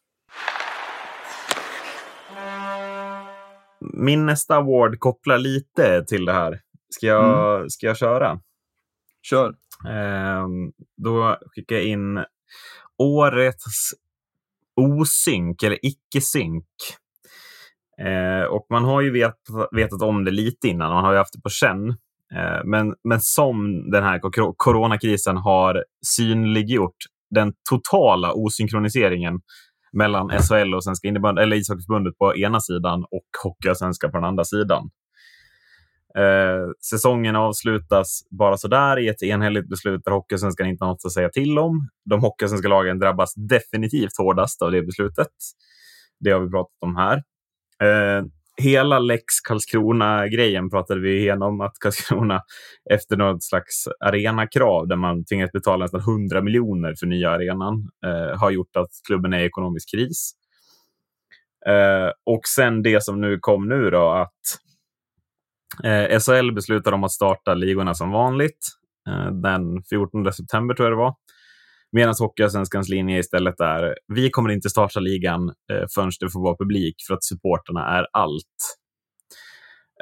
Min 3.96 4.26
nästa 4.26 4.56
award 4.56 4.98
kopplar 5.00 5.38
lite 5.38 6.04
till 6.04 6.24
det 6.24 6.32
här. 6.32 6.60
Ska 6.90 7.06
jag, 7.06 7.56
Mm. 7.56 7.70
ska 7.70 7.86
jag 7.86 7.96
köra? 7.96 8.40
Kör! 9.22 9.54
Ehm, 9.88 10.72
då 10.96 11.38
skickar 11.54 11.76
jag 11.76 11.84
in 11.84 12.24
årets 12.98 13.90
osynk 14.76 15.62
eller 15.62 15.78
icke-synk. 15.86 16.64
Eh, 17.98 18.44
och 18.44 18.66
man 18.70 18.84
har 18.84 19.00
ju 19.00 19.10
vet, 19.12 19.36
vetat 19.72 20.02
om 20.02 20.24
det 20.24 20.30
lite 20.30 20.68
innan, 20.68 20.92
man 20.92 21.04
har 21.04 21.12
ju 21.12 21.18
haft 21.18 21.32
det 21.32 21.40
på 21.40 21.48
känn. 21.48 21.88
Eh, 22.34 22.64
men, 22.64 22.94
men 23.04 23.20
som 23.20 23.90
den 23.90 24.04
här 24.04 24.20
coronakrisen 24.56 25.36
har 25.36 25.84
synliggjort 26.06 26.96
den 27.30 27.52
totala 27.70 28.32
osynkroniseringen 28.32 29.40
mellan 29.94 30.30
SHL 30.30 30.74
och 30.74 30.84
Svenska 30.84 31.08
innebandy, 31.08 31.42
eller 31.42 31.56
ishockeyförbundet 31.56 32.18
på 32.18 32.36
ena 32.36 32.60
sidan 32.60 33.04
och 33.10 33.26
Hockeyallsvenskan 33.42 34.10
på 34.10 34.16
den 34.16 34.24
andra 34.24 34.44
sidan. 34.44 34.90
Eh, 36.18 36.70
säsongen 36.90 37.36
avslutas 37.36 38.20
bara 38.30 38.56
sådär 38.56 38.98
i 38.98 39.08
ett 39.08 39.22
enhälligt 39.22 39.68
beslut 39.68 40.04
där 40.04 40.12
Hockeysvenskan 40.12 40.66
inte 40.66 40.84
har 40.84 40.90
något 40.90 41.04
att 41.04 41.12
säga 41.12 41.28
till 41.28 41.58
om. 41.58 41.88
De 42.04 42.20
Hockeysvenska 42.20 42.68
lagen 42.68 42.98
drabbas 42.98 43.34
definitivt 43.34 44.18
hårdast 44.18 44.62
av 44.62 44.72
det 44.72 44.82
beslutet. 44.82 45.32
Det 46.20 46.30
har 46.30 46.40
vi 46.40 46.50
pratat 46.50 46.76
om 46.80 46.96
här. 46.96 47.16
Eh, 47.82 48.24
hela 48.62 48.98
lex 48.98 49.40
Karlskrona-grejen 49.48 50.70
pratade 50.70 51.00
vi 51.00 51.18
igenom 51.18 51.60
att 51.60 51.78
Karlskrona 51.80 52.40
efter 52.90 53.16
något 53.16 53.44
slags 53.44 53.88
arenakrav 54.00 54.88
där 54.88 54.96
man 54.96 55.24
tvingats 55.24 55.52
betala 55.52 55.84
nästan 55.84 56.00
100 56.00 56.42
miljoner 56.42 56.94
för 57.00 57.06
nya 57.06 57.30
arenan 57.30 57.90
eh, 58.06 58.38
har 58.38 58.50
gjort 58.50 58.76
att 58.76 58.90
klubben 59.06 59.32
är 59.32 59.38
i 59.40 59.46
ekonomisk 59.46 59.90
kris. 59.90 60.32
Eh, 61.66 62.10
och 62.26 62.40
sen 62.56 62.82
det 62.82 63.04
som 63.04 63.20
nu 63.20 63.38
kom 63.40 63.68
nu 63.68 63.90
då 63.90 64.10
att 64.10 64.40
eh, 65.84 66.18
SHL 66.20 66.52
beslutar 66.52 66.92
om 66.92 67.04
att 67.04 67.12
starta 67.12 67.54
ligorna 67.54 67.94
som 67.94 68.10
vanligt 68.10 68.68
eh, 69.08 69.32
den 69.32 69.82
14 69.90 70.32
september 70.32 70.74
tror 70.74 70.88
jag 70.88 70.92
det 70.92 71.02
var. 71.02 71.14
Medan 71.96 72.14
Hockeyallsvenskans 72.18 72.88
linje 72.88 73.18
istället 73.18 73.60
är 73.60 73.94
vi 74.14 74.30
kommer 74.30 74.50
inte 74.50 74.70
starta 74.70 75.00
ligan 75.00 75.48
eh, 75.48 75.84
förrän 75.94 76.10
det 76.20 76.30
får 76.30 76.42
vara 76.42 76.56
publik 76.56 76.94
för 77.08 77.14
att 77.14 77.24
supporterna 77.24 77.98
är 77.98 78.06
allt. 78.12 78.78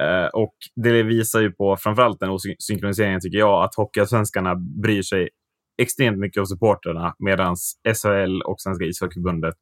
Eh, 0.01 0.27
och 0.27 0.55
det 0.85 1.03
visar 1.03 1.41
ju 1.41 1.53
på 1.53 1.77
framförallt 1.77 2.21
den 2.21 2.39
synkroniseringen 2.59 3.21
tycker 3.21 3.39
jag 3.39 3.65
att 3.65 3.75
Hockeyallsvenskarna 3.75 4.55
bryr 4.83 5.03
sig 5.03 5.29
extremt 5.83 6.19
mycket 6.19 6.41
om 6.41 6.47
supporterna 6.47 7.15
medan 7.19 7.57
SHL 8.03 8.43
och 8.43 8.61
Svenska 8.61 8.85
ishockeyförbundet 8.85 9.59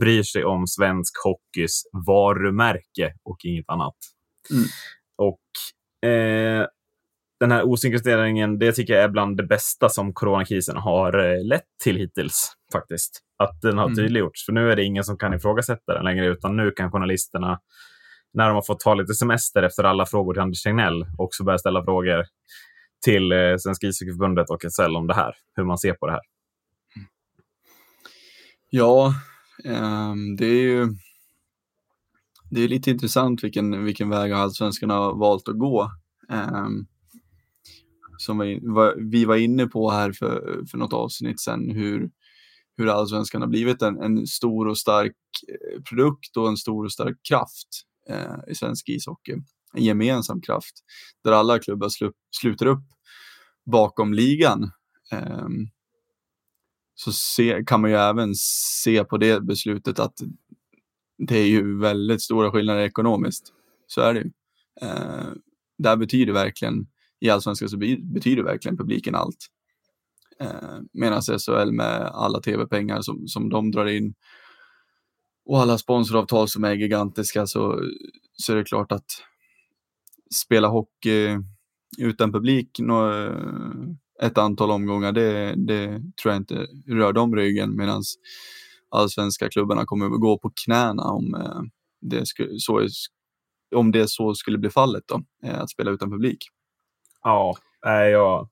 bryr 0.00 0.22
sig 0.22 0.44
om 0.44 0.66
svensk 0.66 1.14
hockeys 1.24 1.82
varumärke 2.06 3.14
och 3.24 3.36
inget 3.44 3.68
annat. 3.68 3.96
Mm. 4.50 4.64
Och 5.18 6.08
eh, 6.10 6.66
den 7.40 7.50
här 7.52 7.62
osynkroniseringen, 7.68 8.58
det 8.58 8.72
tycker 8.72 8.94
jag 8.94 9.02
är 9.02 9.08
bland 9.08 9.36
det 9.36 9.42
bästa 9.42 9.88
som 9.88 10.12
coronakrisen 10.14 10.76
har 10.76 11.18
eh, 11.18 11.44
lett 11.44 11.64
till 11.82 11.96
hittills. 11.96 12.52
faktiskt. 12.72 13.20
Att 13.38 13.60
den 13.62 13.78
har 13.78 13.84
Mm. 13.84 13.96
tydliggjorts. 13.96 14.44
För 14.46 14.52
nu 14.52 14.72
är 14.72 14.76
det 14.76 14.84
ingen 14.84 15.04
som 15.04 15.18
kan 15.18 15.34
ifrågasätta 15.34 15.94
den 15.94 16.04
längre, 16.04 16.26
utan 16.26 16.56
nu 16.56 16.70
kan 16.70 16.90
journalisterna, 16.90 17.60
när 18.32 18.46
de 18.48 18.54
har 18.54 18.62
fått 18.62 18.80
ta 18.80 18.94
lite 18.94 19.14
semester 19.14 19.62
efter 19.62 19.84
alla 19.84 20.06
frågor 20.06 20.32
till 20.34 20.42
Anders 20.42 20.62
Tegnell, 20.62 21.06
också 21.18 21.44
börja 21.44 21.58
ställa 21.58 21.84
frågor 21.84 22.24
till 23.04 23.32
eh, 23.32 23.56
Svenska 23.58 23.86
ishockeyförbundet 23.86 24.50
och 24.50 24.64
SL 24.70 24.96
om 24.96 25.06
det 25.06 25.14
här. 25.14 25.34
Hur 25.56 25.64
man 25.64 25.78
ser 25.78 25.92
på 25.92 26.06
det 26.06 26.12
här. 26.12 26.20
Ja, 28.70 29.14
ehm, 29.64 30.36
det 30.36 30.46
är 30.46 30.62
ju 30.62 30.88
det 32.50 32.60
är 32.64 32.68
lite 32.68 32.90
intressant 32.90 33.44
vilken, 33.44 33.84
vilken 33.84 34.10
väg 34.10 34.32
allsvenskan 34.32 34.90
har 34.90 35.14
valt 35.18 35.48
att 35.48 35.58
gå. 35.58 35.90
Ehm, 36.30 36.86
som 38.18 38.38
vi, 39.10 39.24
var 39.24 39.36
inne 39.36 39.66
på 39.66 39.90
här 39.90 40.12
för, 40.12 40.64
för 40.70 40.78
något 40.78 40.92
avsnitt 40.92 41.40
sedan, 41.40 41.70
hur, 41.70 42.10
hur 42.76 42.88
allsvenskan 42.88 43.40
har 43.40 43.48
blivit 43.48 43.82
en, 43.82 44.02
en 44.02 44.26
stor 44.26 44.68
och 44.68 44.78
stark 44.78 45.16
eh, 45.48 45.82
produkt 45.82 46.36
och 46.36 46.48
en 46.48 46.56
stor 46.56 46.84
och 46.84 46.92
stark 46.92 47.16
kraft 47.28 47.68
eh, 48.08 48.34
i 48.48 48.54
svensk 48.54 48.88
ishockey. 48.88 49.32
En 49.74 49.84
gemensam 49.84 50.40
kraft 50.40 50.74
där 51.24 51.32
alla 51.32 51.58
klubbar 51.58 51.88
slu, 51.88 52.12
sluter 52.40 52.66
upp 52.66 52.84
bakom 53.70 54.14
ligan. 54.14 54.70
Eh, 55.12 55.48
så 56.94 57.12
se, 57.12 57.64
kan 57.66 57.80
man 57.80 57.90
ju 57.90 57.96
även 57.96 58.34
se 58.34 59.04
på 59.04 59.16
det 59.16 59.40
beslutet 59.40 59.98
att 59.98 60.14
det 61.18 61.38
är 61.38 61.46
ju 61.46 61.78
väldigt 61.78 62.22
stora 62.22 62.50
skillnader 62.50 62.80
ekonomiskt. 62.80 63.52
Så 63.86 64.00
är 64.00 64.14
det 64.14 64.20
ju. 64.20 64.30
Eh, 64.80 65.32
där 65.78 65.96
betyder 65.96 66.32
verkligen, 66.32 66.86
i 67.24 67.30
allsvenskan 67.30 67.68
så 67.68 67.76
betyder 68.14 68.42
verkligen 68.42 68.76
publiken 68.76 69.14
allt. 69.14 69.46
Eh, 70.40 70.78
Medan 70.92 71.22
SHL 71.22 71.72
med 71.72 72.10
alla 72.14 72.40
tv-pengar 72.40 73.00
som, 73.00 73.28
som 73.28 73.48
de 73.48 73.70
drar 73.70 73.86
in 73.86 74.14
och 75.44 75.60
alla 75.60 75.78
sponsoravtal 75.78 76.48
som 76.48 76.64
är 76.64 76.72
gigantiska 76.72 77.46
så, 77.46 77.80
så 78.32 78.52
är 78.52 78.56
det 78.56 78.64
klart 78.64 78.92
att 78.92 79.06
spela 80.34 80.68
hockey 80.68 81.38
utan 81.98 82.32
publik 82.32 82.78
nå, 82.78 83.12
eh, 83.12 83.36
ett 84.22 84.38
antal 84.38 84.70
omgångar, 84.70 85.12
det, 85.12 85.54
det 85.56 85.86
tror 86.22 86.32
jag 86.32 86.36
inte 86.36 86.66
rör 86.86 87.12
dem 87.12 87.36
ryggen 87.36 87.76
medan 87.76 88.02
allsvenska 88.90 89.48
klubbarna 89.48 89.84
kommer 89.84 90.06
att 90.06 90.20
gå 90.20 90.38
på 90.38 90.52
knäna 90.64 91.02
om 91.02 91.34
eh, 91.34 91.62
det, 92.00 92.24
så, 92.58 92.88
om 93.76 93.92
det 93.92 94.10
så 94.10 94.34
skulle 94.34 94.58
bli 94.58 94.70
fallet 94.70 95.04
då, 95.06 95.22
eh, 95.44 95.60
att 95.60 95.70
spela 95.70 95.90
utan 95.90 96.10
publik. 96.10 96.38
Ja, 97.24 97.56
nej, 97.84 98.10
jag, 98.10 98.48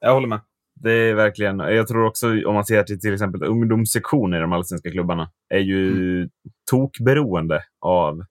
jag 0.00 0.14
håller 0.14 0.28
med. 0.28 0.40
Det 0.74 0.92
är 0.92 1.14
verkligen, 1.14 1.58
jag 1.58 1.88
tror 1.88 2.06
också 2.06 2.46
om 2.46 2.54
man 2.54 2.64
ser 2.64 2.82
till 2.82 3.00
till 3.00 3.12
exempel 3.12 3.44
ungdomssektioner 3.44 4.38
i 4.38 4.40
de 4.40 4.52
allsvenska 4.52 4.90
klubbarna 4.90 5.30
är 5.48 5.58
ju 5.58 6.16
mm. 6.16 6.28
tokberoende 6.70 7.62
av 7.80 8.24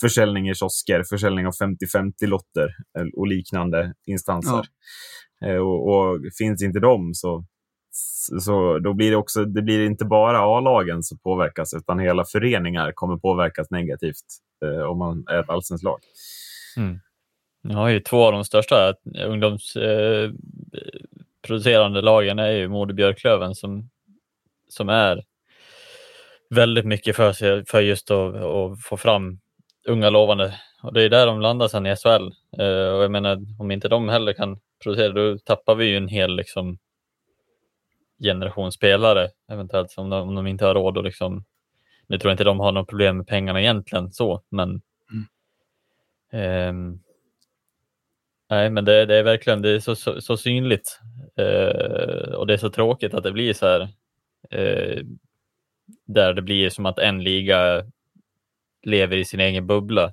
försäljning 0.00 0.48
i 0.48 0.54
kiosker, 0.54 1.02
försäljning 1.02 1.46
av 1.46 1.52
50-50-lotter 1.52 2.68
och 3.16 3.26
liknande 3.26 3.94
instanser. 4.06 4.62
Ja. 5.40 5.48
Eh, 5.48 5.56
och, 5.56 5.88
och, 5.88 6.20
finns 6.38 6.62
inte 6.62 6.80
de 6.80 7.14
så, 7.14 7.44
så 8.40 8.78
då 8.78 8.94
blir 8.94 9.10
det 9.10 9.16
också, 9.16 9.44
det 9.44 9.62
blir 9.62 9.86
inte 9.86 10.04
bara 10.04 10.38
A-lagen 10.38 11.02
som 11.02 11.18
påverkas 11.18 11.74
utan 11.74 11.98
hela 11.98 12.24
föreningar 12.24 12.92
kommer 12.94 13.16
påverkas 13.16 13.70
negativt 13.70 14.26
eh, 14.64 14.82
om 14.82 14.98
man 14.98 15.24
är 15.30 15.40
ett 15.40 15.50
allsvenskt 15.50 15.84
lag. 15.84 16.00
Mm. 16.76 17.00
Jag 17.62 17.76
har 17.76 17.88
ju 17.88 18.00
två 18.00 18.24
av 18.24 18.32
de 18.32 18.44
största 18.44 18.94
ungdomsproducerande 19.24 21.98
eh, 21.98 22.04
lagen 22.04 22.38
är 22.38 22.50
ju 22.50 22.68
Modo 22.68 22.94
Björklöven 22.94 23.54
som, 23.54 23.90
som 24.68 24.88
är 24.88 25.24
väldigt 26.50 26.84
mycket 26.84 27.16
för, 27.16 27.32
sig, 27.32 27.66
för 27.66 27.80
just 27.80 28.10
att, 28.10 28.34
att 28.34 28.82
få 28.82 28.96
fram 28.96 29.40
unga 29.86 30.10
lovande. 30.10 30.54
Och 30.82 30.92
det 30.92 31.02
är 31.02 31.08
där 31.08 31.26
de 31.26 31.40
landar 31.40 31.68
sen 31.68 31.86
i 31.86 31.96
SHL. 31.96 32.32
Uh, 32.62 32.94
och 32.94 33.02
jag 33.02 33.10
menar, 33.10 33.38
om 33.58 33.70
inte 33.70 33.88
de 33.88 34.08
heller 34.08 34.32
kan 34.32 34.60
producera, 34.82 35.12
då 35.12 35.38
tappar 35.38 35.74
vi 35.74 35.86
ju 35.86 35.96
en 35.96 36.08
hel 36.08 36.36
liksom, 36.36 36.78
generation 38.22 38.72
spelare 38.72 39.28
eventuellt 39.48 39.94
om 39.96 40.10
de, 40.10 40.28
om 40.28 40.34
de 40.34 40.46
inte 40.46 40.66
har 40.66 40.74
råd 40.74 40.98
att 40.98 41.04
liksom. 41.04 41.44
Nu 42.06 42.18
tror 42.18 42.30
jag 42.30 42.34
inte 42.34 42.44
de 42.44 42.60
har 42.60 42.72
något 42.72 42.88
problem 42.88 43.16
med 43.16 43.26
pengarna 43.26 43.60
egentligen 43.60 44.12
så, 44.12 44.42
men. 44.48 44.80
Mm. 46.32 46.68
Um, 46.68 47.00
nej, 48.50 48.70
men 48.70 48.84
det, 48.84 49.06
det, 49.06 49.16
är 49.16 49.22
verkligen 49.22 49.62
det 49.62 49.70
är 49.70 49.80
så, 49.80 49.96
så, 49.96 50.20
så 50.20 50.36
synligt 50.36 51.00
eh, 51.36 52.32
och 52.34 52.46
det 52.46 52.52
är 52.52 52.58
så 52.58 52.70
tråkigt 52.70 53.14
att 53.14 53.22
det 53.22 53.32
blir 53.32 53.54
så 53.54 53.66
här. 53.66 53.88
Eh, 54.50 55.02
där 56.06 56.34
det 56.34 56.42
blir 56.42 56.70
som 56.70 56.86
att 56.86 56.98
en 56.98 57.22
liga 57.22 57.84
lever 58.82 59.16
i 59.16 59.24
sin 59.24 59.40
egen 59.40 59.66
bubbla. 59.66 60.12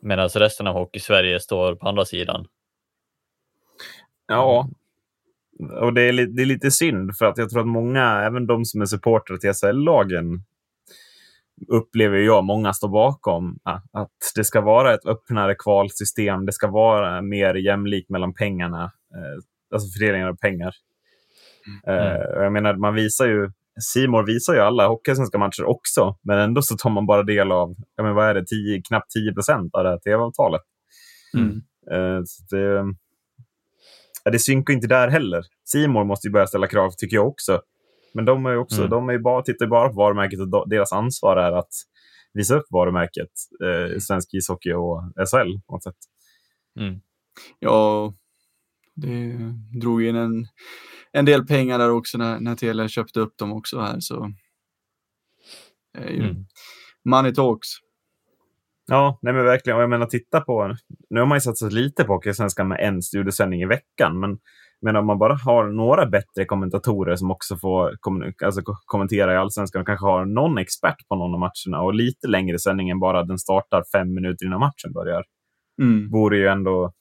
Medan 0.00 0.28
resten 0.28 0.66
av 0.66 0.74
Hockey-Sverige 0.74 1.40
står 1.40 1.74
på 1.74 1.88
andra 1.88 2.04
sidan. 2.04 2.46
Ja, 4.26 4.68
och 5.80 5.92
det 5.92 6.02
är, 6.02 6.26
det 6.26 6.42
är 6.42 6.46
lite 6.46 6.70
synd 6.70 7.16
för 7.16 7.24
att 7.24 7.38
jag 7.38 7.50
tror 7.50 7.60
att 7.60 7.66
många, 7.66 8.22
även 8.22 8.46
de 8.46 8.64
som 8.64 8.80
är 8.80 8.86
supportrar 8.86 9.36
till 9.36 9.52
SHL-lagen, 9.52 10.42
upplever 11.68 12.18
jag 12.18 12.44
många 12.44 12.72
står 12.72 12.88
bakom. 12.88 13.58
Att 13.92 14.32
det 14.34 14.44
ska 14.44 14.60
vara 14.60 14.94
ett 14.94 15.06
öppnare 15.06 15.54
kvalsystem. 15.54 16.46
Det 16.46 16.52
ska 16.52 16.68
vara 16.68 17.22
mer 17.22 17.54
jämlikt 17.54 18.10
mellan 18.10 18.34
pengarna. 18.34 18.84
Eh, 18.84 19.42
alltså 19.74 19.98
fördelningen 19.98 20.28
av 20.28 20.36
pengar. 20.36 20.74
Mm. 21.86 21.98
Uh, 21.98 22.42
jag 22.42 22.52
menar, 22.52 22.74
man 22.74 22.94
visar 22.94 23.26
ju 23.26 23.50
Simor 23.80 24.26
visar 24.26 24.54
ju 24.54 24.60
alla 24.60 24.88
hockeysvenska 24.88 25.38
matcher 25.38 25.64
också, 25.64 26.18
men 26.22 26.38
ändå 26.38 26.62
så 26.62 26.76
tar 26.76 26.90
man 26.90 27.06
bara 27.06 27.22
del 27.22 27.52
av, 27.52 27.74
ja, 27.96 28.02
men 28.02 28.14
vad 28.14 28.28
är 28.28 28.34
det, 28.34 28.46
10, 28.46 28.82
knappt 28.82 29.10
10 29.10 29.32
procent 29.32 29.74
av 29.74 29.84
det 29.84 29.90
här 29.90 29.98
tv-avtalet. 29.98 30.60
Mm. 31.34 31.62
Uh, 31.92 32.22
det, 32.50 32.94
det 34.30 34.38
synkar 34.38 34.74
inte 34.74 34.86
där 34.86 35.08
heller. 35.08 35.42
Simor 35.64 36.04
måste 36.04 36.28
ju 36.28 36.32
börja 36.32 36.46
ställa 36.46 36.66
krav, 36.66 36.90
tycker 36.90 37.16
jag 37.16 37.26
också. 37.26 37.60
Men 38.16 38.24
de, 38.24 38.46
är 38.46 38.56
också, 38.56 38.78
mm. 38.78 38.90
de 38.90 39.08
är 39.08 39.18
bara, 39.18 39.42
tittar 39.42 39.66
bara 39.66 39.88
på 39.88 39.94
varumärket 39.94 40.40
och 40.40 40.68
deras 40.68 40.92
ansvar 40.92 41.36
är 41.36 41.52
att 41.52 41.70
visa 42.32 42.56
upp 42.56 42.66
varumärket 42.70 43.30
eh, 43.64 43.98
svensk 43.98 44.34
ishockey 44.34 44.72
och 44.72 45.02
SHL 45.30 45.58
på 45.66 45.72
något 45.72 45.82
sätt. 45.82 45.96
Mm. 46.80 47.00
Ja, 47.58 48.14
det 48.94 49.38
drog 49.80 50.04
in 50.04 50.16
en 50.16 50.46
en 51.16 51.24
del 51.24 51.46
pengar 51.46 51.78
där 51.78 51.90
också 51.90 52.18
när, 52.18 52.40
när 52.40 52.54
Telia 52.54 52.88
köpte 52.88 53.20
upp 53.20 53.38
dem 53.38 53.52
också 53.52 53.80
här. 53.80 54.00
Så, 54.00 54.32
eh, 55.98 56.18
mm. 56.18 56.46
Money 57.04 57.34
talks. 57.34 57.68
Ja, 58.86 59.18
nej 59.22 59.32
men 59.32 59.44
verkligen. 59.44 59.76
Och 59.76 59.82
jag 59.82 59.90
menar, 59.90 60.06
titta 60.06 60.40
på... 60.40 60.76
Nu 61.10 61.20
har 61.20 61.26
man 61.26 61.36
ju 61.36 61.40
satsat 61.40 61.72
lite 61.72 62.04
på 62.04 62.12
Hockeysvenskan 62.12 62.68
med 62.68 62.80
en 62.80 63.02
studiosändning 63.02 63.62
i 63.62 63.66
veckan. 63.66 64.20
Men, 64.20 64.38
men 64.82 64.96
om 64.96 65.06
man 65.06 65.18
bara 65.18 65.34
har 65.34 65.64
några 65.64 66.06
bättre 66.06 66.44
kommentatorer 66.44 67.16
som 67.16 67.30
också 67.30 67.56
får 67.56 67.96
kom, 68.00 68.32
alltså, 68.44 68.62
kommentera 68.64 69.34
i 69.34 69.36
Allsvenskan 69.36 69.80
och 69.80 69.86
kanske 69.86 70.06
har 70.06 70.24
någon 70.24 70.58
expert 70.58 71.08
på 71.08 71.16
någon 71.16 71.34
av 71.34 71.40
matcherna 71.40 71.82
och 71.82 71.94
lite 71.94 72.28
längre 72.28 72.58
sändning 72.58 72.90
än 72.90 73.00
bara 73.00 73.22
den 73.22 73.38
startar 73.38 73.84
fem 73.92 74.14
minuter 74.14 74.46
innan 74.46 74.60
matchen 74.60 74.92
börjar. 74.92 75.24
Mm. 75.82 76.10
Vore 76.10 76.38
ju 76.38 76.46
ändå 76.46 76.92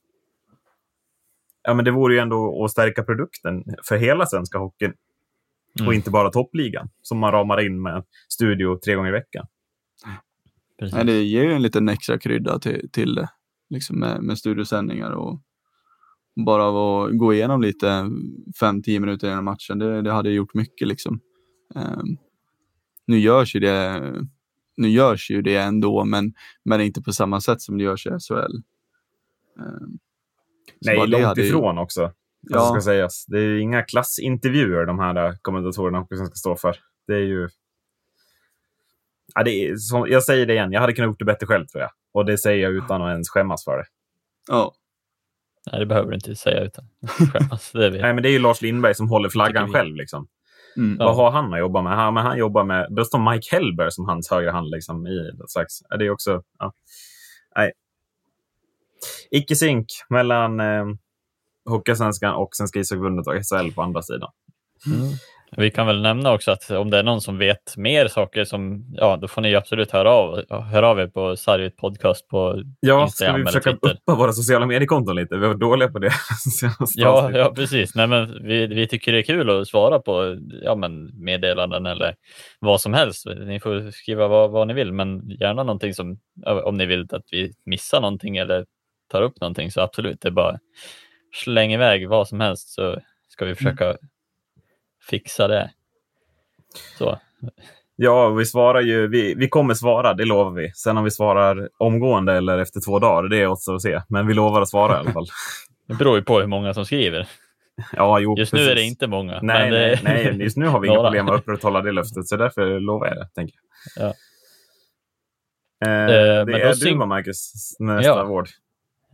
ja, 1.66 1.74
men 1.74 1.86
det 1.86 1.92
vore 1.92 2.14
ju 2.14 2.20
ändå 2.20 2.64
att 2.64 2.72
stärka 2.72 3.04
produkten 3.04 3.64
för 3.88 3.98
hela 3.98 4.26
svenska 4.26 4.58
hockeyn. 4.58 4.94
Mm. 5.80 5.88
Och 5.88 5.94
inte 5.94 6.12
bara 6.12 6.30
toppligan 6.30 6.90
som 7.02 7.20
man 7.20 7.32
ramar 7.32 7.66
in 7.66 7.82
med 7.82 8.04
studio 8.30 8.80
tre 8.86 8.96
gånger 8.96 9.10
i 9.10 9.12
veckan. 9.12 9.46
Nej, 10.82 11.06
det 11.06 11.24
ger 11.24 11.44
ju 11.44 11.54
en 11.54 11.62
liten 11.62 11.90
extra 11.90 12.20
krydda 12.20 12.60
till, 12.60 12.90
till 12.92 13.16
det. 13.16 13.30
Liksom 13.70 14.00
med, 14.00 14.24
med 14.24 14.38
studiosändningar 14.38 15.12
och 15.12 15.42
bara 16.36 16.68
att 16.68 17.18
gå 17.18 17.34
igenom 17.34 17.62
lite 17.62 17.88
5-10 18.62 19.00
minuter 19.00 19.28
innan 19.28 19.44
matchen. 19.44 19.80
Det, 19.80 20.02
det 20.02 20.12
hade 20.12 20.30
gjort 20.30 20.54
mycket 20.54 20.88
liksom. 20.88 21.20
Um, 21.76 22.18
nu 23.08 23.20
görs 23.20 23.56
ju 23.56 23.60
det 23.60 24.02
nu 24.78 24.88
görs 24.88 25.32
ju 25.32 25.42
det 25.42 25.56
ändå, 25.56 26.06
men, 26.06 26.34
men 26.66 26.82
inte 26.82 27.02
på 27.02 27.14
samma 27.14 27.42
sätt 27.42 27.62
som 27.62 27.78
det 27.78 27.84
görs 27.84 28.08
i 28.08 28.10
SHL. 28.10 28.36
Um, 29.60 30.00
Nej, 30.82 31.08
långt 31.08 31.38
ifrån 31.38 31.76
ju... 31.76 31.82
också. 31.82 32.02
Alltså, 32.04 32.14
ja. 32.42 32.72
Ska 32.72 32.82
sägas. 32.82 33.26
Det 33.26 33.40
är 33.40 33.58
inga 33.58 33.82
klassintervjuer 33.82 34.86
de 34.86 35.00
här 35.00 35.28
äh, 35.28 35.34
kommentatorerna 35.42 36.06
ska 36.06 36.26
stå 36.36 36.56
för. 36.56 36.76
Det 37.08 37.14
är 37.14 37.26
ju... 37.26 37.50
Ja, 39.36 39.44
det 39.44 39.52
är, 39.52 39.76
som, 39.76 40.08
jag 40.10 40.24
säger 40.24 40.46
det 40.46 40.54
igen, 40.54 40.72
jag 40.72 40.82
hade 40.82 40.94
kunnat 40.94 41.08
gjort 41.08 41.20
det 41.20 41.26
bättre 41.26 41.48
själv 41.48 41.66
tror 41.66 41.82
jag. 41.82 41.92
Och 42.14 42.26
det 42.26 42.38
säger 42.38 42.64
jag 42.64 42.72
utan 42.72 43.02
att 43.02 43.12
ens 43.12 43.30
skämmas 43.30 43.64
för 43.64 43.78
det. 43.78 43.86
Ja. 44.48 44.74
Nej, 45.72 45.80
det 45.80 45.86
behöver 45.86 46.10
du 46.10 46.16
inte 46.16 46.36
säga 46.36 46.64
utan 46.64 46.86
skämmas. 47.32 47.72
Det 47.72 47.90
Nej, 47.90 48.14
men 48.14 48.24
det 48.24 48.30
är 48.30 48.34
ju 48.34 48.40
Lars 48.40 48.62
Lindberg 48.62 48.96
som 48.96 49.10
håller 49.10 49.30
flaggan 49.30 49.74
själv. 49.74 49.96
Liksom. 49.96 50.28
Mm. 50.78 50.98
Vad 50.98 51.16
har 51.16 51.32
han 51.32 51.54
att 51.54 51.60
jobba 51.60 51.82
med? 51.82 51.96
Han, 51.96 52.14
men 52.14 52.26
han 52.26 52.38
jobbar 52.38 52.64
med, 52.64 52.88
då 52.90 53.06
står 53.06 53.34
Mike 53.34 53.56
Hellberg 53.56 53.92
som 53.92 54.06
hans 54.06 54.30
högra 54.30 54.52
hand 54.52 54.70
liksom, 54.70 55.08
i 55.08 55.32
slags, 55.48 55.82
det 56.00 56.06
är 56.06 56.10
också, 56.10 56.44
ja. 56.60 56.74
Nej, 57.56 57.72
icke-synk 59.32 59.88
mellan 60.10 60.60
eh, 60.60 60.86
Hockeysvenskan 61.66 62.36
och 62.36 62.56
Svenska 62.56 62.80
ishockeyförbundet 62.80 63.28
och 63.28 63.34
SHL 63.34 63.72
på 63.76 63.82
andra 63.82 64.02
sidan. 64.02 64.32
Mm. 64.88 65.12
Vi 65.58 65.72
kan 65.72 65.88
väl 65.88 66.02
nämna 66.02 66.34
också 66.34 66.52
att 66.52 66.72
om 66.72 66.90
det 66.90 67.00
är 67.00 67.04
någon 67.04 67.22
som 67.22 67.38
vet 67.38 67.78
mer 67.78 68.08
saker, 68.08 68.44
som, 68.44 68.86
ja, 68.94 69.18
då 69.18 69.28
får 69.28 69.42
ni 69.42 69.56
absolut 69.56 69.92
höra 69.92 70.12
av, 70.12 70.44
höra 70.50 70.88
av 70.88 71.00
er 71.00 71.08
på 71.08 71.36
Sarvit 71.36 71.78
Podcast 71.78 72.28
på 72.28 72.64
ja, 72.80 73.04
Instagram 73.04 73.34
ska 73.34 73.38
vi 73.38 73.46
försöka 73.46 73.88
uppa 73.90 74.16
våra 74.16 74.34
sociala 74.34 74.66
mediekonton 74.66 75.16
lite? 75.16 75.38
Vi 75.38 75.48
var 75.48 75.54
dåliga 75.54 75.90
på 75.90 76.00
det. 76.00 76.12
ja, 76.96 77.32
ja, 77.32 77.54
precis. 77.56 77.96
Nej, 77.96 78.08
men 78.08 78.44
vi, 78.44 78.68
vi 78.68 78.88
tycker 78.88 79.12
det 79.12 79.20
är 79.20 79.24
kul 79.24 79.50
att 79.50 79.68
svara 79.68 80.00
på 80.00 80.38
ja, 80.64 80.76
men 80.76 81.24
meddelanden 81.24 81.86
eller 81.86 82.16
vad 82.60 82.82
som 82.82 82.94
helst. 82.94 83.26
Ni 83.48 83.60
får 83.60 83.92
skriva 83.92 84.28
vad, 84.28 84.52
vad 84.52 84.68
ni 84.68 84.74
vill, 84.74 84.94
men 84.94 85.30
gärna 85.30 85.64
någonting 85.64 85.94
som, 85.94 86.20
om 86.66 86.78
ni 86.78 86.86
vill 86.86 87.08
att 87.12 87.26
vi 87.32 87.54
missar 87.66 88.02
någonting 88.02 88.38
eller 88.38 88.66
tar 89.12 89.22
upp 89.22 89.42
någonting 89.42 89.72
så 89.72 89.82
absolut, 89.82 90.22
det 90.22 90.28
är 90.28 90.32
bara 90.32 90.60
släng 91.36 91.74
iväg 91.74 92.10
vad 92.10 92.28
som 92.28 92.40
helst 92.40 92.70
så 92.70 92.98
ska 93.30 93.46
vi 93.46 93.56
försöka 93.56 93.86
mm. 93.86 93.98
Fixa 95.10 95.48
det. 95.48 95.72
Så. 96.98 97.20
Ja, 97.96 98.30
vi 98.30 98.46
svarar 98.46 98.82
ju. 98.82 99.08
Vi, 99.08 99.36
vi 99.36 99.50
kommer 99.50 99.74
svara, 99.74 100.14
det 100.14 100.26
lovar 100.26 100.52
vi. 100.52 100.72
Sen 100.74 100.98
om 100.98 101.04
vi 101.04 101.12
svarar 101.12 101.70
omgående 101.78 102.34
eller 102.34 102.58
efter 102.58 102.82
två 102.82 103.00
dagar, 103.00 103.30
det 103.30 103.42
är 103.42 103.48
också 103.48 103.76
att 103.76 103.82
se. 103.82 104.02
Men 104.10 104.28
vi 104.28 104.34
lovar 104.34 104.62
att 104.62 104.70
svara 104.70 104.94
i 104.94 104.98
alla 104.98 105.12
fall. 105.12 105.26
det 105.88 105.94
beror 105.94 106.16
ju 106.18 106.24
på 106.24 106.40
hur 106.40 106.48
många 106.48 106.74
som 106.74 106.86
skriver. 106.86 107.28
Ja, 107.94 108.20
jo, 108.20 108.38
just 108.38 108.52
precis. 108.52 108.66
nu 108.66 108.72
är 108.72 108.76
det 108.76 108.84
inte 108.84 109.08
många. 109.08 109.40
Nej, 109.42 109.72
det... 109.72 110.00
nej, 110.04 110.26
nej, 110.34 110.44
just 110.44 110.58
nu 110.58 110.68
har 110.68 110.80
vi 110.80 110.88
inga 110.88 111.00
problem 111.04 111.30
att 111.30 111.40
upprätthålla 111.40 111.82
det 111.82 111.92
löftet, 111.92 112.28
så 112.28 112.38
därför 112.38 112.80
lovar 112.80 113.08
jag 113.08 113.18
det. 113.18 113.30
Tänker 113.36 113.56
jag. 113.96 114.06
Ja. 114.06 114.14
Eh, 115.86 116.46
det 116.46 116.62
är 116.62 116.86
du, 116.86 116.96
Marcus, 116.96 117.52
nästa 117.80 118.10
ja. 118.10 118.24
vård. 118.24 118.48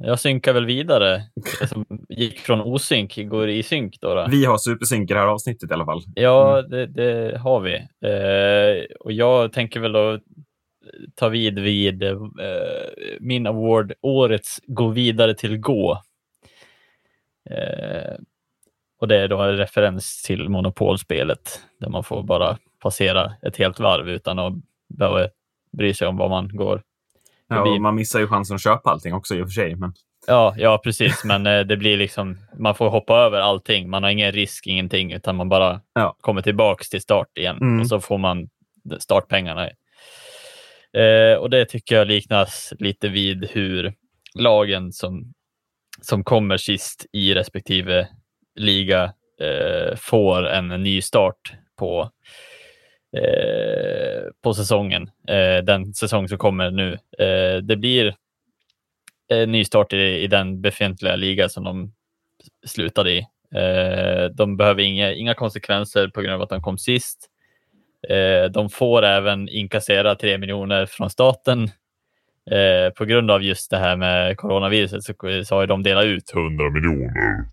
Jag 0.04 0.20
synkar 0.20 0.54
väl 0.54 0.66
vidare. 0.66 1.22
Det 1.60 1.68
som 1.68 1.86
gick 2.10 2.40
från 2.40 2.62
osynk 2.62 3.16
går 3.18 3.50
i 3.50 3.64
synk. 3.64 3.98
Då, 4.02 4.16
då. 4.16 4.28
Vi 4.30 4.46
har 4.46 4.58
supersynk 4.58 5.12
i 5.12 5.14
det 5.14 5.20
här 5.20 5.28
avsnittet 5.28 5.72
i 5.72 5.74
alla 5.74 5.86
fall. 5.86 6.02
Ja, 6.16 6.62
det, 6.62 6.86
det 6.86 7.38
har 7.38 7.60
vi. 7.60 7.76
Eh, 7.76 8.96
och 9.00 9.12
jag 9.12 9.54
tänker 9.54 9.80
väl 9.80 9.92
då 9.92 10.20
ta 11.16 11.30
vid 11.30 11.60
vid 11.60 12.04
eh, 12.04 12.18
min 13.20 13.48
award, 13.48 13.94
årets 14.02 14.62
Gå 14.68 14.88
vidare 14.88 15.34
till 15.34 15.58
gå. 15.58 16.02
Eh, 17.50 18.16
och 19.00 19.08
det 19.08 19.18
är 19.18 19.28
då 19.28 19.42
en 19.42 19.58
referens 19.58 20.24
till 20.24 20.50
monopolspelet 20.50 21.62
där 21.80 21.90
man 21.90 22.04
får 22.04 22.24
bara 22.24 22.58
passera 22.80 23.34
ett 23.42 23.58
helt 23.58 23.80
varv 23.80 24.10
utan 24.10 24.40
att 24.40 24.54
behöva 24.90 25.28
bry 25.78 25.94
sig 25.94 26.08
om 26.08 26.18
vad 26.18 26.30
man 26.30 26.48
går 26.56 26.82
Ja, 27.56 27.62
och 27.76 27.82
man 27.82 27.96
missar 27.96 28.20
ju 28.20 28.28
chansen 28.28 28.56
att 28.56 28.64
köpa 28.64 28.90
allting 28.90 29.14
också 29.14 29.36
i 29.36 29.42
och 29.42 29.48
för 29.48 29.52
sig. 29.54 29.76
Men... 29.76 29.94
Ja, 30.28 30.54
ja 30.58 30.82
precis, 30.84 31.24
men 31.24 31.48
eh, 31.48 31.60
det 31.60 31.78
blir 31.78 31.98
liksom, 31.98 32.38
man 32.60 32.76
får 32.76 32.90
hoppa 32.90 33.16
över 33.18 33.40
allting. 33.40 33.90
Man 33.90 34.04
har 34.04 34.10
ingen 34.10 34.32
risk, 34.32 34.68
ingenting, 34.68 35.12
utan 35.12 35.36
man 35.36 35.50
bara 35.50 35.82
Ja. 35.94 36.16
kommer 36.22 36.42
tillbaks 36.42 36.90
till 36.90 37.02
start 37.02 37.38
igen 37.38 37.58
Mm. 37.62 37.80
och 37.82 37.88
så 37.88 38.00
får 38.00 38.18
man 38.18 38.50
startpengarna. 39.00 39.70
Eh, 40.94 41.38
och 41.40 41.50
det 41.50 41.66
tycker 41.66 41.96
jag 41.96 42.08
liknas 42.08 42.74
lite 42.80 43.10
vid 43.10 43.50
hur 43.52 43.94
lagen 44.36 44.92
som, 44.92 45.34
som 46.02 46.24
kommer 46.24 46.58
sist 46.58 47.06
i 47.12 47.34
respektive 47.34 48.08
liga 48.56 49.04
eh, 49.42 49.96
får 49.98 50.48
en 50.48 50.68
ny 50.68 51.02
start 51.02 51.54
på, 51.80 52.10
eh, 53.18 54.24
på 54.44 54.54
säsongen. 54.54 55.10
Eh, 55.28 55.64
den 55.64 55.94
säsong 55.94 56.28
som 56.28 56.38
kommer 56.38 56.72
nu. 56.72 56.94
Eh, 57.20 57.58
det 57.58 57.78
blir 57.78 58.16
en 59.28 59.52
nystart 59.52 59.94
i, 59.94 59.98
i 59.98 60.28
den 60.28 60.62
befintliga 60.62 61.16
liga 61.16 61.50
som 61.50 61.64
de 61.64 61.94
slutade 62.66 63.12
i. 63.12 63.20
Eh, 63.56 64.26
de 64.36 64.58
behöver 64.58 64.82
inga, 64.82 65.14
inga 65.14 65.34
konsekvenser 65.34 66.08
på 66.08 66.22
grund 66.22 66.34
av 66.34 66.42
att 66.42 66.50
de 66.50 66.62
kom 66.62 66.78
sist. 66.78 67.28
Eh, 68.10 68.52
de 68.52 68.70
får 68.70 69.04
även 69.04 69.50
inkassera 69.50 70.16
3 70.16 70.38
miljoner 70.38 70.86
från 70.86 71.10
staten. 71.10 71.64
Eh, 72.52 72.94
på 72.98 73.06
grund 73.06 73.32
av 73.32 73.44
just 73.44 73.72
det 73.72 73.78
här 73.78 73.96
med 73.96 74.38
coronaviruset 74.38 75.04
så, 75.04 75.14
så 75.46 75.56
har 75.56 75.68
de 75.68 75.84
delat 75.84 76.06
ut 76.06 76.34
100 76.34 76.70
miljoner. 76.70 77.46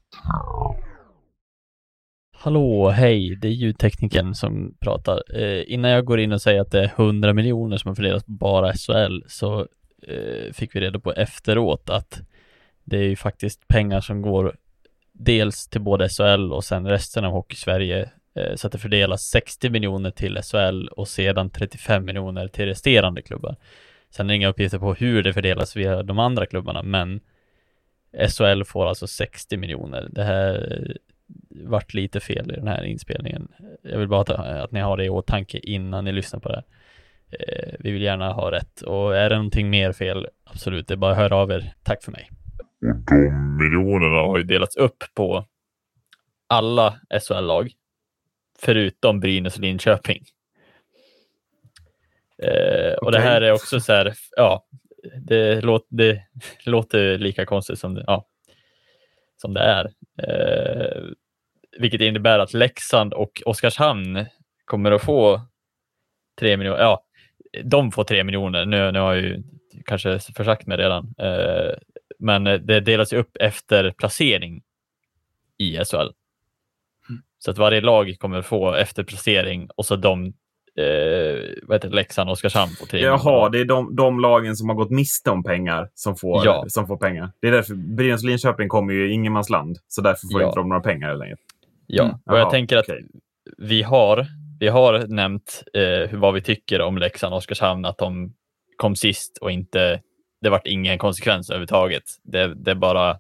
Hallå, 2.41 2.89
hej, 2.89 3.37
det 3.37 3.49
är 3.49 3.53
ljudteknikern 3.53 4.35
som 4.35 4.75
pratar. 4.81 5.23
Eh, 5.41 5.65
innan 5.67 5.91
jag 5.91 6.05
går 6.05 6.21
in 6.21 6.33
och 6.33 6.43
säger 6.43 6.61
att 6.61 6.71
det 6.71 6.81
är 6.81 6.93
100 6.97 7.33
miljoner 7.33 7.77
som 7.77 7.89
har 7.89 7.95
fördelats 7.95 8.25
på 8.25 8.33
bara 8.33 8.73
SHL 8.73 9.23
så 9.27 9.61
eh, 10.07 10.53
fick 10.53 10.77
vi 10.77 10.81
reda 10.81 10.99
på 10.99 11.13
efteråt 11.13 11.91
att 11.91 12.21
det 12.85 12.99
är 12.99 13.03
ju 13.03 13.17
faktiskt 13.17 13.69
pengar 13.69 14.01
som 14.01 14.23
går 14.23 14.57
dels 15.13 15.69
till 15.69 15.81
både 15.81 16.09
SHL 16.09 16.53
och 16.53 16.65
sen 16.65 16.87
resten 16.87 17.25
av 17.25 17.33
Hockey-Sverige 17.33 18.11
eh, 18.35 18.55
så 18.55 18.67
att 18.67 18.73
det 18.73 18.79
fördelas 18.79 19.23
60 19.23 19.71
miljoner 19.71 20.11
till 20.11 20.39
SHL 20.43 20.89
och 20.89 21.09
sedan 21.09 21.51
35 21.51 22.05
miljoner 22.05 22.49
till 22.49 22.65
resterande 22.65 23.23
klubbar. 23.23 23.57
Sen 24.11 24.27
är 24.27 24.29
det 24.29 24.37
inga 24.37 24.49
uppgifter 24.49 24.79
på 24.79 24.95
hur 24.95 25.23
det 25.23 25.33
fördelas 25.33 25.77
via 25.77 26.03
de 26.03 26.19
andra 26.19 26.47
klubbarna, 26.47 26.83
men 26.83 27.21
SHL 28.29 28.65
får 28.65 28.87
alltså 28.87 29.07
60 29.07 29.57
miljoner. 29.57 30.09
Det 30.11 30.25
här 30.25 30.97
vart 31.51 31.95
lite 31.95 32.21
fel 32.21 32.53
i 32.53 32.55
den 32.55 32.69
här 32.69 32.85
inspelningen. 32.85 33.49
Jag 33.83 33.99
vill 33.99 34.09
bara 34.09 34.21
att, 34.21 34.31
att 34.31 34.73
ni 34.73 34.81
har 34.81 34.97
det 34.97 35.05
i 35.05 35.09
åtanke 35.09 35.59
innan 35.59 36.05
ni 36.05 36.13
lyssnar 36.13 36.41
på 36.41 36.49
det 36.49 36.55
här. 36.55 36.65
Eh, 37.31 37.75
vi 37.79 37.91
vill 37.91 38.03
gärna 38.03 38.33
ha 38.33 38.51
rätt 38.51 38.81
och 38.81 39.17
är 39.17 39.31
det 39.31 39.37
någonting 39.37 39.71
mer 39.71 39.93
fel, 39.93 40.27
absolut, 40.45 40.89
det 40.89 40.95
är 40.95 40.97
bara 40.97 41.13
att 41.13 41.19
höra 41.19 41.37
av 41.37 41.51
er. 41.51 41.75
Tack 41.83 42.05
för 42.05 42.13
mig. 42.13 42.31
Och 42.81 43.05
de 43.07 43.57
miljonerna 43.57 44.17
har 44.17 44.39
ju 44.39 44.45
delats 44.45 44.77
upp 44.77 45.05
på 45.15 45.45
alla 46.47 47.01
SHL-lag 47.29 47.71
förutom 48.59 49.21
Brynäs 49.21 49.57
och 49.57 49.61
Linköping. 49.61 50.25
Eh, 52.43 52.93
och 52.93 53.13
det 53.13 53.21
här 53.21 53.41
är 53.41 53.53
också 53.53 53.81
så 53.81 53.93
här, 53.93 54.15
ja, 54.37 54.67
det, 55.27 55.61
låt, 55.61 55.87
det 55.89 56.23
låter 56.65 57.19
lika 57.19 57.47
konstigt 57.47 57.79
som 57.79 57.95
det, 57.95 58.05
ja, 58.07 58.27
som 59.37 59.55
det 59.55 59.61
är. 59.61 59.85
Eh, 60.23 61.03
vilket 61.79 62.01
innebär 62.01 62.39
att 62.39 62.55
Leksand 62.55 63.15
och 63.15 63.43
Oskarshamn 63.47 64.25
kommer 64.65 64.93
att 64.93 65.03
få 65.03 65.41
tre 66.41 66.57
miljoner. 66.57 66.79
Ja, 66.81 67.05
de 67.65 67.93
får 67.93 68.05
tre 68.05 68.25
miljoner. 68.25 68.67
Nu, 68.67 68.93
nu 68.93 68.99
har 68.99 69.15
jag 69.15 69.25
ju 69.25 69.43
kanske 69.87 70.19
försagt 70.37 70.67
mig 70.67 70.77
redan. 70.79 71.15
Eh, 71.19 71.75
men 72.19 72.45
det 72.45 72.81
delas 72.81 73.13
upp 73.13 73.37
efter 73.41 73.91
placering 73.99 74.63
i 75.59 75.77
SHL. 75.77 76.09
Så 77.39 77.51
att 77.51 77.59
varje 77.59 77.81
lag 77.81 78.17
kommer 78.19 78.43
få 78.43 78.75
efter 78.75 79.05
placering 79.05 79.69
och 79.77 79.87
så 79.87 79.97
de, 79.97 80.27
eh, 80.77 81.41
vad 81.63 81.77
heter 81.77 81.89
det, 81.89 81.95
Leksand 81.97 82.29
och 82.29 82.33
Oskarshamn 82.33 82.73
får 82.73 82.87
tre 82.87 83.01
Jaha, 83.01 83.49
det 83.49 83.61
är 83.61 83.65
de, 83.65 83.97
de 83.97 84.21
lagen 84.21 84.57
som 84.57 84.69
har 84.69 84.77
gått 84.77 84.91
miste 84.91 85.31
om 85.31 85.43
pengar 85.45 85.91
som 85.95 86.17
får, 86.17 86.45
Ja. 86.47 86.65
som 86.69 86.87
får 86.87 86.97
pengar. 86.97 87.31
Det 87.41 87.49
är 87.49 87.53
därför 87.53 87.75
Brynäs 87.75 88.23
och 88.23 88.29
Linköping 88.29 88.69
kommer 88.69 88.93
ju 88.93 89.11
i 89.11 89.13
ingenmansland, 89.13 89.79
så 89.89 90.01
därför 90.03 90.33
får 90.33 90.41
Ja. 90.43 90.47
inte 90.49 90.61
de 90.61 90.69
några 90.69 90.83
pengar 90.83 91.23
enkelt. 91.23 91.41
Ja, 91.91 92.05
Mm. 92.05 92.15
och 92.27 92.39
jag 92.39 92.41
Jaha, 92.41 92.51
tänker 92.51 92.77
att 92.77 92.89
okej. 92.89 93.05
vi 93.59 93.83
har, 93.83 94.27
vi 94.61 94.69
har 94.69 95.07
nämnt 95.09 95.63
eh, 95.75 95.83
hur, 96.11 96.17
vad 96.19 96.35
vi 96.35 96.41
tycker 96.43 96.81
om 96.81 96.99
Leksand 96.99 97.33
och 97.35 97.39
Oskarshamn, 97.39 97.85
att 97.85 97.99
de 97.99 98.35
kom 98.77 98.97
sist 98.97 99.39
och 99.41 99.51
inte, 99.51 100.01
det 100.41 100.51
vart 100.51 100.67
ingen 100.67 100.99
konsekvens 100.99 101.51
överhuvudtaget. 101.51 102.03
Det, 102.25 102.55
det 102.55 102.71
är 102.71 102.75
bara, 102.75 103.19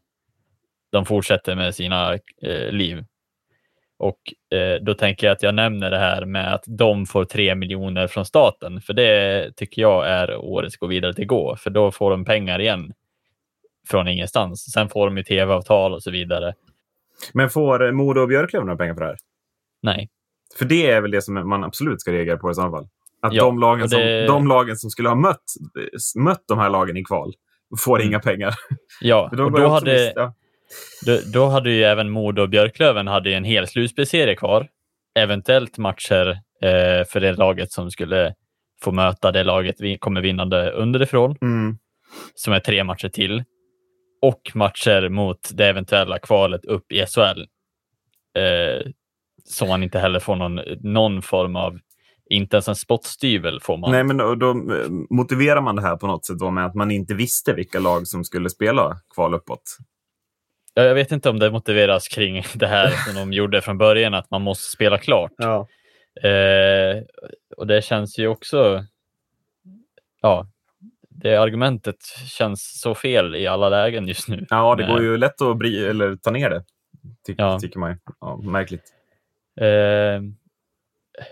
de 0.92 1.04
fortsätter 1.06 1.54
med 1.56 1.74
sina 1.74 2.14
eh, 2.42 2.70
liv. 2.72 3.04
Och 3.98 4.18
eh, 4.58 4.74
då 4.82 4.94
tänker 4.94 5.26
jag 5.26 5.34
att 5.34 5.42
jag 5.42 5.54
nämner 5.54 5.90
det 5.90 5.98
här 5.98 6.24
med 6.24 6.54
att 6.54 6.64
de 6.66 7.06
får 7.06 7.24
tre 7.24 7.54
miljoner 7.54 8.06
från 8.06 8.24
staten, 8.24 8.80
för 8.80 8.92
det 8.94 9.52
tycker 9.56 9.82
jag 9.82 10.08
är 10.08 10.36
årets 10.36 10.76
gå 10.76 10.86
vidare 10.86 11.14
till 11.14 11.26
gå, 11.26 11.56
för 11.56 11.70
då 11.70 11.90
får 11.92 12.10
de 12.10 12.24
pengar 12.24 12.60
igen 12.60 12.92
från 13.88 14.08
ingenstans. 14.08 14.72
Sen 14.72 14.88
får 14.88 15.06
de 15.06 15.16
ju 15.16 15.22
tv-avtal 15.22 15.94
och 15.94 16.02
så 16.02 16.10
vidare. 16.10 16.54
Men 17.32 17.50
får 17.50 17.92
Modo 17.92 18.20
och 18.20 18.28
Björklöven 18.28 18.66
några 18.66 18.78
pengar 18.78 18.94
för 18.94 19.00
det 19.00 19.06
här? 19.06 19.16
Nej, 19.82 20.08
För 20.58 20.64
det 20.64 20.90
är 20.90 21.00
väl 21.00 21.10
det 21.10 21.22
som 21.22 21.48
man 21.48 21.64
absolut 21.64 22.00
ska 22.00 22.12
reagera 22.12 22.36
på 22.36 22.50
i 22.50 22.54
så 22.54 22.70
fall. 22.70 22.88
Att 23.22 23.32
Ja, 23.32 23.44
de, 23.44 23.58
lagen 23.58 23.82
det- 23.88 24.26
som, 24.26 24.34
de 24.36 24.48
lagen 24.48 24.76
som 24.76 24.90
skulle 24.90 25.08
ha 25.08 25.16
mött, 25.16 25.42
mött 26.18 26.42
de 26.48 26.58
här 26.58 26.70
lagen 26.70 26.96
i 26.96 27.04
kval 27.04 27.32
får 27.78 27.96
Mm. 27.96 28.08
inga 28.08 28.20
pengar. 28.20 28.54
ja, 29.00 29.30
då 29.36 29.44
och 29.44 29.52
då 29.60 29.68
hade, 29.68 29.92
miste, 29.92 30.12
ja. 30.16 30.34
Då, 31.06 31.18
då 31.32 31.46
hade 31.46 31.70
ju 31.70 31.82
även 31.84 32.10
Modo 32.10 32.42
och 32.42 32.48
Björklöven 32.48 33.06
hade 33.06 33.30
en 33.34 33.44
hel 33.44 33.66
slutspelsserie 33.66 34.34
kvar. 34.36 34.68
Eventuellt 35.18 35.78
matcher 35.78 36.28
eh, 36.62 37.04
för 37.08 37.20
det 37.20 37.32
laget 37.32 37.72
som 37.72 37.90
skulle 37.90 38.34
få 38.82 38.92
möta 38.92 39.32
det 39.32 39.44
laget 39.44 39.76
vi 39.78 39.98
kommer 39.98 40.20
vinnande 40.20 40.70
underifrån, 40.70 41.36
Mm. 41.42 41.78
som 42.34 42.52
är 42.52 42.60
tre 42.60 42.84
matcher 42.84 43.08
till. 43.08 43.44
Och 44.20 44.50
matcher 44.54 45.08
mot 45.08 45.50
det 45.54 45.66
eventuella 45.66 46.18
kvalet 46.18 46.64
upp 46.64 46.92
i 46.92 47.06
SHL. 47.06 47.40
Eh, 48.40 48.90
som 49.44 49.68
man 49.68 49.82
inte 49.82 49.98
heller 49.98 50.20
får 50.20 50.36
någon, 50.36 50.60
någon 50.80 51.22
form 51.22 51.56
av, 51.56 51.78
inte 52.30 52.56
ens 52.56 52.68
en 52.68 52.76
spottstyvel 52.76 53.60
får 53.60 53.76
man. 53.76 53.90
Nej, 53.90 54.04
men 54.04 54.16
då, 54.16 54.34
då 54.34 54.50
eh, 54.50 54.88
motiverar 55.10 55.60
man 55.60 55.76
det 55.76 55.82
här 55.82 55.96
på 55.96 56.06
något 56.06 56.26
sätt 56.26 56.38
då 56.38 56.50
med 56.50 56.66
att 56.66 56.74
man 56.74 56.90
inte 56.90 57.14
visste 57.14 57.52
vilka 57.52 57.78
lag 57.78 58.06
som 58.06 58.24
skulle 58.24 58.50
spela 58.50 58.96
kval 59.14 59.34
uppåt. 59.34 59.76
Ja, 60.74 60.82
Jag 60.82 60.94
vet 60.94 61.12
inte 61.12 61.30
om 61.30 61.38
det 61.38 61.50
motiveras 61.50 62.08
kring 62.08 62.42
det 62.54 62.66
här 62.66 62.90
som 62.90 63.14
de 63.14 63.32
gjorde 63.32 63.60
från 63.60 63.78
början, 63.78 64.14
att 64.14 64.30
man 64.30 64.42
måste 64.42 64.70
spela 64.70 64.98
klart. 64.98 65.32
Ja. 65.36 65.68
Eh, 66.28 67.02
och 67.56 67.66
det 67.66 67.84
känns 67.84 68.18
ju 68.18 68.28
också, 68.28 68.84
ja, 70.20 70.46
det 71.22 71.36
argumentet 71.36 71.96
känns 72.26 72.80
så 72.80 72.94
fel 72.94 73.34
i 73.36 73.46
alla 73.46 73.68
lägen 73.68 74.08
just 74.08 74.28
nu. 74.28 74.46
Ja, 74.50 74.74
det 74.74 74.86
går 74.86 75.02
ju 75.02 75.16
lätt 75.16 75.42
att 75.42 75.58
bry, 75.58 75.84
eller 75.86 76.16
ta 76.16 76.30
ner 76.30 76.50
det. 76.50 76.64
Ty, 77.26 77.34
Ja. 77.38 77.58
Tycker 77.60 77.78
man 77.78 77.90
ju. 77.90 77.96
Ja, 78.20 78.36
märkligt. 78.36 78.82
Eh, 79.60 80.22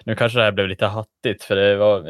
nu 0.05 0.14
kanske 0.16 0.39
det 0.39 0.45
här 0.45 0.53
blev 0.53 0.68
lite 0.68 0.87
hattigt, 0.87 1.43
för 1.45 1.57
det 1.57 1.76
var 1.76 2.03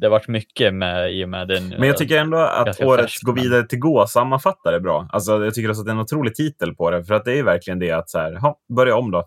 det 0.00 0.08
varit 0.08 0.28
mycket 0.28 0.74
med 0.74 1.12
i 1.14 1.24
och 1.24 1.28
med 1.28 1.48
den. 1.48 1.68
Men 1.68 1.82
jag 1.88 1.96
tycker 1.96 2.18
ändå 2.18 2.38
att 2.38 2.80
årets 2.82 3.20
Gå 3.20 3.32
vidare 3.32 3.66
till 3.66 3.78
gå 3.78 4.06
sammanfattar 4.06 4.72
det 4.72 4.80
bra. 4.80 5.08
Alltså, 5.12 5.44
jag 5.44 5.54
tycker 5.54 5.70
också 5.70 5.80
att 5.80 5.86
det 5.86 5.90
är 5.90 5.94
en 5.94 6.00
otrolig 6.00 6.34
titel 6.34 6.74
på 6.74 6.90
det. 6.90 7.04
För 7.04 7.14
att 7.14 7.24
det 7.24 7.38
är 7.38 7.42
verkligen 7.42 7.78
det 7.78 7.90
att 7.90 8.10
så 8.10 8.18
här, 8.18 8.32
"Ha, 8.34 8.58
börja 8.76 8.96
om 8.96 9.10
då. 9.10 9.18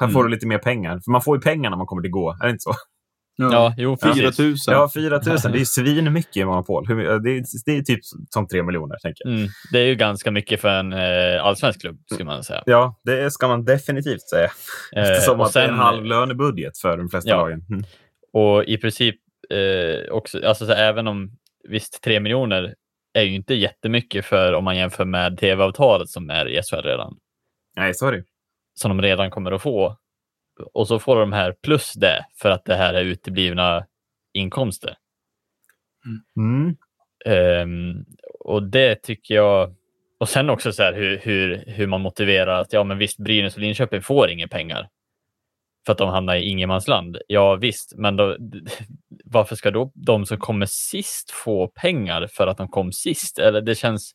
Här 0.00 0.06
Mm. 0.06 0.14
får 0.14 0.24
du 0.24 0.30
lite 0.30 0.46
mer 0.46 0.58
pengar. 0.58 1.00
För 1.04 1.10
man 1.10 1.22
får 1.22 1.36
ju 1.36 1.40
pengar 1.40 1.70
när 1.70 1.76
man 1.76 1.86
kommer 1.86 2.02
till 2.02 2.10
gå. 2.10 2.30
Är 2.40 2.44
det 2.44 2.50
inte 2.50 2.62
så? 2.62 2.72
Ja, 3.52 3.74
jo, 3.76 3.96
4 4.02 4.12
precis. 4.12 4.38
000. 4.38 4.76
Ja, 4.76 4.90
4 4.94 5.10
000. 5.10 5.20
Det 5.42 5.48
är 5.48 5.56
ju 5.56 5.64
svinmycket 5.64 6.36
i 6.36 6.44
Monopol. 6.44 6.86
Det, 6.86 6.92
är, 6.92 7.18
det 7.66 7.76
är 7.76 7.82
typ 7.82 8.00
som 8.30 8.48
3 8.48 8.62
miljoner, 8.62 8.96
tänker 9.02 9.24
jag. 9.28 9.34
Mm, 9.34 9.48
det 9.72 9.78
är 9.78 9.84
ju 9.86 9.94
ganska 9.94 10.30
mycket 10.30 10.60
för 10.60 10.68
en 10.68 10.92
eh, 10.92 11.44
allsvensk 11.44 11.80
klubb, 11.80 11.98
skulle 12.12 12.24
man 12.24 12.44
säga. 12.44 12.62
Ja, 12.66 13.00
det 13.04 13.30
ska 13.30 13.48
man 13.48 13.64
definitivt 13.64 14.28
säga. 14.28 14.50
Eh, 14.96 15.02
Eftersom 15.02 15.40
och 15.40 15.46
att 15.46 15.52
det 15.52 15.60
är 15.60 15.64
en 15.64 15.68
sen- 15.70 15.78
halv 15.78 16.04
lönebudget 16.04 16.78
för 16.78 16.96
de 16.96 17.08
flesta 17.08 17.30
Ja. 17.30 17.36
lagen. 17.36 17.60
Mm. 17.70 17.82
Och 18.32 18.64
i 18.64 18.76
princip 18.78 19.16
eh, 19.50 20.12
också, 20.12 20.46
alltså 20.46 20.66
så 20.66 20.72
även 20.72 21.06
om 21.06 21.30
visst 21.68 22.02
3 22.02 22.20
miljoner 22.20 22.74
är 23.14 23.22
ju 23.22 23.34
inte 23.34 23.54
jättemycket 23.54 24.24
för 24.24 24.52
om 24.52 24.64
man 24.64 24.76
jämför 24.76 25.04
med 25.04 25.38
tv-avtalet 25.38 26.08
som 26.08 26.30
är 26.30 26.48
i 26.48 26.60
SHL 26.62 26.82
redan. 26.82 27.16
Nej, 27.76 27.94
sorry. 27.94 28.22
Som 28.74 28.88
de 28.96 29.02
redan 29.02 29.30
kommer 29.30 29.52
att 29.52 29.62
få. 29.62 29.96
Och 30.60 30.88
så 30.88 30.98
får 30.98 31.20
de 31.20 31.32
här 31.32 31.52
plus 31.52 31.92
det 31.92 32.26
för 32.36 32.50
att 32.50 32.64
det 32.64 32.74
här 32.74 32.94
är 32.94 33.04
uteblivna 33.04 33.86
inkomster. 34.32 34.96
Mm. 36.36 36.76
Ehm, 37.26 38.04
och 38.40 38.62
det 38.62 38.94
tycker 38.94 39.34
jag. 39.34 39.74
Och 40.18 40.28
sen 40.28 40.50
också 40.50 40.72
så 40.72 40.82
här 40.82 40.92
hur, 40.92 41.18
hur, 41.18 41.64
hur 41.66 41.86
man 41.86 42.00
motiverar 42.00 42.60
att 42.60 42.72
ja, 42.72 42.84
men 42.84 42.98
visst, 42.98 43.18
Brynäs 43.18 43.54
och 43.54 43.60
Linköping 43.60 44.02
får 44.02 44.30
inga 44.30 44.48
pengar 44.48 44.88
för 45.86 45.92
att 45.92 45.98
de 45.98 46.08
hamnar 46.08 46.36
i 46.36 46.48
ingenmansland. 46.48 47.18
Ja 47.26 47.56
visst, 47.56 47.92
men 47.96 48.16
då, 48.16 48.36
varför 49.24 49.56
ska 49.56 49.70
då 49.70 49.92
de 49.94 50.26
som 50.26 50.38
kommer 50.38 50.66
sist 50.66 51.30
få 51.30 51.68
pengar 51.68 52.26
för 52.32 52.46
att 52.46 52.56
de 52.56 52.68
kom 52.68 52.92
sist? 52.92 53.38
Eller 53.38 53.60
det 53.60 53.74
känns. 53.74 54.12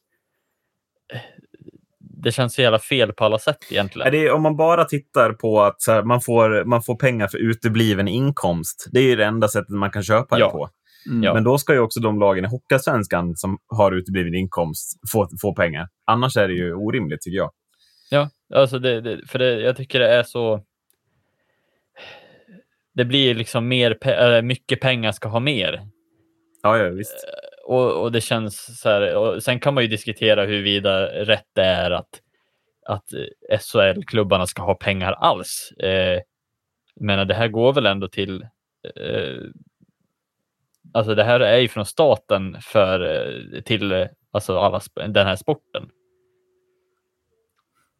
Det 2.26 2.32
känns 2.32 2.54
så 2.56 2.62
jävla 2.62 2.80
fel 2.80 3.14
på 3.14 3.26
alla 3.26 3.40
sätt 3.40 3.58
egentligen. 3.72 4.08
Är 4.08 4.12
det, 4.12 4.32
om 4.32 4.42
man 4.42 4.56
bara 4.58 4.86
tittar 4.86 5.34
på 5.34 5.62
att 5.62 5.76
här, 5.88 6.04
man, 6.04 6.22
får, 6.22 6.66
man 6.66 6.84
får 6.84 6.96
pengar 6.96 7.28
för 7.28 7.38
utebliven 7.38 8.08
inkomst, 8.08 8.88
det 8.92 9.00
är 9.00 9.04
ju 9.04 9.16
det 9.16 9.26
enda 9.26 9.48
sättet 9.48 9.70
man 9.70 9.92
kan 9.92 10.04
köpa 10.04 10.40
Ja. 10.40 10.46
det 10.46 10.52
på. 10.52 10.70
Mm. 11.10 11.24
Ja. 11.24 11.34
Men 11.34 11.44
då 11.44 11.58
ska 11.58 11.74
ju 11.74 11.80
också 11.80 12.00
de 12.00 12.20
lagen 12.20 12.46
i 12.46 12.48
Hockeyallsvenskan 12.48 13.36
som 13.36 13.58
har 13.68 13.92
utebliven 13.92 14.36
inkomst 14.36 15.00
få, 15.12 15.30
få 15.42 15.54
pengar. 15.56 15.88
Annars 16.06 16.38
är 16.38 16.48
det 16.48 16.54
ju 16.54 16.74
orimligt, 16.74 17.22
tycker 17.22 17.38
jag. 17.38 17.52
Ja, 18.10 18.30
alltså 18.54 18.80
det, 18.80 19.02
det, 19.02 19.28
för 19.28 19.40
det, 19.40 19.62
jag 19.62 19.78
tycker 19.78 20.00
det 20.00 20.08
är 20.14 20.24
så. 20.24 20.62
Det 22.94 23.06
blir 23.06 23.36
liksom 23.36 23.68
mer, 23.68 23.98
pe- 24.02 24.42
mycket 24.42 24.80
pengar 24.82 25.12
ska 25.12 25.30
ha 25.30 25.40
mer. 25.40 25.82
Ja, 26.64 26.78
ja 26.78 26.90
visst. 26.90 27.26
Och, 27.66 28.02
och 28.02 28.12
det 28.12 28.22
känns 28.22 28.80
så 28.80 28.90
här. 28.90 29.16
Och 29.16 29.44
sen 29.44 29.60
kan 29.60 29.74
man 29.74 29.84
ju 29.84 29.90
diskutera 29.90 30.46
huruvida 30.46 31.06
rätt 31.06 31.48
det 31.54 31.64
är 31.64 31.92
att, 31.92 32.22
att 32.86 33.10
SHL-klubbarna 33.62 34.46
ska 34.46 34.62
ha 34.62 34.76
pengar 34.76 35.12
alls. 35.12 35.72
Eh, 35.80 36.22
jag 36.96 37.06
menar, 37.06 37.26
det 37.26 37.34
här 37.34 37.48
går 37.48 37.74
väl 37.74 37.86
ändå 37.86 38.08
till. 38.08 38.42
Eh, 38.96 39.38
alltså, 40.94 41.16
det 41.16 41.24
här 41.24 41.40
är 41.40 41.58
ju 41.58 41.68
från 41.68 41.86
staten 41.86 42.58
för 42.62 43.00
eh, 43.00 43.62
till 43.62 43.92
eh, 43.92 44.08
alltså 44.32 44.58
alla 44.58 44.82
den 44.96 45.28
här 45.28 45.36
sporten. 45.36 45.90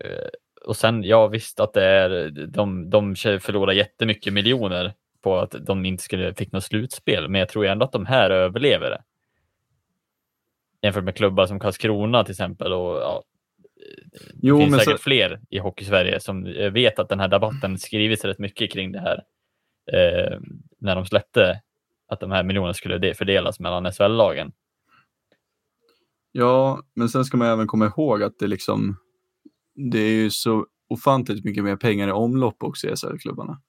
Eh, 0.04 0.30
och 0.66 0.76
sen, 0.76 1.04
ja 1.04 1.28
visst 1.28 1.60
att 1.60 1.74
det 1.74 1.84
är, 1.84 2.30
de, 2.48 2.90
de 2.90 3.16
förlorar 3.16 3.74
jättemycket 3.74 4.34
miljoner 4.34 4.94
på 5.24 5.38
att 5.38 5.56
de 5.66 5.86
inte 5.86 6.04
skulle 6.04 6.34
fick 6.34 6.52
något 6.52 6.64
slutspel, 6.64 7.30
men 7.30 7.40
jag 7.40 7.50
tror 7.50 7.66
ju 7.66 7.72
ändå 7.72 7.86
att 7.86 7.92
de 7.92 8.06
här 8.06 8.30
överlever 8.30 8.90
det. 8.90 9.02
Jämfört 10.86 11.04
med 11.04 11.16
klubbar 11.16 11.46
som 11.46 11.60
Karlskrona 11.60 12.24
till 12.24 12.32
exempel 12.32 12.74
och 12.74 12.96
ja, 12.96 13.24
det 14.34 14.48
Jo, 14.48 14.58
finns 14.58 14.72
men 14.72 14.80
säkert 14.80 15.00
så, 15.00 15.04
fler 15.04 15.42
i 15.50 15.60
Hockey-Sverige 15.60 16.20
som 16.20 16.44
vet 16.74 17.00
att 17.00 17.10
den 17.10 17.20
här 17.20 17.28
debatten 17.28 17.78
skrivits 17.78 18.26
rätt 18.26 18.40
mycket 18.40 18.72
kring 18.72 18.92
det 18.92 19.00
här 19.00 19.24
eh, 19.92 20.40
när 20.80 20.96
de 20.96 21.06
släppte 21.06 21.62
att 22.08 22.20
de 22.20 22.32
här 22.32 22.44
miljonerna 22.44 22.74
skulle 22.74 22.98
de- 22.98 23.14
fördelas 23.14 23.60
mellan 23.60 23.92
SHL-lagen. 23.92 24.52
ja, 26.32 26.84
men 26.94 27.10
sen 27.10 27.26
ska 27.26 27.38
man 27.38 27.48
även 27.48 27.68
komma 27.68 27.86
ihåg 27.86 28.24
att 28.24 28.40
det 28.40 28.48
liksom, 28.48 28.98
det 29.76 30.00
är 30.00 30.14
ju 30.14 30.30
så 30.32 30.66
ofantligt 30.90 31.46
mycket 31.46 31.64
mer 31.64 31.76
pengar 31.76 32.08
i 32.08 32.12
omlopp 32.12 32.64
också 32.64 32.88
i 32.88 32.96
SHL-klubbarna. 32.96 33.62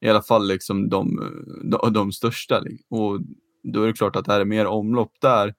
I 0.00 0.08
alla 0.08 0.22
fall 0.22 0.48
liksom 0.48 0.88
de, 0.88 1.18
de, 1.70 1.92
de 1.92 2.12
största. 2.12 2.62
Och 2.90 3.20
då 3.62 3.82
är 3.82 3.86
det 3.86 3.92
klart 3.92 4.16
att 4.16 4.24
det 4.24 4.32
här 4.32 4.40
är 4.40 4.44
mer 4.44 4.66
omlopp 4.66 5.12
där, 5.20 5.54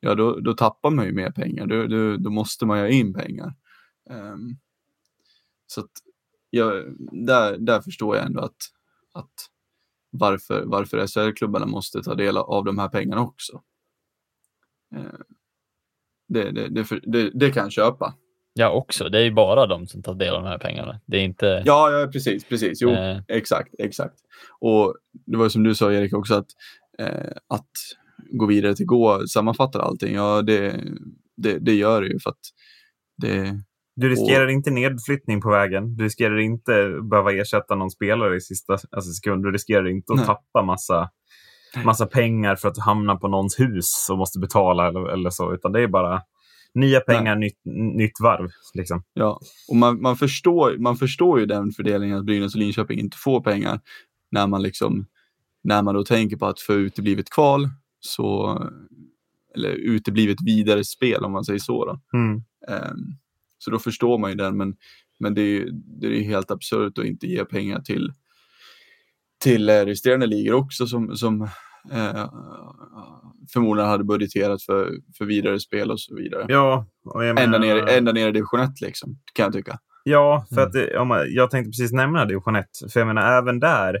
ja 0.00 0.14
då, 0.14 0.40
då 0.40 0.54
tappar 0.54 0.90
man 0.90 1.06
ju 1.06 1.12
mer 1.12 1.30
pengar. 1.30 1.66
Då, 1.66 1.86
då, 1.86 2.16
då 2.16 2.30
måste 2.30 2.66
man 2.66 2.78
ha 2.78 2.88
in 2.88 3.14
pengar. 3.14 3.54
Ehm, 4.10 4.56
så 5.66 5.80
att, 5.80 5.90
ja, 6.50 6.72
där, 7.12 7.58
där 7.58 7.80
förstår 7.80 8.16
jag 8.16 8.26
ändå 8.26 8.40
att, 8.40 8.56
att 9.12 9.32
varför, 10.10 10.62
varför 10.66 11.06
SHL-klubbarna 11.06 11.66
måste 11.66 12.02
ta 12.02 12.14
del 12.14 12.36
av 12.36 12.64
de 12.64 12.78
här 12.78 12.88
pengarna 12.88 13.22
också. 13.22 13.62
Eh, 14.96 15.20
Det, 16.28 16.50
det, 16.50 16.68
det, 16.68 16.86
det, 17.02 17.30
det 17.34 17.50
kan 17.50 17.62
jag 17.62 17.72
köpa. 17.72 18.14
Ja, 18.52 18.70
också. 18.70 19.08
Det 19.08 19.18
är 19.18 19.22
ju 19.22 19.32
bara 19.32 19.66
de 19.66 19.86
som 19.86 20.02
tar 20.02 20.14
del 20.14 20.34
av 20.34 20.42
de 20.42 20.48
här 20.48 20.58
pengarna. 20.58 21.00
Det 21.06 21.16
är 21.16 21.22
inte... 21.22 21.62
Ja, 21.66 21.90
ja 21.90 22.06
precis, 22.12 22.44
precis. 22.44 22.82
Jo, 22.82 22.90
eh, 22.90 23.20
exakt, 23.28 23.74
exakt. 23.78 24.14
Och 24.60 24.96
det 25.26 25.36
var 25.36 25.48
som 25.48 25.62
du 25.62 25.74
sa 25.74 25.92
Erik 25.92 26.12
också 26.14 26.34
att, 26.34 26.46
eh, 26.98 27.32
att 27.48 27.70
gå 28.32 28.46
vidare 28.46 28.74
till 28.74 28.86
gå 28.86 29.26
sammanfattar 29.26 29.80
allting. 29.80 30.14
Ja, 30.14 30.42
det, 30.42 30.84
det, 31.36 31.58
det 31.58 31.74
gör 31.74 32.02
det 32.02 32.08
ju 32.08 32.18
för 32.18 32.30
att 32.30 32.40
det, 33.16 33.62
Du 33.96 34.08
riskerar 34.08 34.48
inte 34.48 34.70
nedflyttning 34.70 35.40
på 35.40 35.50
vägen. 35.50 35.96
Du 35.96 36.04
riskerar 36.04 36.38
inte 36.38 37.00
behöva 37.10 37.32
ersätta 37.32 37.74
någon 37.74 37.90
spelare 37.90 38.36
i 38.36 38.40
sista 38.40 38.72
alltså, 38.72 39.12
sekund. 39.12 39.44
Du 39.44 39.52
riskerar 39.52 39.88
inte 39.88 40.12
att 40.12 40.16
Nej. 40.16 40.26
tappa 40.26 40.62
massa, 40.62 41.08
massa 41.84 42.06
pengar 42.06 42.56
för 42.56 42.68
att 42.68 42.74
du 42.74 42.80
hamnar 42.80 43.16
på 43.16 43.28
någons 43.28 43.60
hus 43.60 44.08
och 44.10 44.18
måste 44.18 44.38
betala 44.38 44.88
eller, 44.88 45.08
eller 45.08 45.30
så. 45.30 45.54
Utan 45.54 45.72
det 45.72 45.82
är 45.82 45.88
bara 45.88 46.22
nya 46.74 47.00
pengar, 47.00 47.36
nytt, 47.36 47.60
nytt 47.96 48.20
varv. 48.20 48.50
Liksom. 48.74 49.02
Ja, 49.14 49.40
och 49.68 49.76
man, 49.76 50.02
man, 50.02 50.16
förstår, 50.16 50.78
man 50.78 50.96
förstår 50.96 51.40
ju 51.40 51.46
den 51.46 51.70
fördelningen 51.70 52.18
att 52.18 52.24
Brynäs 52.24 52.54
och 52.54 52.60
Linköping 52.60 52.98
inte 52.98 53.16
får 53.16 53.40
pengar 53.40 53.80
när 54.30 54.46
man 54.46 54.62
liksom 54.62 55.06
när 55.62 55.82
man 55.82 55.94
då 55.94 56.04
tänker 56.04 56.36
på 56.36 56.46
att 56.46 56.60
få 56.60 56.72
uteblivet 56.72 57.30
kval 57.30 57.68
så 58.00 58.58
eller 59.56 59.70
uteblivet 59.70 60.36
vidare 60.44 60.84
spel 60.84 61.24
om 61.24 61.32
man 61.32 61.44
säger 61.44 61.58
så. 61.58 61.84
Då. 61.84 62.00
Mm. 62.18 62.36
Ehm, 62.68 62.96
så 63.58 63.70
då 63.70 63.78
förstår 63.78 64.18
man 64.18 64.30
ju 64.30 64.36
den 64.36 64.56
men, 64.56 64.74
men 65.18 65.34
det 65.34 65.40
är 65.42 65.46
ju 65.46 65.70
det 66.00 66.06
är 66.06 66.22
helt 66.22 66.50
absurt 66.50 66.98
att 66.98 67.04
inte 67.04 67.26
ge 67.26 67.44
pengar 67.44 67.80
till 67.80 68.12
till 69.42 69.68
eh, 69.68 69.72
resterande 69.74 70.26
ligor 70.26 70.54
också 70.54 70.86
som, 70.86 71.16
som 71.16 71.42
eh, 71.92 72.30
förmodligen 73.52 73.90
hade 73.90 74.04
budgeterat 74.04 74.62
för, 74.62 74.90
för 75.18 75.24
vidare 75.24 75.60
spel 75.60 75.90
och 75.90 76.00
så 76.00 76.14
vidare. 76.14 76.46
Ja, 76.48 76.86
och 77.04 77.24
jag 77.24 77.40
Ända, 77.40 77.58
menar- 77.58 77.74
ner, 77.84 77.86
ända 77.98 78.12
ner 78.12 78.28
i 78.28 78.32
division 78.32 78.60
1 78.60 78.80
liksom, 78.80 79.18
kan 79.34 79.44
jag 79.44 79.52
tycka. 79.52 79.78
Ja, 80.04 80.46
för 80.48 80.56
Mm. 80.56 80.66
att 80.66 80.72
det, 80.72 80.98
om 80.98 81.08
man, 81.08 81.26
jag 81.34 81.50
tänkte 81.50 81.68
precis 81.68 81.92
nämna 81.92 82.24
division 82.24 82.56
1. 82.56 82.66
För 82.92 83.00
jag 83.00 83.06
menar, 83.06 83.38
även 83.38 83.60
där 83.60 83.96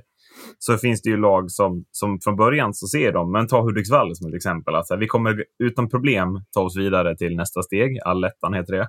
så 0.58 0.76
finns 0.76 1.02
det 1.02 1.10
ju 1.10 1.16
lag 1.16 1.50
som, 1.50 1.84
som 1.90 2.20
från 2.20 2.36
början 2.36 2.74
så 2.74 2.86
ser 2.86 3.12
de, 3.12 3.32
men 3.32 3.46
ta 3.46 3.60
Hudiksvall 3.62 4.16
som 4.16 4.28
ett 4.28 4.34
exempel. 4.34 4.74
Alltså, 4.74 4.96
vi 4.96 5.06
kommer 5.06 5.44
utan 5.64 5.88
problem 5.88 6.40
ta 6.54 6.60
oss 6.60 6.76
vidare 6.76 7.16
till 7.16 7.36
nästa 7.36 7.62
steg. 7.62 7.98
Allettan 8.04 8.54
heter 8.54 8.72
det. 8.76 8.88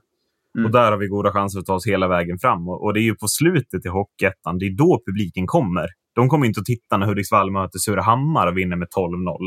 Mm. 0.57 0.65
Och 0.65 0.71
där 0.71 0.91
har 0.91 0.97
vi 0.97 1.07
goda 1.07 1.31
chanser 1.31 1.59
att 1.59 1.65
ta 1.65 1.73
oss 1.73 1.87
hela 1.87 2.07
vägen 2.07 2.37
fram. 2.39 2.69
Och, 2.69 2.83
och 2.83 2.93
det 2.93 2.99
är 2.99 3.03
ju 3.03 3.15
på 3.15 3.27
slutet 3.27 3.85
i 3.85 3.89
Hockeyettan, 3.89 4.57
det 4.57 4.65
är 4.65 4.77
då 4.77 5.01
publiken 5.07 5.47
kommer. 5.47 5.87
De 6.15 6.29
kommer 6.29 6.45
inte 6.47 6.59
att 6.59 6.65
titta 6.65 6.97
när 6.97 7.07
Hudiksvall 7.07 7.51
möter 7.51 7.79
Surahammar 7.79 8.47
och 8.47 8.57
vinner 8.57 8.75
med 8.75 8.87
12-0. 8.87 9.37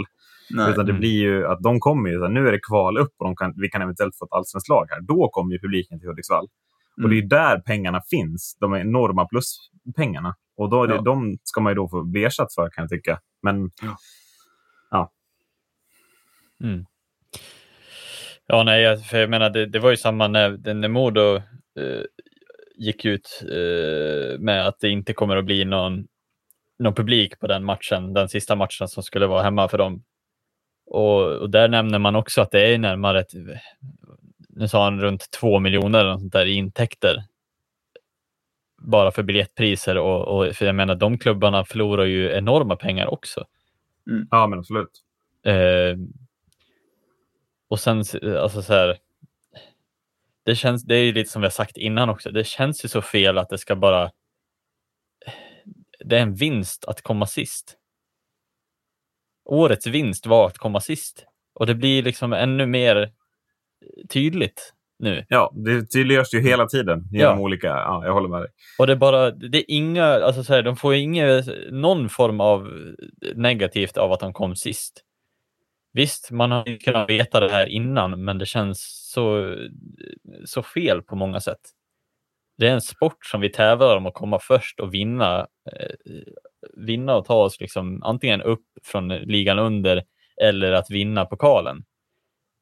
Nej. 0.50 0.70
Utan 0.70 0.86
det 0.86 0.92
Mm. 0.92 1.00
blir 1.00 1.12
ju 1.22 1.46
att 1.46 1.62
de 1.62 1.80
kommer 1.80 2.10
ju, 2.10 2.16
så 2.18 2.22
här, 2.22 2.30
nu 2.32 2.48
är 2.48 2.52
det 2.52 2.60
kval 2.68 2.98
upp 2.98 3.12
och 3.18 3.24
de 3.24 3.36
kan, 3.36 3.54
vi 3.56 3.68
kan 3.68 3.82
eventuellt 3.82 4.16
få 4.18 4.24
ett 4.24 4.32
allsvenskt 4.32 4.68
lag 4.68 4.86
här. 4.90 5.00
Då 5.00 5.28
kommer 5.32 5.52
ju 5.52 5.58
publiken 5.60 6.00
till 6.00 6.08
Hudiksvall. 6.08 6.46
Och 7.02 7.08
det 7.08 7.14
är 7.14 7.18
Mm. 7.18 7.28
där 7.28 7.60
pengarna 7.60 8.00
finns, 8.10 8.56
de 8.60 8.74
enorma 8.74 9.26
pluspengarna. 9.28 10.34
Och 10.56 10.70
då 10.70 10.82
är 10.82 10.88
det, 10.88 10.94
Ja. 10.94 11.00
de 11.00 11.38
ska 11.44 11.60
man 11.60 11.70
ju 11.70 11.74
då 11.74 11.88
få 11.88 12.02
bli 12.02 12.24
ersatt 12.24 12.54
för 12.54 12.70
kan 12.70 12.82
jag 12.82 12.90
tycka. 12.90 13.20
Men 13.42 13.70
Mm. 16.62 16.86
Ja, 18.46 18.62
nej, 18.62 18.96
för 18.96 19.18
jag 19.18 19.30
menar, 19.30 19.50
det, 19.50 19.66
det 19.66 19.78
var 19.78 19.90
ju 19.90 19.96
samma 19.96 20.28
när, 20.28 20.74
när 20.74 20.88
Modo 20.88 21.36
eh, 21.36 22.02
gick 22.76 23.04
ut 23.04 23.42
eh, 23.42 24.38
med 24.38 24.66
att 24.68 24.80
det 24.80 24.88
inte 24.88 25.12
kommer 25.12 25.36
att 25.36 25.44
bli 25.44 25.64
någon, 25.64 26.06
någon 26.78 26.94
publik 26.94 27.40
på 27.40 27.46
den 27.46 27.64
matchen, 27.64 28.12
den 28.12 28.28
sista 28.28 28.56
matchen 28.56 28.88
som 28.88 29.02
skulle 29.02 29.26
vara 29.26 29.42
hemma 29.42 29.68
för 29.68 29.78
dem. 29.78 30.04
Och, 30.86 31.22
och 31.22 31.50
där 31.50 31.68
nämner 31.68 31.98
man 31.98 32.16
också 32.16 32.40
att 32.42 32.50
det 32.50 32.74
är 32.74 32.78
närmare, 32.78 33.20
ett, 33.20 33.32
nu 34.48 34.68
sa 34.68 34.84
han 34.84 35.00
runt 35.00 35.30
två 35.40 35.58
miljoner 35.60 36.18
sånt 36.18 36.32
där 36.32 36.46
i 36.46 36.52
intäkter. 36.54 37.16
Bara 38.84 39.10
för 39.10 39.22
biljettpriser 39.22 39.98
och, 39.98 40.28
och 40.28 40.54
för 40.54 40.66
jag 40.66 40.74
menar, 40.74 40.94
de 40.94 41.18
klubbarna 41.18 41.64
förlorar 41.64 42.04
ju 42.04 42.32
enorma 42.32 42.76
pengar 42.76 43.06
också. 43.06 43.44
ja, 44.30 44.46
men 44.46 44.58
absolut. 44.58 45.02
Eh, 45.46 45.96
och 47.68 47.80
sen, 47.80 48.04
alltså 48.38 48.62
så 48.62 48.72
här. 48.72 48.98
Det, 50.44 50.56
känns, 50.56 50.84
det 50.84 50.96
är 50.96 51.02
ju 51.02 51.12
lite 51.12 51.30
som 51.30 51.42
vi 51.42 51.46
har 51.46 51.50
sagt 51.50 51.76
innan 51.76 52.08
också. 52.08 52.30
Det 52.30 52.44
känns 52.44 52.84
ju 52.84 52.88
så 52.88 53.02
fel 53.02 53.38
att 53.38 53.48
det 53.48 53.58
ska 53.58 53.76
bara. 53.76 54.10
Det 56.04 56.16
är 56.16 56.22
en 56.22 56.34
vinst 56.34 56.84
att 56.84 57.02
komma 57.02 57.26
sist. 57.26 57.76
Årets 59.44 59.86
vinst 59.86 60.26
var 60.26 60.46
att 60.46 60.58
komma 60.58 60.80
sist 60.80 61.26
och 61.54 61.66
det 61.66 61.74
blir 61.74 62.02
liksom 62.02 62.32
ännu 62.32 62.66
mer 62.66 63.12
tydligt 64.08 64.73
nu. 64.98 65.24
Ja, 65.28 65.52
det 65.54 65.86
tydliggörs 65.86 66.34
ju 66.34 66.40
hela 66.40 66.66
tiden 66.66 67.08
genom 67.12 67.38
Ja. 67.38 67.42
olika... 67.42 67.66
Ja, 67.66 68.02
jag 68.04 68.12
håller 68.12 68.28
med 68.28 68.40
dig. 68.40 68.48
Och 68.78 68.86
det 68.86 68.92
är 68.92 68.96
bara, 68.96 69.30
det 69.30 69.58
är 69.58 69.64
inga, 69.68 70.04
alltså 70.04 70.44
så 70.44 70.54
här, 70.54 70.62
de 70.62 70.76
får 70.76 70.94
ju 70.94 71.00
inga, 71.00 71.42
någon 71.70 72.08
form 72.08 72.40
av 72.40 72.68
negativt 73.34 73.96
av 73.96 74.12
att 74.12 74.20
de 74.20 74.32
kom 74.32 74.56
sist. 74.56 75.00
visst, 75.92 76.30
man 76.30 76.50
har 76.50 76.78
kunnat 76.84 77.10
veta 77.10 77.40
det 77.40 77.50
här 77.50 77.66
innan, 77.66 78.24
men 78.24 78.38
det 78.38 78.46
känns 78.46 79.10
så, 79.12 79.54
så 80.44 80.62
fel 80.62 81.02
på 81.02 81.16
många 81.16 81.40
sätt. 81.40 81.60
Det 82.58 82.68
är 82.68 82.72
en 82.72 82.80
sport 82.80 83.26
som 83.26 83.40
vi 83.40 83.48
tävlar 83.48 83.96
om 83.96 84.06
att 84.06 84.14
komma 84.14 84.38
först 84.38 84.80
och 84.80 84.94
vinna, 84.94 85.40
eh, 85.72 85.94
vinna 86.76 87.16
och 87.16 87.24
ta 87.24 87.34
oss 87.34 87.60
liksom 87.60 88.02
antingen 88.02 88.42
upp 88.42 88.64
från 88.82 89.08
ligan 89.08 89.58
under 89.58 90.02
eller 90.42 90.72
att 90.72 90.90
vinna 90.90 91.24
pokalen. 91.24 91.84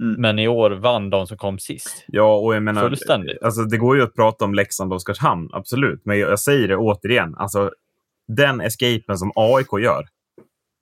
Mm. 0.03 0.21
Men 0.21 0.39
i 0.39 0.49
år 0.49 0.71
vann 0.71 1.11
de 1.11 1.27
som 1.27 1.37
kom 1.37 1.59
sist. 1.59 2.05
Ja, 2.07 2.37
och 2.37 2.55
jag 2.55 2.63
menar, 2.63 2.83
Fullständigt. 2.83 3.43
Alltså, 3.43 3.63
det 3.63 3.77
går 3.79 3.97
ju 3.97 4.03
att 4.03 4.15
prata 4.15 4.45
om 4.45 4.55
Leksand 4.55 4.93
och 4.93 4.97
Oskarshamn, 4.97 5.49
absolut. 5.53 6.03
Men 6.05 6.19
jag, 6.19 6.31
jag 6.31 6.41
säger 6.41 6.69
det 6.69 6.77
återigen, 6.77 7.35
alltså, 7.35 7.71
den 8.37 8.61
escapen 8.61 9.19
som 9.19 9.33
AIK 9.37 9.69
gör, 9.83 10.05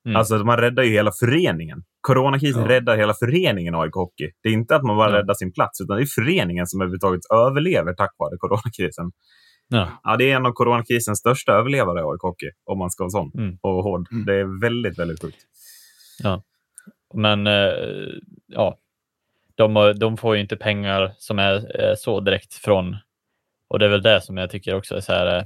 Mm. 0.07 0.17
alltså 0.17 0.35
man 0.45 0.57
räddar 0.59 0.83
ju 0.83 0.91
hela 0.93 1.13
föreningen. 1.21 1.83
Coronakrisen 2.01 2.63
Ja. 2.63 2.69
räddar 2.69 2.97
hela 2.97 3.15
föreningen 3.15 3.75
AIK 3.75 3.95
Hockey. 3.95 4.31
Det 4.43 4.49
är 4.49 4.53
inte 4.53 4.77
att 4.77 4.83
man 4.83 4.97
bara 4.97 5.11
Ja. 5.11 5.17
räddar 5.19 5.35
sin 5.35 5.53
plats, 5.53 5.81
utan 5.81 5.97
det 5.97 6.03
är 6.03 6.07
föreningen 6.07 6.67
som 6.67 6.81
överhuvudtaget 6.81 7.21
överlever 7.35 7.93
tack 7.95 8.15
vare 8.19 8.37
coronakrisen. 8.39 9.11
Ja. 9.69 9.89
Ja, 10.03 10.17
det 10.17 10.31
är 10.31 10.37
en 10.37 10.47
av 10.47 10.53
coronakrisens 10.53 11.19
största 11.19 11.53
överlevare 11.53 12.01
i 12.01 12.03
AIK 12.03 12.23
Hockey, 12.23 12.51
om 12.65 12.79
man 12.79 12.91
ska 12.91 13.03
vara 13.05 13.11
sån 13.11 13.31
Mm. 13.39 13.59
och 13.63 13.83
hård. 13.85 14.09
Mm. 14.13 14.25
Det 14.25 14.35
är 14.35 14.61
väldigt, 14.61 14.99
väldigt 14.99 15.23
sjukt. 15.23 15.39
Men 17.15 17.47
eh, 17.47 17.73
ja, 18.47 18.79
de, 19.61 19.95
de 19.99 20.17
får 20.17 20.35
ju 20.35 20.41
inte 20.41 20.57
pengar 20.57 21.13
som 21.19 21.39
är 21.39 21.81
eh, 21.83 21.95
så 21.95 22.21
direkt 22.21 22.55
från, 22.55 22.97
och 23.69 23.79
det 23.79 23.85
är 23.85 23.89
väl 23.89 24.03
det 24.03 24.21
som 24.21 24.37
jag 24.37 24.51
tycker 24.51 24.75
också 24.75 24.97
är 24.97 25.01
så 25.01 25.13
här, 25.13 25.37
eh, 25.39 25.45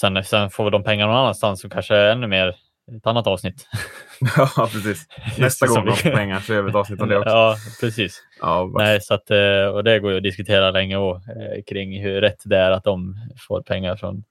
sen, 0.00 0.24
sen 0.24 0.50
får 0.50 0.70
de 0.70 0.84
pengar 0.84 1.06
någon 1.06 1.16
annanstans 1.16 1.60
som 1.60 1.70
kanske 1.70 1.96
är 1.96 2.12
ännu 2.12 2.26
mer 2.26 2.56
ett 2.96 3.06
annat 3.06 3.26
avsnitt. 3.26 3.68
ja, 4.36 4.68
precis. 4.72 5.06
Nästa 5.38 5.66
gång 5.66 5.86
de 5.86 5.96
får 5.96 6.10
pengar 6.10 6.40
så 6.40 6.52
gör 6.52 6.62
vi 6.62 6.70
ett 6.70 6.76
avsnitt 6.76 7.00
om 7.00 7.08
det 7.08 7.18
också. 7.18 7.30
Ja, 7.30 7.56
precis. 7.80 8.22
Ja, 8.40 8.70
Nej, 8.74 9.00
så 9.00 9.14
att, 9.14 9.30
eh, 9.30 9.64
och 9.64 9.84
det 9.84 9.98
går 9.98 10.10
ju 10.10 10.16
att 10.16 10.22
diskutera 10.22 10.70
länge 10.70 10.96
och, 10.96 11.20
kring 11.66 12.02
hur 12.02 12.20
rätt 12.20 12.42
det 12.44 12.56
är 12.56 12.70
att 12.70 12.84
de 12.84 13.16
får 13.48 13.62
pengar 13.62 13.96
från 13.96 14.24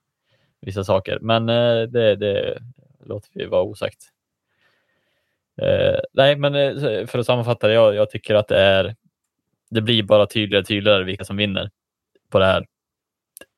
vissa 0.60 0.84
saker. 0.84 1.18
Men 1.20 1.46
det, 1.46 2.16
det 2.16 2.58
låter 3.04 3.30
vi 3.34 3.46
vara 3.46 3.62
osagt. 3.62 3.98
Nej, 6.12 6.36
men 6.36 6.52
för 7.06 7.18
att 7.18 7.26
sammanfatta 7.26 7.68
det, 7.68 7.74
jag, 7.74 7.94
jag 7.94 8.10
tycker 8.10 8.34
att 8.34 8.48
det 8.48 8.58
är 8.58 8.96
det 9.70 9.80
blir 9.80 10.02
bara 10.02 10.26
tydligare 10.26 10.60
och 10.60 10.68
tydligare 10.68 11.04
vilka 11.04 11.24
som 11.24 11.36
vinner 11.36 11.70
på 12.30 12.38
det 12.38 12.46
här. 12.46 12.66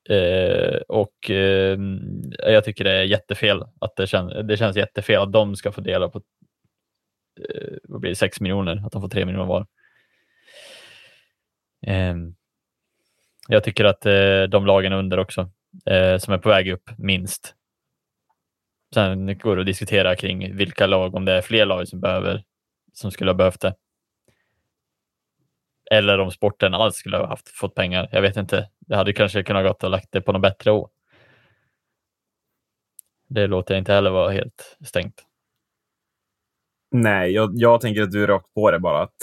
Eh, 0.09 0.81
och 0.87 1.29
eh, 1.29 1.79
jag 2.39 2.63
tycker 2.63 2.83
det 2.83 2.91
är 2.91 3.03
jättefel 3.03 3.63
att 3.81 3.95
det, 3.95 4.07
kän, 4.07 4.47
det 4.47 4.57
känns 4.57 4.77
jättefel 4.77 5.21
att 5.21 5.31
de 5.33 5.55
ska 5.55 5.71
få 5.71 5.81
dela 5.81 6.09
på 6.09 6.21
eh, 7.49 7.77
vad 7.83 8.01
blir 8.01 8.11
det, 8.11 8.15
6 8.15 8.39
miljoner, 8.41 8.83
att 8.85 8.91
de 8.91 9.01
får 9.01 9.09
3 9.09 9.25
miljoner 9.25 9.45
var. 9.47 9.67
Ehm, 11.87 12.35
jag 13.47 13.63
tycker 13.63 13.85
att 13.85 14.05
eh, 14.05 14.43
de 14.43 14.65
lagen 14.65 14.93
under 14.93 15.19
också, 15.19 15.49
eh, 15.85 16.17
som 16.17 16.33
är 16.33 16.37
på 16.37 16.49
väg 16.49 16.71
upp 16.71 16.89
minst. 16.97 17.55
Sen 18.93 19.37
går 19.37 19.55
det 19.55 19.61
att 19.61 19.65
diskutera 19.65 20.15
kring 20.15 20.55
vilka 20.55 20.87
lag, 20.87 21.15
om 21.15 21.25
det 21.25 21.31
är 21.33 21.41
fler 21.41 21.65
lag 21.65 21.87
som 21.87 21.99
behöver, 21.99 22.43
som 22.93 23.11
skulle 23.11 23.31
ha 23.31 23.35
behövt 23.35 23.61
det. 23.61 23.75
Eller 25.93 26.19
om 26.19 26.31
sporten 26.31 26.73
alls 26.73 26.95
skulle 26.95 27.17
ha 27.17 27.27
haft, 27.27 27.49
fått 27.49 27.75
pengar. 27.75 28.09
Jag 28.11 28.21
vet 28.21 28.37
inte. 28.37 28.69
Det 28.79 28.95
hade 28.95 29.13
kanske 29.13 29.43
kunnat 29.43 29.65
gått 29.65 29.83
och 29.83 29.89
lagt 29.89 30.11
det 30.11 30.21
på 30.21 30.31
något 30.31 30.41
bättre 30.41 30.71
år. 30.71 30.89
Det 33.29 33.47
låter 33.47 33.75
inte 33.75 33.93
heller 33.93 34.09
vara 34.11 34.31
helt 34.31 34.77
stängt. 34.85 35.23
Nej, 36.91 37.31
jag, 37.31 37.51
jag 37.53 37.81
tänker 37.81 38.01
att 38.01 38.11
du 38.11 38.23
är 38.23 38.27
rakt 38.27 38.53
på 38.53 38.71
det 38.71 38.79
bara. 38.79 39.01
att 39.03 39.15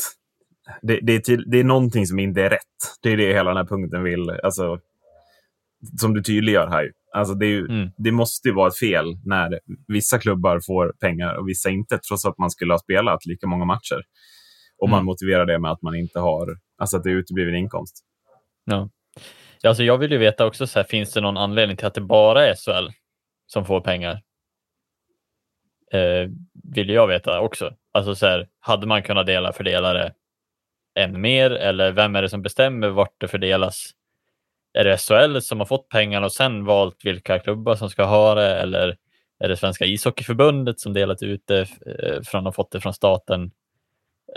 det, 0.82 1.00
det, 1.02 1.12
är 1.12 1.20
till, 1.20 1.44
det 1.50 1.60
är 1.60 1.64
någonting 1.64 2.06
som 2.06 2.18
inte 2.18 2.42
är 2.42 2.50
rätt. 2.50 2.98
Det 3.02 3.10
är 3.12 3.16
det 3.16 3.32
hela 3.32 3.50
den 3.50 3.56
här 3.56 3.64
punkten 3.64 4.02
vill, 4.02 4.30
alltså, 4.30 4.78
som 6.00 6.14
du 6.14 6.22
tydliggör 6.22 6.68
här. 6.68 6.82
ju. 6.82 6.92
Alltså, 7.12 7.34
det, 7.34 7.46
ju, 7.46 7.66
Mm. 7.66 7.90
det 7.96 8.12
måste 8.12 8.48
ju 8.48 8.54
vara 8.54 8.68
ett 8.68 8.78
fel 8.78 9.04
när 9.24 9.60
vissa 9.88 10.18
klubbar 10.18 10.60
får 10.66 10.92
pengar 11.00 11.34
och 11.34 11.48
vissa 11.48 11.70
inte, 11.70 11.98
trots 11.98 12.24
att 12.26 12.38
man 12.38 12.50
skulle 12.50 12.72
ha 12.72 12.78
spelat 12.78 13.26
lika 13.26 13.46
många 13.46 13.64
matcher. 13.64 14.02
Och 14.80 14.88
man 14.88 14.96
Mm. 14.98 15.06
motiverar 15.06 15.46
det 15.46 15.58
med 15.58 15.70
att 15.70 15.82
man 15.82 15.94
inte 15.94 16.18
har, 16.18 16.48
alltså 16.78 16.96
att 16.96 17.02
det 17.04 17.10
är 17.10 17.14
utebliven 17.14 17.54
inkomst. 17.54 18.04
Ja. 18.64 18.88
Alltså 19.64 19.82
jag 19.82 19.98
vill 19.98 20.12
ju 20.12 20.18
veta 20.18 20.46
också, 20.46 20.66
så 20.66 20.78
här, 20.78 20.84
finns 20.84 21.12
det 21.12 21.20
någon 21.20 21.36
anledning 21.36 21.76
till 21.76 21.86
att 21.86 21.94
det 21.94 22.00
bara 22.00 22.46
är 22.46 22.54
SHL 22.54 22.88
som 23.46 23.64
får 23.66 23.80
pengar? 23.80 24.22
Eh, 25.92 26.28
vill 26.74 26.88
jag 26.90 27.06
veta 27.06 27.40
också. 27.40 27.74
Alltså 27.92 28.14
så 28.14 28.26
här, 28.26 28.48
hade 28.60 28.86
man 28.86 29.02
kunnat 29.02 29.26
dela 29.26 29.52
fördelare 29.52 30.12
än 30.98 31.20
mer 31.20 31.50
eller 31.50 31.92
vem 31.92 32.16
är 32.16 32.22
det 32.22 32.28
som 32.28 32.42
bestämmer 32.42 32.88
vart 32.88 33.14
det 33.20 33.28
fördelas? 33.28 33.90
Är 34.78 34.84
det 34.84 34.96
SHL 34.98 35.38
som 35.40 35.58
har 35.58 35.66
fått 35.66 35.88
pengarna 35.88 36.26
och 36.26 36.32
sen 36.32 36.64
valt 36.64 37.04
vilka 37.04 37.38
klubbar 37.38 37.74
som 37.74 37.90
ska 37.90 38.04
ha 38.04 38.34
det 38.34 38.56
eller 38.60 38.96
är 39.44 39.48
det 39.48 39.56
Svenska 39.56 39.84
ishockeyförbundet 39.84 40.80
som 40.80 40.92
delat 40.92 41.22
ut 41.22 41.42
det 41.46 41.60
eh, 41.86 42.22
från 42.24 42.46
och 42.46 42.54
fått 42.54 42.70
det 42.70 42.80
från 42.80 42.94
staten? 42.94 43.50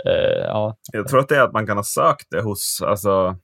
Eh, 0.06 0.44
ja. 0.44 0.76
Jag 0.92 1.08
tror 1.08 1.20
att 1.20 1.28
det 1.28 1.36
är 1.36 1.40
att 1.42 1.52
man 1.52 1.66
kan 1.66 1.76
ha 1.76 1.84
sökt 1.84 2.26
det 2.30 2.40
hos, 2.42 2.82
alltså, 2.82 3.36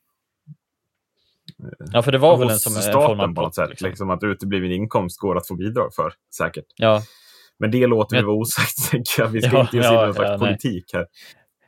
ja, 1.92 2.02
för 2.02 2.12
det 2.12 2.18
var 2.18 2.36
väl 2.36 2.50
en, 2.50 2.58
som 2.58 2.76
en 2.76 2.82
staten 2.82 3.06
form 3.06 3.20
av 3.20 3.34
på 3.34 3.42
något 3.42 3.54
sätt. 3.54 3.68
liksom. 3.70 3.88
Liksom 3.88 4.10
att 4.10 4.22
utebliven 4.22 4.72
inkomst 4.72 5.20
går 5.20 5.36
att 5.36 5.48
få 5.48 5.54
bidrag 5.54 5.94
för, 5.94 6.12
säkert. 6.36 6.64
Ja, 6.76 7.02
Men 7.58 7.70
det 7.70 7.86
låter 7.86 8.16
vi 8.16 8.22
vara 8.22 8.36
osagt, 8.36 8.76
tänker 8.90 9.22
jag. 9.22 9.28
Vi 9.28 9.42
ska 9.42 9.56
Ja, 9.56 9.60
inte 9.60 9.76
ge 9.76 9.82
oss 9.82 9.86
in 9.86 9.92
i 9.92 9.94
ja, 9.94 10.04
någon 10.06 10.14
slags 10.14 10.30
ja, 10.30 10.36
nej. 10.36 10.48
politik 10.48 10.84
här. 10.92 11.06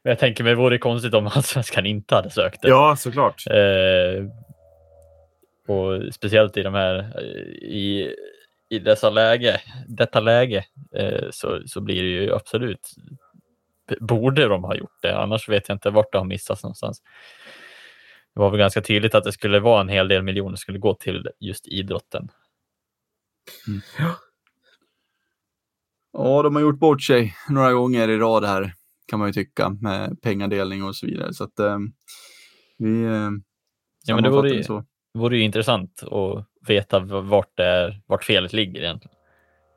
Men 0.04 0.10
jag 0.10 0.18
tänker 0.18 0.44
mig, 0.44 0.50
det 0.52 0.56
vore 0.56 0.78
konstigt 0.78 1.14
om 1.14 1.26
Allsvenskan 1.34 1.86
inte 1.86 2.14
hade 2.14 2.30
sökt 2.30 2.62
det. 2.62 2.68
Ja, 2.68 2.96
såklart. 2.98 3.44
Eh, 3.50 4.24
och 5.74 6.14
speciellt 6.14 6.56
i 6.56 6.62
de 6.62 6.74
här, 6.74 6.98
eh, 6.98 7.68
i, 7.68 8.14
i 8.70 8.78
dessa 8.78 9.10
läge, 9.10 9.60
detta 9.88 10.20
läge, 10.20 10.64
eh, 10.96 11.24
så, 11.30 11.62
så 11.66 11.80
blir 11.80 12.02
det 12.02 12.08
ju 12.08 12.34
absolut, 12.34 12.90
borde 14.00 14.48
de 14.48 14.64
ha 14.64 14.74
gjort 14.76 15.02
det, 15.02 15.18
annars 15.18 15.48
vet 15.48 15.68
jag 15.68 15.74
inte 15.76 15.90
vart 15.90 16.12
det 16.12 16.18
har 16.18 16.24
missats 16.24 16.62
någonstans. 16.62 17.02
Det 18.34 18.40
var 18.40 18.50
väl 18.50 18.58
ganska 18.58 18.80
tydligt 18.80 19.14
att 19.14 19.24
det 19.24 19.32
skulle 19.32 19.60
vara 19.60 19.80
en 19.80 19.88
hel 19.88 20.08
del 20.08 20.22
miljoner 20.22 20.56
skulle 20.56 20.78
gå 20.78 20.94
till 20.94 21.28
just 21.40 21.68
idrotten. 21.68 22.28
Ja, 26.12 26.42
de 26.42 26.54
har 26.54 26.62
gjort 26.62 26.78
bort 26.78 27.02
sig 27.02 27.34
några 27.48 27.72
gånger 27.72 28.08
i 28.08 28.18
rad 28.18 28.44
här, 28.44 28.72
kan 29.06 29.18
man 29.18 29.28
ju 29.28 29.32
tycka, 29.32 29.68
med 29.80 30.22
pengadelning 30.22 30.84
och 30.84 30.96
så 30.96 31.06
vidare. 31.06 31.34
Så 31.34 31.44
att 31.44 31.58
eh, 31.58 31.78
vi 32.78 33.02
eh, 33.04 33.30
Ja, 34.04 34.14
men 34.14 34.22
det 34.24 34.30
vore 34.30 34.50
ju- 34.50 34.62
så. 34.64 34.84
Det 35.14 35.18
vore 35.20 35.36
ju 35.36 35.42
intressant 35.42 36.02
att 36.02 36.46
veta 36.68 36.98
vart, 37.00 37.56
det 37.56 37.64
är, 37.64 38.02
vart 38.06 38.24
felet 38.24 38.52
ligger 38.52 38.80
egentligen. 38.82 39.16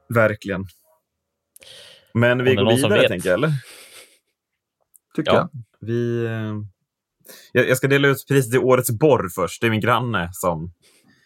Verkligen. 0.09 0.65
Men 2.13 2.43
vi 2.43 2.43
Om 2.43 2.45
det 2.45 2.51
är 2.51 2.55
går 2.55 2.63
någon 2.63 2.77
som 2.77 2.89
vidare, 2.89 3.01
vet. 3.01 3.09
tänker 3.09 3.29
jag, 3.29 3.37
eller? 3.37 3.51
Tycker 5.15 5.31
Ja. 5.31 5.37
jag. 5.37 5.49
Vi, 5.87 6.25
eh, 6.25 6.53
jag, 7.51 7.69
jag 7.69 7.77
ska 7.77 7.87
dela 7.87 8.07
ut 8.07 8.27
priset 8.27 8.51
till 8.51 8.59
Årets 8.59 8.91
borr 8.91 9.29
först. 9.35 9.61
Det 9.61 9.67
är 9.67 9.71
min 9.71 9.79
granne 9.81 10.29
som, 10.33 10.71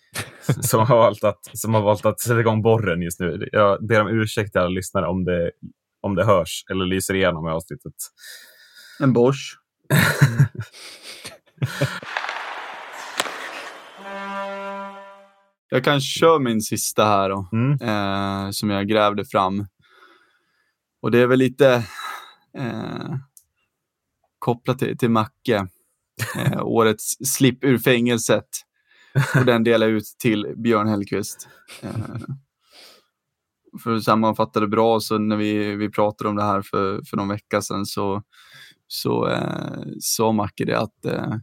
som, 0.62 0.80
har 0.80 0.98
valt 0.98 1.24
att, 1.24 1.40
som 1.54 1.74
har 1.74 1.82
valt 1.82 2.06
att 2.06 2.20
sätta 2.20 2.40
igång 2.40 2.62
borren 2.62 3.02
just 3.02 3.20
nu. 3.20 3.50
Jag 3.52 3.88
ber 3.88 4.02
om 4.02 4.08
ursäkt 4.08 4.52
till 4.52 4.62
alla 4.62 4.70
lyssnare 4.70 5.08
om 5.08 5.26
det, 5.26 5.52
om 6.02 6.16
det 6.16 6.26
hörs 6.26 6.64
eller 6.72 6.86
lyser 6.86 7.14
igenom 7.14 7.48
i 7.48 7.50
avsnittet. 7.50 7.94
En 9.00 9.14
Bosch. 9.14 9.58
jag 15.70 15.84
kan 15.84 16.02
köra 16.02 16.40
min 16.40 16.62
sista 16.62 17.06
här 17.06 17.30
då. 17.30 17.50
Mm. 17.54 17.72
eh, 17.82 18.52
som 18.52 18.70
jag 18.70 18.88
grävde 18.88 19.26
fram. 19.26 19.66
Och 21.02 21.12
det 21.12 21.20
är 21.20 21.28
väl 21.28 21.40
lite 21.40 21.74
eh, 22.58 23.10
kopplat 24.40 24.80
till, 24.80 24.98
till 24.98 25.10
Macke. 25.10 25.68
Eh, 26.36 26.62
årets 26.62 27.18
slipp 27.36 27.64
ur 27.64 27.78
fängelset. 27.78 28.48
Och 29.40 29.46
den 29.46 29.64
delar 29.64 29.88
ut 29.88 30.04
till 30.20 30.54
Björn 30.58 30.88
Hellkvist. 30.88 31.48
Eh, 31.82 31.92
för 33.84 33.96
att 33.96 34.04
sammanfatta 34.04 34.60
det 34.60 34.68
bra, 34.68 35.00
så 35.00 35.18
när 35.18 35.36
vi, 35.36 35.76
vi 35.76 35.90
pratade 35.90 36.30
om 36.30 36.36
det 36.36 36.44
här 36.44 36.62
för, 36.62 37.02
för 37.10 37.18
någon 37.18 37.28
vecka 37.28 37.62
sedan 37.62 37.86
så, 37.86 38.24
så 38.88 39.28
eh, 39.28 39.84
sa 40.00 40.32
Macke 40.32 40.66
det 40.66 40.80
att 40.80 41.06
eh, 41.06 41.34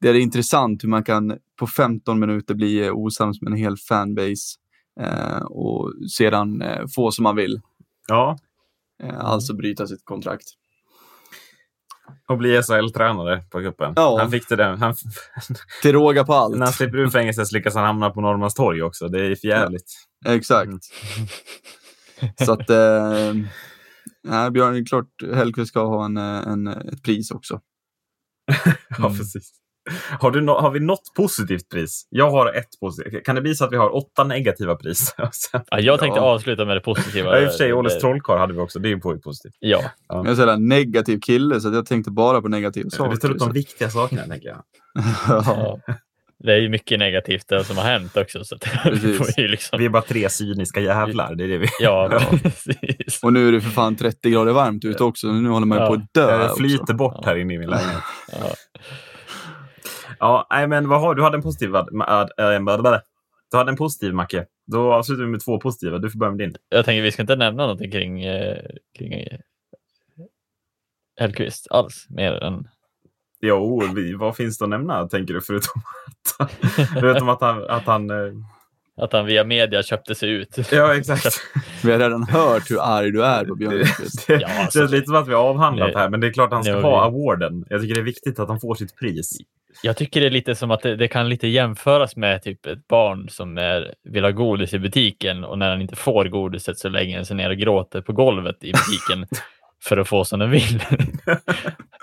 det 0.00 0.08
är 0.08 0.14
intressant 0.14 0.84
hur 0.84 0.88
man 0.88 1.04
kan 1.04 1.38
på 1.58 1.66
15 1.66 2.20
minuter 2.20 2.54
bli 2.54 2.90
osams 2.90 3.42
med 3.42 3.50
en 3.52 3.58
hel 3.58 3.76
fanbase 3.76 4.58
eh, 5.00 5.42
och 5.42 5.92
sedan 6.10 6.62
eh, 6.62 6.86
få 6.94 7.10
som 7.10 7.22
man 7.22 7.36
vill. 7.36 7.60
Ja, 8.08 8.38
Eh, 9.02 9.20
Alltså 9.20 9.54
bryta 9.54 9.86
sitt 9.86 10.04
kontrakt. 10.04 10.44
Och 12.28 12.38
bli 12.38 12.62
SHL-tränare 12.62 13.42
på 13.50 13.60
cupen. 13.60 13.92
Ja. 13.96 14.18
Han 14.20 14.30
fick 14.30 14.48
det 14.48 14.56
där. 14.56 14.76
Han, 14.76 14.94
Till 15.82 15.92
råga 15.92 16.24
på 16.24 16.34
allt. 16.34 16.56
när 16.56 16.66
han 16.66 16.72
slipper 16.72 16.98
ur 16.98 17.08
fängelset 17.10 17.52
lyckas 17.52 17.74
han 17.74 17.84
hamna 17.84 18.10
på 18.10 18.20
Norrmalmstorg 18.20 18.82
också. 18.82 19.08
Det 19.08 19.26
är 19.26 19.34
för 19.34 19.48
jävligt. 19.48 19.92
Exakt. 20.26 20.66
Mm. 20.66 20.78
Så 22.46 22.52
att, 22.52 22.70
eh, 22.70 23.34
Nej, 24.28 24.50
Björn, 24.50 24.86
klart 24.86 25.08
Hellkvist 25.34 25.68
ska 25.68 25.84
ha 25.86 26.04
en, 26.04 26.16
eh, 26.16 26.48
en, 26.48 26.66
ett 26.66 27.02
pris 27.02 27.30
också. 27.30 27.60
Ja, 28.88 29.06
Mm. 29.06 29.18
precis. 29.18 29.50
Har, 30.20 30.30
du 30.30 30.40
nå- 30.40 30.60
har 30.60 30.70
vi 30.70 30.80
något 30.80 31.14
positivt 31.16 31.68
pris? 31.68 32.06
Jag 32.10 32.30
har 32.30 32.52
ett 32.52 32.80
positivt. 32.80 33.24
Kan 33.24 33.34
det 33.34 33.40
bli 33.42 33.54
så 33.54 33.64
att 33.64 33.72
vi 33.72 33.76
har 33.76 33.94
åtta 33.96 34.24
negativa 34.24 34.74
pris? 34.76 35.14
Sen- 35.32 35.60
Ja, 35.70 35.80
jag 35.80 35.98
tänkte 36.00 36.20
Ja. 36.20 36.24
avsluta 36.24 36.64
med 36.64 36.76
det 36.76 36.80
positiva. 36.80 37.30
Ja, 37.36 37.42
I 37.42 37.46
och 37.46 37.50
för 37.50 37.58
sig, 37.58 37.72
Åles 37.72 37.94
Det- 37.94 38.00
trollkarl 38.00 38.38
hade 38.38 38.52
vi 38.52 38.58
också. 38.60 38.78
Det 38.78 38.88
är 38.88 38.90
ju 38.90 39.00
positivt. 39.20 39.54
Ja, 39.58 39.82
Jag 40.08 40.26
är 40.28 40.34
så 40.34 40.40
jävla 40.40 40.56
negativ 40.56 41.20
kille 41.20 41.60
så 41.60 41.72
jag 41.72 41.86
tänkte 41.86 42.10
bara 42.10 42.40
på 42.42 42.48
negativa 42.48 42.90
saker. 42.90 43.10
Vi 43.10 43.16
tar 43.16 43.30
upp 43.30 43.38
de 43.38 43.52
viktiga 43.52 43.90
sakerna, 43.90 44.22
tänker 44.22 44.48
jag. 44.48 44.62
ja. 45.28 45.42
ja. 45.86 45.94
Det 46.38 46.52
är 46.52 46.56
ju 46.58 46.68
mycket 46.68 46.98
negativt 46.98 47.48
det 47.48 47.64
som 47.64 47.76
har 47.76 47.84
hänt 47.84 48.16
också. 48.16 48.44
Så 48.44 48.54
att 48.54 48.66
vi 48.66 48.90
Precis. 48.90 49.16
får 49.18 49.26
ju 49.38 49.48
liksom... 49.48 49.78
Vi 49.78 49.84
är 49.84 49.88
bara 49.88 50.02
tre 50.02 50.28
cyniska 50.30 50.80
jävlar. 50.80 51.34
Det 51.34 51.44
är 51.44 51.48
det 51.48 51.58
vi... 51.58 51.66
Ja, 51.80 52.08
Ja. 52.12 52.38
precis. 52.42 53.22
Och 53.22 53.32
nu 53.32 53.48
är 53.48 53.52
det 53.52 53.60
för 53.60 53.70
fan 53.70 53.96
30 53.96 54.30
grader 54.30 54.52
varmt 54.52 54.84
ute 54.84 55.04
också. 55.04 55.26
Nu 55.26 55.48
håller 55.48 55.66
man 55.66 55.78
ju 55.78 55.84
Ja. 55.84 55.88
på 55.88 55.94
att 55.94 56.14
dö. 56.14 56.30
Jag 56.30 56.44
också. 56.44 56.56
flyter 56.56 56.94
bort 56.94 57.24
här 57.24 57.36
inne 57.36 57.54
i 57.54 57.58
min 57.58 57.70
lägenhet. 57.70 58.02
Ja. 60.18 60.46
Nej, 60.50 60.66
men 60.68 60.88
vad 60.88 61.00
har 61.00 61.14
du? 61.14 61.22
hade 61.22 61.36
en 61.36 61.42
positiv... 61.42 61.70
blablabla. 61.70 63.00
Du 63.50 63.56
hade 63.56 63.70
en 63.70 63.76
positiv, 63.76 64.14
Macke. 64.14 64.46
Då 64.66 64.92
avslutar 64.92 65.22
vi 65.24 65.28
med 65.30 65.44
två 65.44 65.60
positiva. 65.60 65.98
Du 65.98 66.10
får 66.10 66.18
börja 66.18 66.30
med 66.30 66.38
din. 66.38 66.56
Jag 66.68 66.84
tänker 66.84 67.02
vi 67.02 67.12
ska 67.12 67.22
inte 67.22 67.36
nämna 67.36 67.62
någonting 67.62 67.90
kring, 67.90 68.22
eh, 68.22 68.58
kring 68.98 69.12
eh, 69.12 69.38
Hellkvist 71.20 71.66
alls, 71.70 72.06
mer 72.08 72.32
än... 72.44 72.68
Jo, 73.40 73.82
vi, 73.94 74.14
vad 74.14 74.36
finns 74.36 74.58
det 74.58 74.64
att 74.64 74.68
nämna, 74.68 75.08
tänker 75.08 75.34
du? 75.34 75.40
Förutom 75.40 75.82
att, 76.38 76.52
förutom 77.00 77.28
att 77.28 77.40
han... 77.40 77.64
Att 77.70 77.84
han 77.86 78.10
eh, 78.10 78.32
Att 78.96 79.12
han 79.12 79.26
via 79.26 79.44
media 79.44 79.82
köpte 79.82 80.14
sig 80.14 80.30
ut. 80.30 80.72
ja, 80.72 80.94
exakt. 80.96 81.26
Vi 81.84 81.92
har 81.92 81.98
redan 81.98 82.22
hört 82.22 82.70
hur 82.70 82.78
arg 82.82 83.10
du 83.10 83.24
är 83.24 83.44
på 83.44 83.54
Björn 83.54 83.72
Det, 83.74 83.84
Hellkvist. 83.84 84.26
det, 84.26 84.40
Ja, 84.40 84.48
alltså, 84.62 84.78
det 84.78 84.84
är 84.84 84.88
lite 84.88 85.06
som 85.06 85.14
att 85.16 85.28
vi 85.28 85.34
har 85.34 85.42
avhandlat 85.42 85.88
det- 85.88 85.92
det 85.92 85.98
här, 85.98 86.08
men 86.10 86.20
det 86.20 86.26
är 86.26 86.32
klart 86.32 86.46
att 86.48 86.52
han 86.54 86.64
ska 86.64 86.72
det 86.76 86.82
ha 86.82 87.10
vi- 87.10 87.16
awarden. 87.16 87.64
Jag 87.70 87.80
tycker 87.80 87.94
det 87.94 88.00
är 88.00 88.04
viktigt 88.04 88.38
att 88.38 88.48
han 88.48 88.60
får 88.60 88.74
sitt 88.74 88.96
pris. 88.96 89.32
Jag 89.82 89.96
tycker 89.96 90.20
det 90.20 90.26
är 90.26 90.30
lite 90.30 90.54
som 90.54 90.70
att 90.70 90.82
det, 90.82 90.96
det 90.96 91.08
kan 91.08 91.28
lite 91.28 91.48
jämföras 91.48 92.16
med 92.16 92.42
typ 92.42 92.66
ett 92.66 92.88
barn 92.88 93.28
som 93.28 93.58
är, 93.58 93.94
vill 94.04 94.24
ha 94.24 94.30
godis 94.30 94.74
i 94.74 94.78
butiken 94.78 95.44
och 95.44 95.58
när 95.58 95.70
han 95.70 95.80
inte 95.80 95.96
får 95.96 96.24
godiset 96.24 96.78
så 96.78 96.88
lägger 96.88 97.16
han 97.16 97.26
sig 97.26 97.36
ner 97.36 97.50
och 97.50 97.56
gråter 97.56 98.00
på 98.00 98.12
golvet 98.12 98.56
i 98.60 98.72
butiken 98.72 99.26
för 99.84 99.96
att 99.96 100.08
få 100.08 100.24
som 100.24 100.38
den 100.38 100.50
vill. 100.50 100.82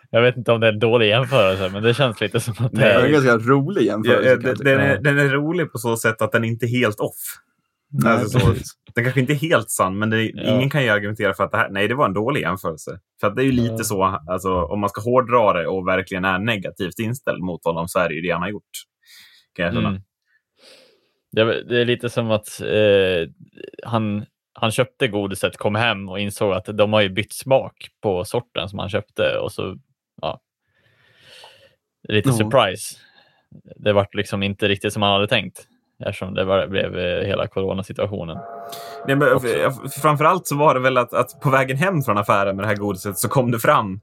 jag 0.10 0.22
vet 0.22 0.38
inte 0.38 0.52
om 0.52 0.60
det 0.60 0.68
är 0.68 0.74
en 0.74 0.80
dålig 0.80 1.08
jämförelse, 1.08 1.70
men 1.74 1.84
det 1.84 1.94
känns 1.94 2.22
lite 2.22 2.40
som 2.40 2.54
att 2.60 2.72
det 2.72 2.78
Det 2.78 2.92
är 2.92 3.00
en 3.00 3.06
är... 3.06 3.10
ganska 3.10 3.38
rolig 3.38 3.86
jämförelse. 3.86 4.30
ja, 4.30 4.36
tycka. 4.36 4.64
den, 4.64 4.80
är, 4.80 4.98
den 5.02 5.20
är 5.20 5.30
rolig 5.30 5.72
på 5.72 5.78
så 5.78 5.98
sätt 5.98 6.22
att 6.22 6.32
den 6.32 6.44
inte 6.44 6.66
är 6.66 6.70
helt 6.70 7.00
off. 7.00 7.16
Nej, 7.92 8.14
alltså 8.14 8.40
så. 8.40 8.54
Den 8.96 9.04
kanske 9.04 9.20
inte 9.20 9.34
är 9.34 9.36
helt 9.36 9.70
sann, 9.70 9.98
men 9.98 10.10
det, 10.10 10.24
Ja. 10.34 10.56
ingen 10.56 10.70
kan 10.70 10.84
ju 10.84 10.89
argumentera 10.89 11.34
för 11.34 11.44
att 11.44 11.52
det 11.52 11.58
här, 11.58 11.70
nej, 11.70 11.88
det 11.88 11.96
var 11.96 12.06
en 12.06 12.14
dålig 12.14 12.41
jämförelse. 12.41 13.00
För 13.20 13.28
att 13.28 13.36
det 13.36 13.41
är 13.41 13.46
ju 13.46 13.52
lite 13.52 13.74
Ja. 13.78 13.84
så, 13.84 14.04
alltså, 14.04 14.64
om 14.64 14.80
man 14.80 14.89
ska 14.89 15.02
hårdra 15.02 15.54
det 15.54 15.68
och 15.68 15.88
verkligen 15.88 16.26
är 16.26 16.39
negativt 16.39 17.00
inställd 17.00 17.44
mot 17.44 17.66
honom 17.66 17.88
så 17.88 18.00
är 18.00 18.10
det 18.10 18.16
ju 18.16 18.22
det 18.22 18.32
han 18.32 18.41
har 18.41 18.50
gjort. 18.50 18.70
Kan 19.56 19.66
jag. 19.66 19.76
Mm. 19.76 20.02
Det, 21.32 21.41
är- 21.41 21.64
det 21.70 21.82
är 21.82 21.86
lite 21.86 22.10
som 22.10 22.32
att 22.32 22.62
eh, 22.62 23.30
han, 23.84 24.26
han 24.54 24.72
köpte 24.72 25.08
godiset, 25.08 25.58
kom 25.58 25.76
hem 25.76 26.10
och 26.10 26.20
insåg 26.20 26.54
att 26.54 26.66
de 26.66 26.94
har 26.94 27.02
ju 27.02 27.10
bytt 27.10 27.34
smak 27.34 27.88
på 28.02 28.26
sorten 28.26 28.70
som 28.70 28.80
han 28.80 28.89
köpte 28.89 29.38
och 29.38 29.52
så, 29.52 29.78
ja. 30.22 30.41
Lite 32.10 32.30
Ja. 32.30 32.34
surprise. 32.36 32.96
Det 33.76 33.94
var 33.94 34.08
liksom 34.14 34.44
inte 34.44 34.68
riktigt 34.68 34.94
som 34.94 35.02
han 35.02 35.12
hade 35.12 35.28
tänkt 35.28 35.68
eftersom 36.00 36.34
det 36.34 36.46
var, 36.46 36.68
blev 36.68 36.98
eh, 36.98 37.26
hela 37.28 37.48
coronasituationen. 37.48 38.38
Nej, 39.08 39.16
men, 39.16 39.28
framförallt 40.02 40.48
så 40.48 40.56
var 40.58 40.74
det 40.74 40.80
väl 40.80 40.98
att, 40.98 41.14
att 41.14 41.39
på 41.41 41.50
vägen 41.50 41.78
hem 41.78 42.02
från 42.02 42.18
affären 42.18 42.56
med 42.56 42.64
det 42.64 42.68
här 42.68 42.76
godiset 42.76 43.18
så 43.18 43.28
kom 43.30 43.52
det 43.52 43.60
fram 43.60 44.00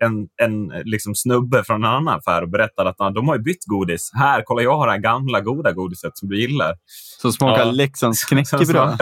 en, 0.00 0.28
en 0.42 0.68
liksom 0.84 1.14
snubbe 1.14 1.64
från 1.64 1.84
en 1.84 1.90
annan 1.90 2.18
affär 2.18 2.42
och 2.42 2.48
berättade 2.48 2.90
att 2.90 3.00
"Ah, 3.00 3.10
de 3.10 3.28
har 3.28 3.36
ju 3.36 3.42
bytt 3.42 3.64
godis. 3.66 4.10
Här, 4.14 4.42
kolla 4.44 4.62
jag 4.62 4.76
har 4.76 4.86
det 4.86 4.92
här 4.92 4.98
gamla 5.00 5.40
goda 5.40 5.72
godiset 5.72 6.18
som 6.18 6.28
du 6.28 6.40
gillar. 6.40 6.74
Så 7.22 7.32
smakar 7.32 7.64
Ja. 7.64 7.70
Leksands 7.72 8.24
knäckebröd. 8.28 8.98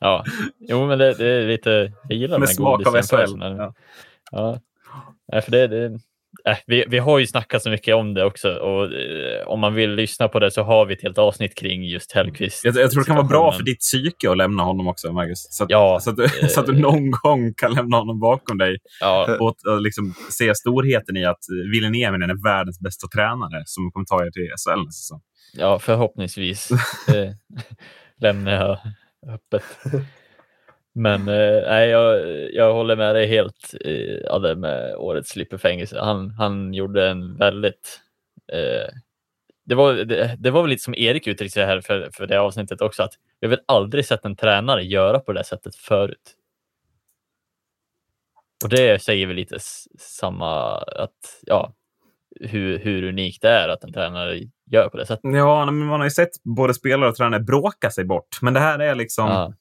Ja, 0.00 0.24
jo 0.58 0.86
men 0.86 0.98
det, 0.98 1.14
det 1.14 1.26
är 1.26 1.46
lite, 1.48 1.92
jag 2.08 2.18
gillar 2.18 2.38
Med 2.38 2.48
den 2.48 2.64
här 2.66 3.02
smak 3.02 3.12
av 3.12 3.26
SHL. 3.26 3.38
Ja. 3.40 3.74
Ja. 4.30 4.58
Nej, 5.32 5.42
för 5.42 5.50
det, 5.50 5.66
det, 5.68 5.98
äh, 6.48 6.56
vi, 6.66 6.84
vi 6.88 6.98
har 6.98 7.18
ju 7.18 7.26
snackat 7.26 7.62
så 7.62 7.70
mycket 7.70 7.94
om 7.94 8.14
det 8.14 8.24
också 8.24 8.52
och 8.52 8.84
eh, 8.84 9.46
om 9.46 9.60
man 9.60 9.74
vill 9.74 9.90
lyssna 9.94 10.28
på 10.28 10.38
det 10.38 10.50
så 10.50 10.62
har 10.62 10.86
vi 10.86 10.94
ett 10.94 11.02
helt 11.02 11.18
avsnitt 11.18 11.54
kring 11.54 11.84
just 11.84 12.12
Hellkvist. 12.12 12.64
Jag, 12.64 12.76
jag 12.76 12.90
tror 12.90 13.02
det 13.02 13.06
kan 13.06 13.16
vara 13.16 13.26
bra 13.26 13.52
för 13.52 13.62
ditt 13.62 13.78
psyke 13.80 14.30
att 14.30 14.36
lämna 14.36 14.62
honom 14.62 14.88
också, 14.88 15.12
Marcus. 15.12 15.46
Så 15.50 15.64
att, 15.64 15.70
Ja, 15.70 15.98
så, 16.02 16.10
att 16.10 16.16
du, 16.16 16.28
så 16.48 16.60
att 16.60 16.66
du 16.66 16.72
någon 16.72 17.10
gång 17.10 17.54
kan 17.54 17.74
lämna 17.74 17.96
honom 17.96 18.20
bakom 18.20 18.58
dig 18.58 18.78
Ja, 19.00 19.36
och, 19.40 19.54
och 19.72 19.80
liksom 19.80 20.14
se 20.30 20.54
storheten 20.54 21.16
i 21.16 21.24
att 21.24 21.44
Ville 21.72 21.90
Nieminen 21.90 22.30
är 22.30 22.44
världens 22.44 22.80
bästa 22.80 23.08
tränare 23.08 23.62
som 23.66 23.90
kommer 23.92 24.06
ta 24.06 24.26
er 24.26 24.30
till 24.30 24.42
SHL 24.42 24.90
säsong. 24.90 25.20
ja 25.52 25.78
förhoppningsvis 25.78 26.70
eh, 27.08 27.30
lämnar 28.20 28.52
jag 28.52 28.78
öppet. 29.34 29.64
Men 30.94 31.20
eh, 31.28 31.62
nej, 31.68 31.88
jag, 31.88 32.24
jag 32.52 32.74
håller 32.74 32.96
med 32.96 33.14
dig 33.14 33.26
helt 33.26 33.74
eh, 33.84 34.56
med 34.56 34.96
årets 34.96 35.30
slipper 35.30 35.58
fängelse. 35.58 36.00
Han, 36.00 36.30
han 36.30 36.74
gjorde 36.74 37.08
en 37.08 37.36
väldigt 37.36 38.00
eh, 38.52 38.94
det 39.70 39.74
var, 39.74 39.92
det, 39.92 40.36
det 40.38 40.50
var 40.50 40.62
väl 40.62 40.70
lite 40.70 40.82
som 40.82 40.94
Erik 40.94 41.26
uttryckte 41.26 41.54
sig 41.54 41.66
här 41.66 41.80
för, 41.80 42.10
för 42.12 42.26
det 42.26 42.40
avsnittet 42.40 42.80
också, 42.80 43.02
att 43.02 43.12
jag 43.40 43.48
har 43.48 43.56
väl 43.56 43.64
aldrig 43.66 44.06
sett 44.06 44.24
en 44.24 44.36
tränare 44.36 44.82
göra 44.82 45.18
på 45.18 45.32
det 45.32 45.44
sättet 45.44 45.76
förut. 45.76 46.36
Och 48.64 48.68
det 48.70 49.02
säger 49.02 49.26
väl 49.26 49.36
lite 49.36 49.58
samma, 49.98 50.76
att 50.78 51.40
ja, 51.42 51.74
hur, 52.40 52.78
hur 52.78 53.02
unikt 53.02 53.42
det 53.42 53.48
är 53.48 53.68
att 53.68 53.84
en 53.84 53.92
tränare 53.92 54.40
gör 54.70 54.88
på 54.88 54.96
det 54.96 55.06
sättet. 55.06 55.34
Ja, 55.34 55.64
men 55.66 55.86
man 55.86 56.00
har 56.00 56.06
ju 56.06 56.10
sett 56.10 56.42
både 56.42 56.74
spelare 56.74 57.08
och 57.08 57.16
tränare 57.16 57.40
bråka 57.40 57.90
sig 57.90 58.04
bort. 58.04 58.38
Men 58.42 58.54
det 58.54 58.60
här 58.60 58.78
är 58.78 58.94
liksom... 58.94 59.28
Ja. 59.28 59.54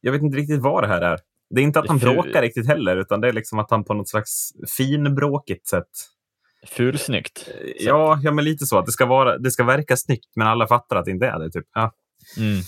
Jag 0.00 0.12
vet 0.12 0.22
inte 0.22 0.38
riktigt 0.38 0.62
vad 0.62 0.82
det 0.82 0.88
här 0.88 1.00
är. 1.00 1.18
Det 1.50 1.60
är 1.60 1.64
inte 1.64 1.78
att 1.78 1.88
han 1.88 2.00
ful- 2.00 2.12
bråkar 2.14 2.42
riktigt 2.42 2.66
heller, 2.66 2.96
utan 2.96 3.20
det 3.20 3.28
är 3.28 3.32
liksom 3.32 3.58
att 3.58 3.70
han 3.70 3.84
på 3.84 3.94
något 3.94 4.08
slags 4.08 4.50
finbråkigt 4.76 5.66
sätt... 5.66 5.88
Fulsnyggt. 6.66 7.48
Ja, 7.80 8.20
ja, 8.22 8.32
men 8.32 8.44
lite 8.44 8.66
så. 8.66 8.78
Att 8.78 8.86
det 8.86 8.92
ska, 8.92 9.06
vara, 9.06 9.38
det 9.38 9.50
ska 9.50 9.64
verka 9.64 9.96
snyggt, 9.96 10.36
men 10.36 10.46
alla 10.46 10.66
fattar 10.66 10.96
att 10.96 11.04
det 11.04 11.10
inte 11.10 11.26
är 11.26 11.38
det. 11.38 11.50
Typ. 11.50 11.66
Ja. 11.74 11.92
Mm. 12.38 12.60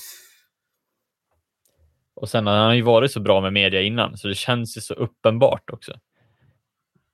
Och 2.15 2.29
sen 2.29 2.47
han 2.47 2.67
har 2.67 2.75
ju 2.75 2.83
varit 2.83 3.13
så 3.13 3.21
bra 3.21 3.41
med 3.41 3.53
media 3.53 3.81
innan, 3.83 4.17
så 4.17 4.29
det 4.29 4.35
känns 4.35 4.77
ju 4.77 4.81
så 4.81 4.95
uppenbart 4.95 5.71
också. 5.71 5.93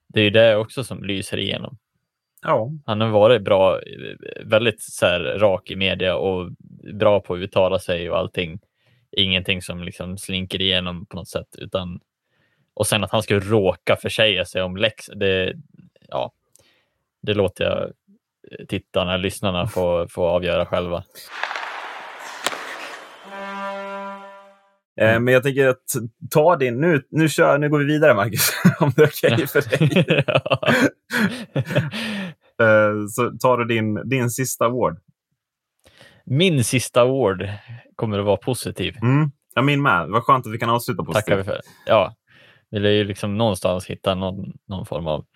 Det 0.08 0.20
är 0.20 0.24
ju 0.24 0.30
det 0.30 0.56
också 0.56 0.84
som 0.84 1.04
lyser 1.04 1.38
igenom. 1.38 1.78
ja. 2.42 2.70
Han 2.86 3.00
har 3.00 3.08
varit 3.08 3.42
bra, 3.42 3.78
eh, 3.78 4.44
väldigt 4.44 4.82
så 4.82 5.06
här, 5.06 5.20
rak 5.20 5.70
i 5.70 5.76
media 5.76 6.16
och 6.16 6.50
bra 6.94 7.20
på 7.20 7.34
att 7.34 7.40
uttala 7.40 7.78
sig 7.78 8.10
och 8.10 8.18
allting. 8.18 8.60
Ingenting 9.16 9.62
som 9.62 9.82
liksom 9.82 10.18
slinker 10.18 10.62
igenom 10.62 11.06
på 11.06 11.16
något 11.16 11.28
sätt. 11.28 11.56
Utan, 11.58 12.00
och 12.74 12.86
sen 12.86 13.04
att 13.04 13.10
han 13.10 13.22
ska 13.22 13.38
råka 13.38 13.96
försäga 13.96 14.44
sig 14.44 14.62
om 14.62 14.76
Lex, 14.76 15.06
det, 15.06 15.54
ja, 16.08 16.32
det 17.22 17.34
låter 17.34 17.64
jag 17.64 17.92
tittarna, 18.68 19.16
lyssnarna 19.16 19.66
få, 19.66 20.08
få 20.08 20.26
avgöra 20.26 20.66
själva. 20.66 21.04
Eh, 25.00 25.20
men 25.20 25.34
jag 25.34 25.42
tänker 25.42 25.68
att 25.68 25.94
ta 26.30 26.56
din... 26.56 26.80
Nu, 26.80 27.02
nu, 27.10 27.28
kör, 27.28 27.58
nu 27.58 27.68
går 27.68 27.78
vi 27.78 27.84
vidare, 27.84 28.14
Marcus. 28.14 28.50
Om 28.80 28.92
det 28.96 29.02
är 29.02 29.06
okej 29.06 29.46
för 29.46 29.78
dig. 29.78 30.16
Eh, 32.60 33.06
så 33.10 33.30
tar 33.30 33.58
du 33.58 33.64
din, 33.64 34.08
din 34.08 34.30
sista 34.30 34.64
award. 34.64 34.98
Min 36.26 36.64
sista 36.64 37.00
award 37.02 37.48
kommer 37.96 38.18
att 38.18 38.24
vara 38.24 38.36
positiv. 38.36 38.96
Mm. 39.02 39.30
Ja, 39.54 39.62
min 39.62 39.82
med. 39.82 40.08
Vad 40.08 40.22
skönt 40.22 40.46
att 40.46 40.52
vi 40.52 40.58
kan 40.58 40.70
avsluta 40.70 41.04
positivt. 41.04 41.24
Tackar 41.24 41.36
vi 41.36 41.44
för. 41.44 41.60
Ja, 41.86 42.14
vi 42.70 42.78
lär 42.78 42.90
ju 42.90 43.04
liksom 43.04 43.38
någonstans 43.38 43.86
hitta 43.86 44.14
någon, 44.14 44.52
någon 44.68 44.86
form 44.86 45.06
av... 45.06 45.26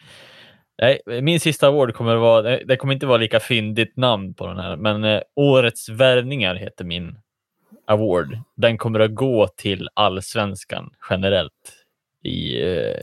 Nej, 0.83 1.01
min 1.23 1.41
sista 1.41 1.67
award 1.69 1.95
kommer 1.95 2.15
att 2.15 2.21
vara, 2.21 2.43
det- 2.43 2.65
det 2.65 2.77
kommer 2.77 2.95
inte 2.95 3.07
vara 3.07 3.19
lika 3.19 3.41
fyndigt 3.41 3.97
namn 3.97 4.35
på 4.35 4.47
den 4.47 4.57
här, 4.59 4.77
men 4.77 5.05
eh, 5.05 5.21
Årets 5.37 5.89
värvningar 5.89 6.55
heter 6.55 6.85
min 6.85 7.19
award. 7.87 8.39
Den 8.57 8.79
kommer 8.79 9.01
att 9.01 9.15
gå 9.15 9.49
till 9.49 9.89
allsvenskan 9.95 10.91
generellt 11.11 11.73
i 12.25 12.63
eh, 12.63 12.97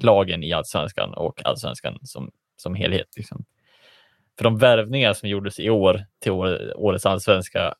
lagen 0.00 0.42
i 0.42 0.52
allsvenskan 0.52 1.14
och 1.14 1.46
allsvenskan 1.46 1.98
som, 2.02 2.30
som 2.56 2.74
helhet. 2.74 3.08
Liksom. 3.16 3.44
För 4.38 4.44
de 4.44 4.58
värvningar 4.58 5.12
som 5.12 5.28
gjordes 5.28 5.60
i 5.60 5.70
år 5.70 6.04
till 6.22 6.32
årets 6.74 7.06
allsvenska, 7.06 7.74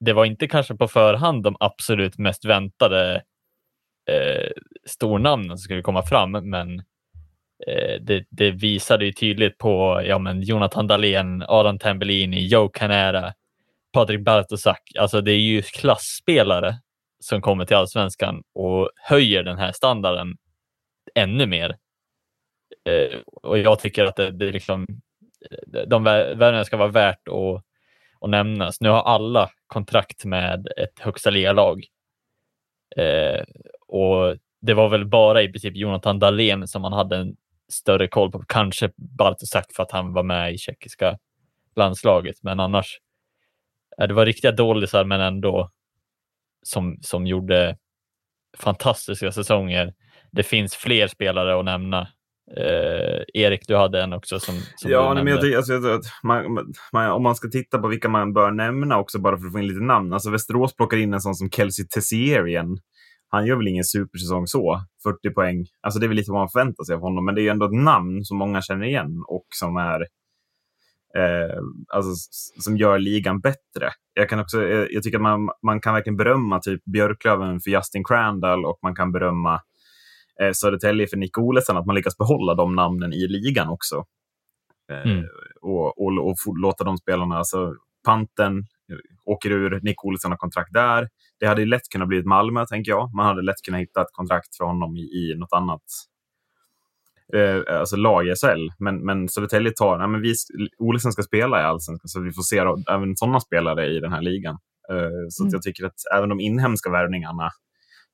det 0.00 0.12
var 0.12 0.24
inte 0.24 0.48
kanske 0.48 0.76
på 0.76 0.88
förhand 0.88 1.42
de 1.42 1.56
absolut 1.60 2.18
mest 2.18 2.44
väntade 2.44 3.22
eh, 4.10 4.50
stornamnen 4.86 5.48
som 5.48 5.58
skulle 5.58 5.82
komma 5.82 6.02
fram, 6.02 6.32
men 6.32 6.78
eh, 7.66 8.00
det, 8.00 8.26
det 8.30 8.50
visade 8.50 9.04
ju 9.04 9.12
tydligt 9.12 9.58
på 9.58 10.02
ja, 10.04 10.18
men 10.18 10.42
Jonathan 10.42 10.86
Dahlén, 10.86 11.44
Adam 11.48 11.78
Tambellini, 11.78 12.46
Joe 12.46 12.68
Canera, 12.68 13.34
Patrik 13.92 14.20
Bartosak. 14.20 14.80
Alltså 14.98 15.20
det 15.20 15.32
är 15.32 15.40
ju 15.40 15.62
klassspelare 15.62 16.78
som 17.20 17.40
kommer 17.40 17.64
till 17.64 17.76
allsvenskan 17.76 18.42
och 18.54 18.90
höjer 18.96 19.42
den 19.42 19.58
här 19.58 19.72
standarden 19.72 20.36
ännu 21.14 21.46
mer. 21.46 21.76
Eh, 22.88 23.18
och 23.42 23.58
jag 23.58 23.78
tycker 23.78 24.04
att 24.04 24.16
det, 24.16 24.30
det 24.30 24.48
är 24.48 24.52
liksom, 24.52 24.86
de 25.86 26.04
värvningarna 26.04 26.64
ska 26.64 26.76
vara 26.76 26.88
värt 26.88 27.28
att, 27.28 27.64
att 28.20 28.30
nämnas. 28.30 28.80
Nu 28.80 28.88
har 28.88 29.02
alla 29.02 29.50
kontrakt 29.66 30.24
med 30.24 30.68
ett 30.76 30.98
högsta 30.98 31.30
ligalag. 31.30 31.84
Eh, 32.96 33.44
och 33.88 34.36
det 34.60 34.74
var 34.74 34.88
väl 34.88 35.04
bara 35.06 35.42
i 35.42 35.48
princip 35.48 35.76
Jonathan 35.76 36.18
Dahlén 36.18 36.68
som 36.68 36.82
man 36.82 36.92
hade 36.92 37.16
en 37.16 37.36
större 37.72 38.08
koll 38.08 38.32
på. 38.32 38.44
Kanske 38.48 38.90
Bartosak 38.96 39.72
för 39.72 39.82
att 39.82 39.90
han 39.90 40.12
var 40.12 40.22
med 40.22 40.54
i 40.54 40.58
tjeckiska 40.58 41.18
landslaget, 41.76 42.36
men 42.42 42.60
annars. 42.60 43.00
Eh, 43.98 44.08
det 44.08 44.14
var 44.14 44.26
riktiga 44.26 44.52
dålisar, 44.52 45.04
men 45.04 45.20
ändå 45.20 45.70
som, 46.62 46.98
som 47.02 47.26
gjorde 47.26 47.76
fantastiska 48.58 49.32
säsonger. 49.32 49.94
Det 50.30 50.42
finns 50.42 50.74
fler 50.74 51.08
spelare 51.08 51.58
att 51.58 51.64
nämna. 51.64 52.08
Eh, 52.56 53.22
Erik, 53.34 53.68
du 53.68 53.76
hade 53.76 54.02
en 54.02 54.12
också 54.12 54.40
som, 54.40 54.54
som 54.76 54.90
Ja, 54.90 55.14
men 55.14 55.26
jag 55.26 55.40
tycker, 55.40 55.56
alltså, 55.56 56.00
man, 56.22 56.72
man, 56.92 57.10
om 57.10 57.22
man 57.22 57.36
ska 57.36 57.48
titta 57.48 57.78
på 57.78 57.88
vilka 57.88 58.08
man 58.08 58.32
bör 58.32 58.50
nämna 58.50 58.98
också 58.98 59.18
bara 59.18 59.38
för 59.38 59.46
att 59.46 59.52
få 59.52 59.58
in 59.58 59.66
lite 59.66 59.80
namn. 59.80 60.12
Alltså 60.12 60.30
Västerås 60.30 60.76
plockar 60.76 60.96
in 60.96 61.14
en 61.14 61.20
sån 61.20 61.34
som 61.34 61.50
Kelsey 61.50 61.86
Tessier 61.86 62.48
igen. 62.48 62.78
Han 63.28 63.46
gör 63.46 63.56
väl 63.56 63.68
ingen 63.68 63.84
supersäsong 63.84 64.46
så, 64.46 64.80
40 65.02 65.30
poäng. 65.30 65.66
Alltså 65.80 66.00
det 66.00 66.06
är 66.06 66.08
väl 66.08 66.16
lite 66.16 66.32
vad 66.32 66.40
man 66.40 66.48
förväntar 66.48 66.84
sig 66.84 66.94
av 66.94 67.00
honom, 67.00 67.24
men 67.24 67.34
det 67.34 67.42
är 67.42 67.50
ändå 67.50 67.66
ett 67.66 67.82
namn 67.84 68.24
som 68.24 68.38
många 68.38 68.62
känner 68.62 68.86
igen 68.86 69.22
och 69.26 69.46
som 69.50 69.76
är 69.76 70.00
eh, 71.18 71.58
alltså, 71.88 72.10
som 72.60 72.76
gör 72.76 72.98
ligan 72.98 73.40
bättre. 73.40 73.90
Jag, 74.14 74.28
kan 74.28 74.40
också, 74.40 74.62
jag, 74.62 74.92
jag 74.92 75.02
tycker 75.02 75.18
att 75.18 75.22
man, 75.22 75.48
man 75.62 75.80
kan 75.80 75.94
verkligen 75.94 76.16
berömma 76.16 76.58
typ 76.60 76.84
Björklöven 76.84 77.60
för 77.60 77.70
Justin 77.70 78.04
Crandall 78.04 78.64
och 78.64 78.78
man 78.82 78.94
kan 78.94 79.12
berömma 79.12 79.60
eh, 80.40 80.52
Södertälje 80.52 81.06
för 81.06 81.16
Nick 81.16 81.38
Olesen, 81.38 81.76
att 81.76 81.86
man 81.86 81.96
lyckas 81.96 82.16
behålla 82.16 82.54
de 82.54 82.74
namnen 82.74 83.12
i 83.12 83.28
ligan 83.28 83.68
också. 83.68 84.04
Eh, 84.90 85.12
mm. 85.12 85.24
och, 85.60 85.98
och, 86.02 86.28
och, 86.28 86.58
låta 86.58 86.84
de 86.84 86.96
spelarna, 86.98 87.36
alltså 87.38 87.74
Panten 88.04 88.62
åker 89.24 89.50
ur, 89.50 89.80
Nick 89.82 90.04
Olsen 90.04 90.30
har 90.30 90.38
kontrakt 90.38 90.72
där. 90.72 91.08
Det 91.40 91.46
hade 91.46 91.64
lätt 91.64 91.88
kunnat 91.92 92.08
bli 92.08 92.18
ett 92.18 92.26
Malmö, 92.26 92.66
tänker 92.66 92.90
jag. 92.90 93.14
Man 93.14 93.26
hade 93.26 93.42
lätt 93.42 93.62
kunnat 93.64 93.80
hitta 93.80 94.02
ett 94.02 94.12
kontrakt 94.12 94.56
för 94.56 94.64
honom 94.64 94.96
i, 94.96 95.00
i 95.00 95.34
något 95.36 95.52
annat 95.52 95.82
eh, 97.34 97.78
alltså 97.80 97.96
lag 97.96 98.26
i 98.26 98.34
SHL. 98.34 98.68
Men, 98.78 99.04
men 99.04 99.28
Södertälje 99.28 99.72
tar, 99.76 99.98
nej, 99.98 100.08
men 100.08 100.20
vi, 100.20 100.34
Olsen 100.78 101.12
ska 101.12 101.22
spela 101.22 101.60
i 101.60 101.64
Allsvenskan, 101.64 102.08
så 102.08 102.20
vi 102.20 102.32
får 102.32 102.42
se 102.42 102.64
då, 102.64 102.82
även 102.90 103.16
sådana 103.16 103.40
spelare 103.40 103.86
i 103.86 104.00
den 104.00 104.12
här 104.12 104.22
ligan. 104.22 104.58
Eh, 104.90 105.26
så 105.30 105.42
mm. 105.42 105.52
jag 105.52 105.62
tycker 105.62 105.86
att 105.86 105.94
även 106.16 106.28
de 106.28 106.40
inhemska 106.40 106.90
värvningarna 106.90 107.50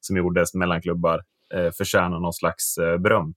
som 0.00 0.16
gjordes 0.16 0.54
mellan 0.54 0.82
klubbar 0.82 1.20
eh, 1.54 1.70
förtjänar 1.78 2.20
någon 2.20 2.32
slags 2.32 2.78
eh, 2.78 2.98
beröm. 2.98 3.34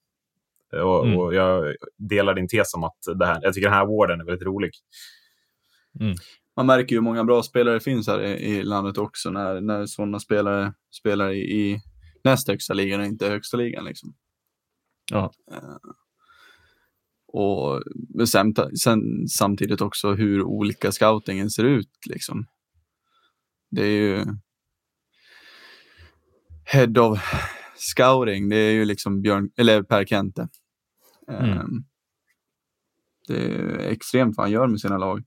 Och, 0.71 1.05
mm. 1.05 1.19
och, 1.19 1.33
jag 1.33 1.75
delar 1.97 2.33
din 2.33 2.47
tes 2.47 2.73
om 2.73 2.83
att 2.83 2.97
det 3.19 3.25
här, 3.25 3.39
jag 3.43 3.53
tycker 3.53 3.67
den 3.67 3.73
här 3.73 3.83
awarden 3.83 4.21
är 4.21 4.25
väldigt 4.25 4.47
rolig. 4.47 4.71
Mm. 5.99 6.15
Man 6.55 6.65
märker 6.65 6.91
ju 6.91 6.97
hur 6.97 7.03
många 7.03 7.23
bra 7.23 7.43
spelare 7.43 7.73
det 7.73 7.79
finns 7.79 8.07
här 8.07 8.21
i, 8.21 8.31
i 8.31 8.63
landet 8.63 8.97
också 8.97 9.29
när, 9.29 9.61
när 9.61 9.85
sådana 9.85 10.19
spelare 10.19 10.73
spelar 10.91 11.29
i, 11.29 11.39
i 11.39 11.81
näst 12.23 12.47
högsta 12.47 12.73
ligan 12.73 12.99
och 12.99 13.05
inte 13.05 13.29
högsta 13.29 13.57
ligan. 13.57 13.85
Liksom. 13.85 14.13
Ja. 15.11 15.31
Uh, 15.51 15.77
och 17.27 17.83
sen, 18.27 18.53
sen, 18.83 19.27
samtidigt 19.27 19.81
också 19.81 20.13
hur 20.13 20.43
olika 20.43 20.91
scoutingen 20.91 21.49
ser 21.49 21.63
ut. 21.63 21.91
Liksom. 22.09 22.45
Det 23.71 23.83
är 23.83 24.01
ju 24.01 24.25
Head 26.65 26.99
of 26.99 27.19
scouting, 27.83 28.49
det 28.49 28.55
är 28.55 28.71
ju 28.71 28.85
liksom 28.85 29.21
Björn, 29.21 29.49
eller 29.57 29.83
Per 29.83 30.05
Kente. 30.05 30.47
Mm. 31.31 31.59
Um, 31.59 31.85
det 33.27 33.35
är 33.35 33.79
extremt 33.79 34.37
vad 34.37 34.43
han 34.43 34.51
gör 34.51 34.67
med 34.67 34.79
sina 34.79 34.97
lag. 34.97 35.23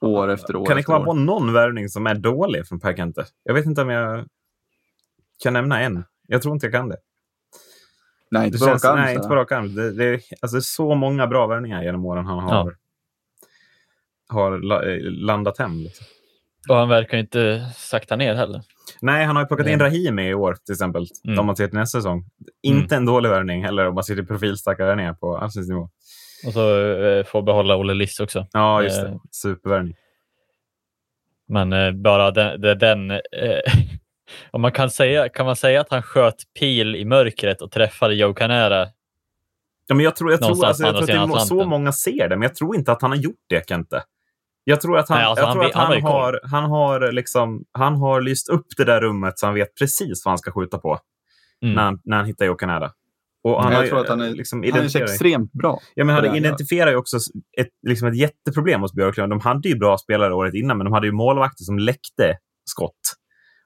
År 0.00 0.28
efter 0.28 0.56
år. 0.56 0.66
Kan 0.66 0.76
ni 0.76 0.82
komma 0.82 1.04
på 1.04 1.14
någon 1.14 1.52
värvning 1.52 1.88
som 1.88 2.06
är 2.06 2.14
dålig 2.14 2.66
från 2.68 2.80
Per 2.80 2.96
Kente? 2.96 3.26
Jag 3.42 3.54
vet 3.54 3.66
inte 3.66 3.82
om 3.82 3.88
jag 3.90 4.26
kan 5.42 5.52
nämna 5.52 5.80
en. 5.80 6.04
Jag 6.28 6.42
tror 6.42 6.54
inte 6.54 6.66
jag 6.66 6.72
kan 6.72 6.88
det. 6.88 6.96
Nej, 8.30 8.46
inte 8.46 8.58
på 8.58 8.66
rak 8.66 8.84
arm. 8.84 8.96
Nej, 8.96 9.14
inte 9.14 9.28
på 9.28 9.36
rak 9.36 9.52
arm. 9.52 9.74
Det, 9.74 9.92
det, 9.92 10.04
är, 10.04 10.20
alltså, 10.40 10.60
så 10.60 10.94
många 10.94 11.26
bra 11.26 11.46
värvningar 11.46 11.82
genom 11.82 12.04
åren 12.04 12.26
han 12.26 12.38
har, 12.38 12.76
ja. 14.28 14.34
har 14.34 14.58
landat 15.10 15.58
hem. 15.58 15.78
Liksom. 15.78 16.06
Och 16.68 16.76
han 16.76 16.88
verkar 16.88 17.18
inte 17.18 17.72
sakta 17.76 18.16
ner 18.16 18.34
heller. 18.34 18.62
Nej, 19.00 19.24
han 19.24 19.36
har 19.36 19.42
ju 19.42 19.46
plockat 19.46 19.66
in 19.66 19.80
Rahimi 19.80 20.28
i 20.28 20.34
år 20.34 20.56
till 20.66 20.72
exempel. 20.72 21.06
Mm. 21.24 21.38
Om 21.38 21.46
man 21.46 21.56
ser 21.56 21.66
till 21.68 21.78
nästa 21.78 21.98
säsong. 21.98 22.24
Inte 22.62 22.94
mm. 22.94 23.02
en 23.02 23.06
dålig 23.06 23.30
värvning 23.30 23.64
heller 23.64 23.88
om 23.88 23.94
man 23.94 24.04
ser 24.04 24.14
till 24.14 24.26
profilstarka 24.26 24.84
värvningar 24.84 25.14
på 25.14 25.36
allsvensk 25.36 25.68
nivå. 25.68 25.88
Och 26.46 26.52
så 26.52 26.92
eh, 27.02 27.24
får 27.24 27.42
behålla 27.42 27.76
Olle 27.76 27.94
Liss 27.94 28.20
också. 28.20 28.46
Ja, 28.52 28.82
just 28.82 29.00
det. 29.00 29.08
Eh, 29.08 29.16
Supervärvning. 29.30 29.94
Men 31.48 31.72
eh, 31.72 31.92
bara 31.92 32.30
den, 32.30 32.78
den, 32.78 33.10
eh, 33.10 33.18
om 34.50 34.62
man 34.62 34.72
kan, 34.72 34.90
säga, 34.90 35.28
kan 35.28 35.46
man 35.46 35.56
säga 35.56 35.80
att 35.80 35.90
han 35.90 36.02
sköt 36.02 36.36
pil 36.58 36.96
i 36.96 37.04
mörkret 37.04 37.62
och 37.62 37.70
träffade 37.70 38.14
Joe 38.14 38.34
Canera? 38.34 38.88
Ja, 39.86 39.94
men 39.94 40.04
jag 40.04 40.16
tror, 40.16 40.30
jag 40.30 40.40
tror, 40.40 40.64
alltså, 40.64 40.82
jag 40.82 41.06
tror 41.06 41.24
att 41.24 41.32
det 41.32 41.46
så 41.46 41.64
många 41.64 41.92
ser 41.92 42.28
det, 42.28 42.36
men 42.36 42.42
jag 42.42 42.54
tror 42.54 42.76
inte 42.76 42.92
att 42.92 43.02
han 43.02 43.10
har 43.10 43.18
gjort 43.18 43.44
det, 43.48 43.68
Kente. 43.68 44.02
Jag 44.70 44.80
tror 44.80 44.98
att 44.98 45.08
han, 45.08 45.18
Nej, 45.18 45.26
alltså, 45.26 45.44
jag 45.44 45.52
tror 45.52 45.62
han, 45.62 45.70
att 45.70 45.76
han, 45.76 45.92
han 45.92 46.02
har, 46.02 46.40
han, 46.42 46.70
har 46.70 47.12
liksom, 47.12 47.64
han 47.72 47.96
har 47.96 48.20
lyst 48.20 48.48
upp 48.48 48.66
det 48.76 48.84
där 48.84 49.00
rummet 49.00 49.38
så 49.38 49.46
han 49.46 49.54
vet 49.54 49.74
precis 49.74 50.24
vad 50.24 50.30
han 50.30 50.38
ska 50.38 50.52
skjuta 50.52 50.78
på 50.78 50.98
mm. 51.62 51.74
när, 51.74 51.82
han, 51.82 52.00
när 52.04 52.16
han 52.16 52.26
hittar 52.26 52.46
Joe 52.46 52.54
Canera. 52.54 52.90
Och 53.42 53.62
han 53.62 53.72
jag 53.72 53.78
har, 53.78 53.86
tror 53.86 54.00
att 54.00 54.08
han 54.08 54.20
är, 54.20 54.30
liksom 54.30 54.64
han 54.72 54.84
är 54.84 54.88
så 54.88 54.98
extremt 54.98 55.52
bra. 55.52 55.80
Ja, 55.94 56.04
men 56.04 56.14
han 56.14 56.36
identifierar 56.36 56.90
ju 56.90 56.96
också 56.96 57.16
ett, 57.58 57.68
liksom 57.86 58.08
ett 58.08 58.16
jätteproblem 58.16 58.80
hos 58.80 58.94
Björklund. 58.94 59.32
De 59.32 59.40
hade 59.40 59.68
ju 59.68 59.78
bra 59.78 59.98
spelare 59.98 60.34
året 60.34 60.54
innan, 60.54 60.78
men 60.78 60.84
de 60.84 60.92
hade 60.92 61.06
ju 61.06 61.12
målvakter 61.12 61.64
som 61.64 61.78
läckte 61.78 62.36
skott. 62.64 63.16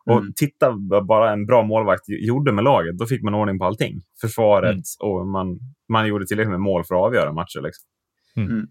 Och 0.06 0.18
mm. 0.18 0.32
titta 0.36 0.72
bara 1.08 1.32
en 1.32 1.46
bra 1.46 1.62
målvakt 1.62 2.02
gjorde 2.06 2.52
med 2.52 2.64
laget, 2.64 2.98
då 2.98 3.06
fick 3.06 3.22
man 3.22 3.34
ordning 3.34 3.58
på 3.58 3.64
allting. 3.64 4.02
Försvaret 4.20 4.70
mm. 4.70 4.82
och 5.00 5.26
man, 5.26 5.58
man 5.88 6.06
gjorde 6.06 6.26
tillräckligt 6.26 6.50
med 6.50 6.60
mål 6.60 6.84
för 6.84 6.94
att 6.94 7.00
avgöra 7.00 7.32
matcher. 7.32 7.60
Liksom. 7.60 7.86
Mm. 8.36 8.66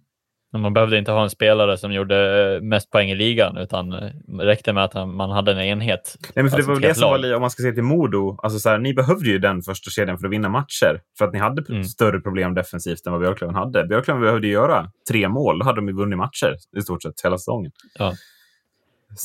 Man 0.54 0.74
behövde 0.74 0.98
inte 0.98 1.12
ha 1.12 1.24
en 1.24 1.30
spelare 1.30 1.78
som 1.78 1.94
gjorde 1.94 2.60
mest 2.62 2.92
poäng 2.92 3.10
i 3.10 3.16
ligan, 3.16 3.58
utan 3.58 3.90
det 3.90 4.14
räckte 4.28 4.74
med 4.74 4.84
att 4.84 4.94
man 4.94 5.30
hade 5.32 5.52
en 5.52 5.60
enhet. 5.60 6.18
Nej, 6.36 6.44
men 6.44 6.50
för 6.50 6.58
alltså 6.58 6.72
det 6.72 6.80
var 6.80 6.88
det 6.88 6.96
som 6.96 7.10
var, 7.10 7.36
om 7.36 7.42
man 7.42 7.50
ska 7.50 7.64
se 7.64 7.72
till 7.72 7.84
Modo, 7.84 8.38
alltså 8.44 8.60
så 8.60 8.70
här, 8.70 8.78
ni 8.78 8.94
behövde 8.94 9.30
ju 9.30 9.40
den 9.40 9.62
första 9.62 9.90
kedjan 9.90 10.18
för 10.18 10.28
att 10.28 10.34
vinna 10.34 10.50
matcher. 10.50 11.02
För 11.18 11.26
att 11.26 11.34
ni 11.34 11.40
hade 11.40 11.64
mm. 11.70 11.84
större 11.84 12.20
problem 12.20 12.54
defensivt 12.54 13.06
än 13.06 13.12
vad 13.12 13.22
Björklöven 13.22 13.56
hade. 13.56 13.84
Björklöven 13.84 14.22
behövde 14.22 14.48
göra 14.48 14.92
tre 15.10 15.30
mål, 15.30 15.60
då 15.60 15.66
hade 15.66 15.78
de 15.78 15.88
ju 15.88 15.94
vunnit 15.94 16.18
matcher 16.18 16.56
i 16.78 16.82
stort 16.82 17.04
sett 17.04 17.14
hela 17.24 17.38
säsongen. 17.38 17.72
Ja. 18.00 18.14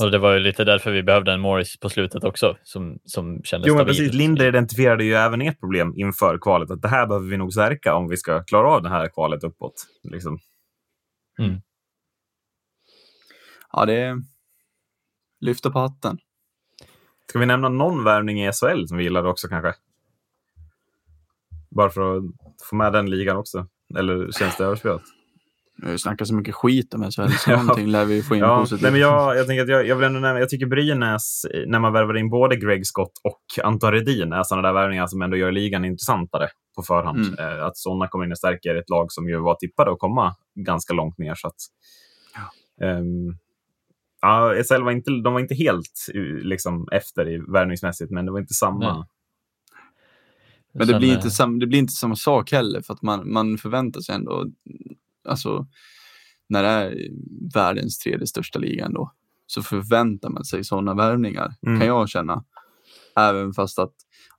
Och 0.02 0.10
det 0.10 0.18
var 0.18 0.32
ju 0.32 0.38
lite 0.38 0.64
därför 0.64 0.90
vi 0.90 1.02
behövde 1.02 1.32
en 1.32 1.40
Morris 1.40 1.80
på 1.80 1.88
slutet 1.88 2.24
också, 2.24 2.56
som, 2.62 2.98
som 3.04 3.42
kändes 3.44 3.68
Jo, 3.68 3.74
men 3.74 3.86
precis. 3.86 4.12
Linder 4.12 4.46
identifierade 4.46 5.04
ju 5.04 5.14
även 5.14 5.42
ert 5.42 5.60
problem 5.60 5.92
inför 5.96 6.38
kvalet, 6.38 6.70
att 6.70 6.82
det 6.82 6.88
här 6.88 7.06
behöver 7.06 7.26
vi 7.26 7.36
nog 7.36 7.52
stärka 7.52 7.94
om 7.94 8.08
vi 8.08 8.16
ska 8.16 8.42
klara 8.42 8.68
av 8.68 8.82
det 8.82 8.88
här 8.88 9.08
kvalet 9.08 9.44
uppåt. 9.44 9.74
Liksom. 10.12 10.38
Mm. 11.38 11.60
Ja, 13.72 13.86
det 13.86 14.22
lyfta 15.40 15.70
på 15.70 15.78
hatten. 15.78 16.18
Ska 17.28 17.38
vi 17.38 17.46
nämna 17.46 17.68
någon 17.68 18.04
värvning 18.04 18.44
i 18.44 18.52
SHL 18.52 18.86
som 18.86 18.96
vi 18.96 19.04
gillade 19.04 19.28
också 19.28 19.48
kanske? 19.48 19.74
Bara 21.70 21.90
för 21.90 22.16
att 22.16 22.24
få 22.62 22.76
med 22.76 22.92
den 22.92 23.10
ligan 23.10 23.36
också. 23.36 23.66
Eller 23.98 24.32
känns 24.32 24.56
det 24.56 24.64
överspelat? 24.64 25.02
Vi 25.82 25.98
snackar 25.98 26.24
så 26.24 26.34
mycket 26.34 26.54
skit 26.54 26.94
om 26.94 27.10
SHL, 27.10 27.28
så 27.30 27.50
någonting 27.56 27.86
lär 27.86 28.04
vi 28.04 28.22
få 28.22 28.34
in 28.34 28.40
ja, 28.40 28.60
positivt. 28.60 28.82
Nej, 28.82 28.92
men 28.92 29.00
jag, 29.00 29.36
jag, 29.36 29.46
tänker 29.46 29.62
att 29.62 29.68
jag, 29.68 29.86
jag, 29.86 29.96
vill 29.96 30.04
ändå 30.04 30.20
nämna, 30.20 30.40
jag 30.40 30.48
tycker 30.48 30.66
Brynäs, 30.66 31.46
när 31.66 31.78
man 31.78 31.92
värvar 31.92 32.16
in 32.16 32.30
både 32.30 32.56
Greg 32.56 32.86
Scott 32.86 33.12
och 33.24 33.64
Anton 33.64 33.92
Redin, 33.92 34.32
är 34.32 34.42
sådana 34.42 34.68
där 34.68 34.74
värvningar 34.74 35.06
som 35.06 35.22
ändå 35.22 35.36
gör 35.36 35.52
ligan 35.52 35.84
intressantare 35.84 36.48
på 36.78 36.82
förhand. 36.82 37.18
Mm. 37.18 37.38
Eh, 37.38 37.64
att 37.64 37.76
sådana 37.76 38.08
kommer 38.08 38.24
in 38.24 38.32
och 38.32 38.38
stärker 38.38 38.74
ett 38.74 38.90
lag 38.90 39.12
som 39.12 39.28
ju 39.28 39.38
var 39.38 39.54
tippade 39.54 39.92
att 39.92 39.98
komma 39.98 40.36
ganska 40.54 40.94
långt 40.94 41.18
ner. 41.18 41.34
Så 41.34 41.48
att, 41.48 41.54
ja. 42.78 42.86
Um, 42.86 43.38
ja, 44.20 44.54
SHL 44.68 44.82
var 44.82 44.92
inte, 44.92 45.10
de 45.10 45.32
var 45.32 45.40
inte 45.40 45.54
helt 45.54 46.06
liksom, 46.42 46.88
efter 46.92 47.28
i 47.28 47.38
värvningsmässigt, 47.38 48.10
men 48.10 48.26
det 48.26 48.32
var 48.32 48.40
inte 48.40 48.54
samma. 48.54 48.94
Nej. 48.94 49.04
Men 50.72 50.86
det 50.86 50.98
blir, 50.98 51.14
inte 51.14 51.30
sam, 51.30 51.58
det 51.58 51.66
blir 51.66 51.78
inte 51.78 51.92
samma 51.92 52.16
sak 52.16 52.52
heller, 52.52 52.82
för 52.82 52.94
att 52.94 53.02
man, 53.02 53.32
man 53.32 53.58
förväntar 53.58 54.00
sig 54.00 54.14
ändå 54.14 54.46
alltså, 55.28 55.66
när 56.48 56.62
det 56.62 56.68
är 56.68 57.10
världens 57.54 57.98
tredje 57.98 58.26
största 58.26 58.58
liga 58.58 58.84
ändå, 58.84 59.12
så 59.46 59.62
förväntar 59.62 60.28
man 60.28 60.44
sig 60.44 60.64
sådana 60.64 60.94
värvningar, 60.94 61.54
mm. 61.66 61.78
kan 61.78 61.88
jag 61.88 62.08
känna. 62.08 62.44
Även 63.16 63.52
fast 63.52 63.78
att 63.78 63.94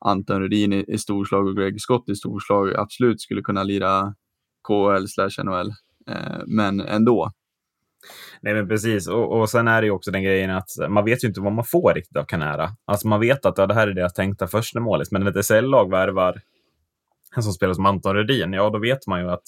Anton 0.05 0.41
Rudin 0.41 0.73
i, 0.73 0.85
i 0.87 0.97
storslag 0.97 1.47
och 1.47 1.55
Greg 1.57 1.81
Scott 1.81 2.09
i 2.09 2.15
storslag 2.15 2.75
absolut 2.75 3.21
skulle 3.21 3.41
kunna 3.41 3.63
lira 3.63 4.15
KHL 4.67 5.07
slash 5.07 5.43
NHL. 5.43 5.69
Eh, 6.09 6.37
men 6.47 6.81
ändå. 6.81 7.31
Nej, 8.41 8.53
men 8.53 8.67
precis. 8.67 9.07
Och, 9.07 9.39
och 9.39 9.49
sen 9.49 9.67
är 9.67 9.81
det 9.81 9.85
ju 9.85 9.91
också 9.91 10.11
den 10.11 10.23
grejen 10.23 10.49
att 10.49 10.69
man 10.89 11.05
vet 11.05 11.23
ju 11.23 11.27
inte 11.27 11.41
vad 11.41 11.53
man 11.53 11.65
får 11.65 11.93
riktigt 11.93 12.17
av 12.17 12.23
Canara. 12.23 12.69
Alltså 12.85 13.07
man 13.07 13.19
vet 13.19 13.45
att 13.45 13.57
ja, 13.57 13.67
det 13.67 13.73
här 13.73 13.87
är 13.87 13.93
deras 13.93 14.13
tänkta 14.13 14.47
första 14.47 14.79
målis, 14.79 15.11
men 15.11 15.23
när 15.23 15.37
ett 15.39 15.45
SL-lag 15.45 15.91
värvar 15.91 16.41
en 17.35 17.43
som 17.43 17.53
spelar 17.53 17.73
som 17.73 17.85
Anton 17.85 18.15
Rödin, 18.15 18.53
ja 18.53 18.69
då 18.69 18.79
vet 18.79 19.07
man 19.07 19.21
ju 19.21 19.29
att 19.31 19.43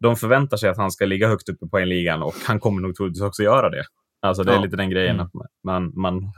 de 0.00 0.16
förväntar 0.16 0.56
sig 0.56 0.70
att 0.70 0.76
han 0.76 0.90
ska 0.90 1.04
ligga 1.06 1.28
högt 1.28 1.48
uppe 1.48 1.66
på 1.66 1.78
en 1.78 1.88
ligan 1.88 2.22
och 2.22 2.34
han 2.46 2.60
kommer 2.60 2.82
nog 2.82 2.96
troligtvis 2.96 3.22
också 3.22 3.42
göra 3.42 3.70
det. 3.70 3.84
Alltså 4.22 4.42
det 4.42 4.52
är 4.52 4.56
Ja. 4.56 4.62
lite 4.62 4.76
den 4.76 4.90
grejen 4.90 5.14
Mm. 5.16 5.26
att 5.26 5.32
man, 5.64 5.92
man, 6.00 6.32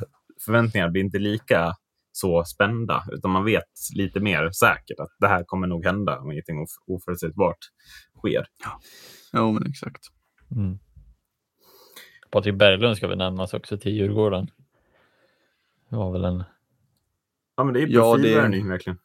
förväntningarna 0.44 0.90
blir 0.90 1.02
inte 1.02 1.18
lika 1.18 1.74
så 2.16 2.44
spända, 2.44 3.04
utan 3.12 3.30
man 3.30 3.44
vet 3.44 3.64
lite 3.94 4.20
mer 4.20 4.50
säkert 4.50 5.00
att 5.00 5.10
det 5.18 5.28
här 5.28 5.44
kommer 5.44 5.66
nog 5.66 5.84
hända 5.84 6.18
om 6.18 6.32
ingenting 6.32 6.58
of- 6.58 6.78
oförutsägbart 6.86 7.58
sker. 8.18 8.46
Jo, 9.32 9.52
men 9.52 9.66
exakt. 9.66 10.02
Mm. 10.56 10.78
Patrik 12.30 12.54
Berglund 12.54 12.96
ska 12.96 13.08
väl 13.08 13.18
nämnas 13.18 13.54
också 13.54 13.78
till 13.78 13.92
Djurgården. 13.92 14.50
Det 15.90 15.96
var 15.96 16.12
väl 16.12 16.24
en... 16.24 16.44
Ja, 17.56 17.64
men 17.64 17.74
det 17.74 17.80
är 17.80 17.86
Ja, 17.90 18.16
det- 18.16 18.22
profilvärvning 18.22 18.68
verkligen. 18.68 18.98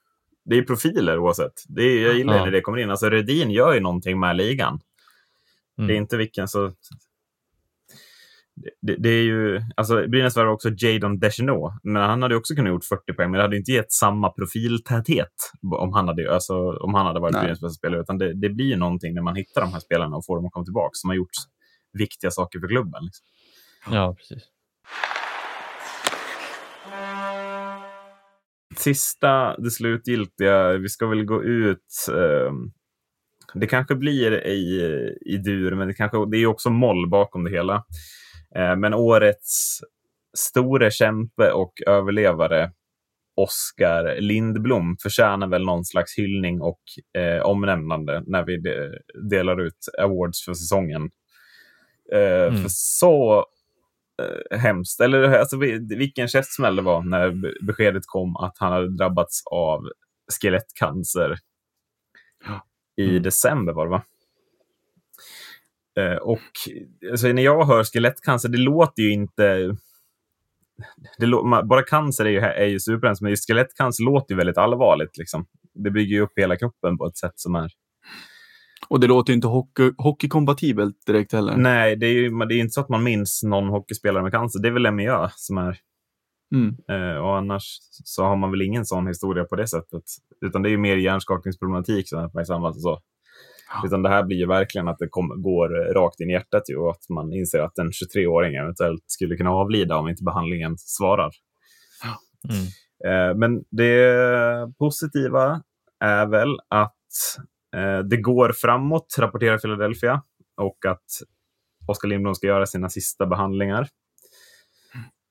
Det 0.45 0.57
är 0.57 0.63
profiler 0.63 1.19
oavsett. 1.19 1.63
Det 1.67 1.81
är, 1.83 2.05
jag 2.05 2.15
gillar 2.17 2.37
Ja. 2.37 2.45
när 2.45 2.51
det 2.51 2.61
kommer 2.61 2.77
in. 2.77 2.89
Alltså 2.89 3.09
Rödin 3.09 3.51
gör 3.51 3.73
ju 3.73 3.79
någonting 3.79 4.19
med 4.19 4.35
ligan. 4.35 4.79
Mm. 5.77 5.87
Det 5.87 5.93
är 5.93 5.97
inte 5.97 6.17
vilken 6.17 6.47
så... 6.47 6.71
Det, 8.81 8.95
det, 8.95 9.09
är 9.09 9.23
ju, 9.23 9.61
alltså 9.75 10.07
Brynäs 10.07 10.35
var 10.35 10.45
också 10.45 10.69
Jadon 10.77 11.19
Deschenaux, 11.19 11.75
men 11.83 12.01
han 12.01 12.21
hade 12.21 12.35
också 12.35 12.55
kunnat 12.55 12.69
gjort 12.69 12.85
40 12.85 13.13
poäng, 13.13 13.31
men 13.31 13.37
det 13.37 13.43
hade 13.43 13.57
inte 13.57 13.71
gett 13.71 13.91
samma 13.91 14.29
profiltäthet 14.29 15.33
om 15.75 15.93
han 15.93 16.07
hade, 16.07 16.33
alltså, 16.33 16.53
om 16.71 16.93
han 16.93 17.05
hade 17.05 17.19
varit 17.19 17.33
Nej. 17.33 17.41
Brynäs 17.41 17.61
bästa 17.61 17.73
spelare. 17.73 18.01
Utan 18.01 18.17
det, 18.17 18.33
det 18.33 18.49
blir 18.49 18.65
ju 18.65 18.75
någonting 18.75 19.13
när 19.13 19.21
man 19.21 19.35
hittar 19.35 19.61
de 19.61 19.73
här 19.73 19.79
spelarna 19.79 20.17
och 20.17 20.25
får 20.25 20.35
dem 20.35 20.45
att 20.45 20.51
komma 20.51 20.65
tillbaka, 20.65 20.91
som 20.93 21.09
har 21.09 21.15
gjort 21.15 21.35
viktiga 21.93 22.31
saker 22.31 22.59
för 22.59 22.67
klubben. 22.67 23.03
Liksom. 23.03 23.25
Ja, 23.95 24.15
precis. 24.17 24.43
sista, 28.79 29.57
det 29.57 29.71
slutgiltiga, 29.71 30.77
vi 30.77 30.89
ska 30.89 31.07
väl 31.07 31.25
gå 31.25 31.43
ut. 31.43 32.07
Eh, 32.09 32.53
det 33.53 33.67
kanske 33.67 33.95
blir 33.95 34.47
i, 34.47 34.81
i 35.25 35.37
dur, 35.37 35.75
men 35.75 35.87
det, 35.87 35.93
kanske, 35.93 36.17
det 36.31 36.37
är 36.37 36.45
också 36.45 36.69
moll 36.69 37.09
bakom 37.09 37.43
det 37.43 37.51
hela. 37.51 37.83
Eh, 38.55 38.75
men 38.75 38.93
årets 38.93 39.79
store 40.37 40.91
kämpe 40.91 41.51
och 41.51 41.73
överlevare, 41.87 42.71
Oskar 43.35 44.15
Lindblom, 44.21 44.97
förtjänar 45.01 45.47
väl 45.47 45.65
någon 45.65 45.85
slags 45.85 46.17
hyllning 46.17 46.61
och 46.61 46.79
eh, 47.21 47.41
omnämnande 47.41 48.23
när 48.27 48.43
vi 48.45 48.57
de, 48.57 48.89
delar 49.29 49.61
ut 49.61 49.77
awards 49.99 50.45
för 50.45 50.53
säsongen. 50.53 51.09
Eh, 52.13 52.19
Mm. 52.47 52.61
För 52.61 52.69
så 52.69 53.45
eh, 54.51 54.59
hemskt. 54.59 54.99
Eller 55.01 55.23
alltså, 55.39 55.57
vi- 55.57 55.95
vilken 55.95 56.27
käftsmäll 56.27 56.75
det 56.75 56.81
var 56.81 57.01
när 57.01 57.31
be- 57.31 57.53
beskedet 57.61 58.03
kom 58.05 58.35
att 58.35 58.57
han 58.57 58.71
hade 58.71 58.95
drabbats 58.97 59.41
av 59.51 59.83
skelettcancer 60.41 61.37
Ja. 62.45 62.65
i 63.03 63.09
Mm. 63.09 63.23
december 63.23 63.73
var 63.73 63.85
det 63.85 63.91
va? 63.91 64.03
Eh, 65.99 66.15
och 66.15 66.39
alltså, 67.11 67.27
när 67.27 67.41
jag 67.41 67.65
hör 67.65 67.83
skelettcancer, 67.83 68.49
det 68.49 68.57
låter 68.57 69.03
ju 69.03 69.11
inte... 69.11 69.75
Lå- 71.21 71.67
bara 71.67 71.83
cancer 71.83 72.25
är 72.25 72.29
ju, 72.29 72.39
är 72.39 72.65
ju 72.65 72.79
superhemskt, 72.79 73.21
men 73.21 73.35
skelettcancer 73.35 74.03
låter 74.03 74.33
ju 74.33 74.37
väldigt 74.37 74.57
allvarligt. 74.57 75.17
Liksom. 75.17 75.45
Det 75.73 75.91
bygger 75.91 76.15
ju 76.15 76.21
upp 76.21 76.33
hela 76.35 76.55
kroppen 76.55 76.97
på 76.97 77.05
ett 77.05 77.17
sätt 77.17 77.33
som 77.35 77.55
är... 77.55 77.71
Och 78.87 78.99
det 78.99 79.07
låter 79.07 79.33
inte 79.33 79.47
hockey, 79.47 79.91
hockeykompatibelt 79.97 81.05
direkt 81.05 81.33
heller. 81.33 81.57
Nej, 81.57 81.95
det 81.95 82.07
är 82.07 82.13
ju 82.13 82.29
det 82.29 82.55
är 82.55 82.59
inte 82.59 82.71
så 82.71 82.81
att 82.81 82.89
man 82.89 83.03
minns 83.03 83.43
någon 83.43 83.69
hockeyspelare 83.69 84.23
med 84.23 84.31
cancer. 84.31 84.61
Det 84.61 84.67
är 84.67 84.71
väl 84.71 84.83
Lemieux 84.83 85.33
som 85.35 85.57
är 85.57 85.79
Mm. 86.55 86.77
Eh, 86.89 87.17
och 87.17 87.37
annars 87.37 87.63
så 88.03 88.23
har 88.23 88.35
man 88.35 88.51
väl 88.51 88.61
ingen 88.61 88.85
sån 88.85 89.07
historia 89.07 89.43
på 89.43 89.55
det 89.55 89.67
sättet. 89.67 90.03
Utan 90.45 90.61
det 90.61 90.69
är 90.69 90.71
ju 90.71 90.77
mer 90.77 90.97
hjärnskakningsproblematik 90.97 92.09
som 92.09 92.25
uppmärksammas 92.25 92.75
och 92.75 92.81
så. 92.81 92.99
Ja. 93.69 93.81
Utan 93.85 94.03
det 94.03 94.09
här 94.09 94.23
blir 94.23 94.37
ju 94.37 94.47
verkligen 94.47 94.87
att 94.87 94.99
det 94.99 95.07
kom, 95.09 95.41
går 95.41 95.79
eh, 95.79 95.93
rakt 95.93 96.19
in 96.19 96.29
i 96.29 96.33
hjärtat 96.33 96.63
ju, 96.69 96.77
och 96.77 96.91
att 96.91 97.09
man 97.09 97.33
inser 97.33 97.59
att 97.59 97.77
en 97.77 97.91
23-åring 97.91 98.55
eventuellt 98.55 99.03
skulle 99.07 99.35
kunna 99.35 99.51
avlida 99.51 99.97
om 99.97 100.07
inte 100.07 100.23
behandlingen 100.23 100.77
svarar. 100.77 101.31
Mm. 102.49 102.65
Eh, 103.05 103.37
men 103.37 103.63
det 103.71 104.77
positiva 104.79 105.61
är 105.99 106.25
väl 106.25 106.59
att 106.69 106.95
eh, 107.75 107.99
det 107.99 108.17
går 108.17 108.51
framåt, 108.51 109.15
rapporterar 109.19 109.57
Philadelphia, 109.57 110.21
och 110.61 110.85
att 110.85 111.05
Oskar 111.87 112.07
Lindblom 112.07 112.35
ska 112.35 112.47
göra 112.47 112.65
sina 112.65 112.89
sista 112.89 113.25
behandlingar. 113.25 113.87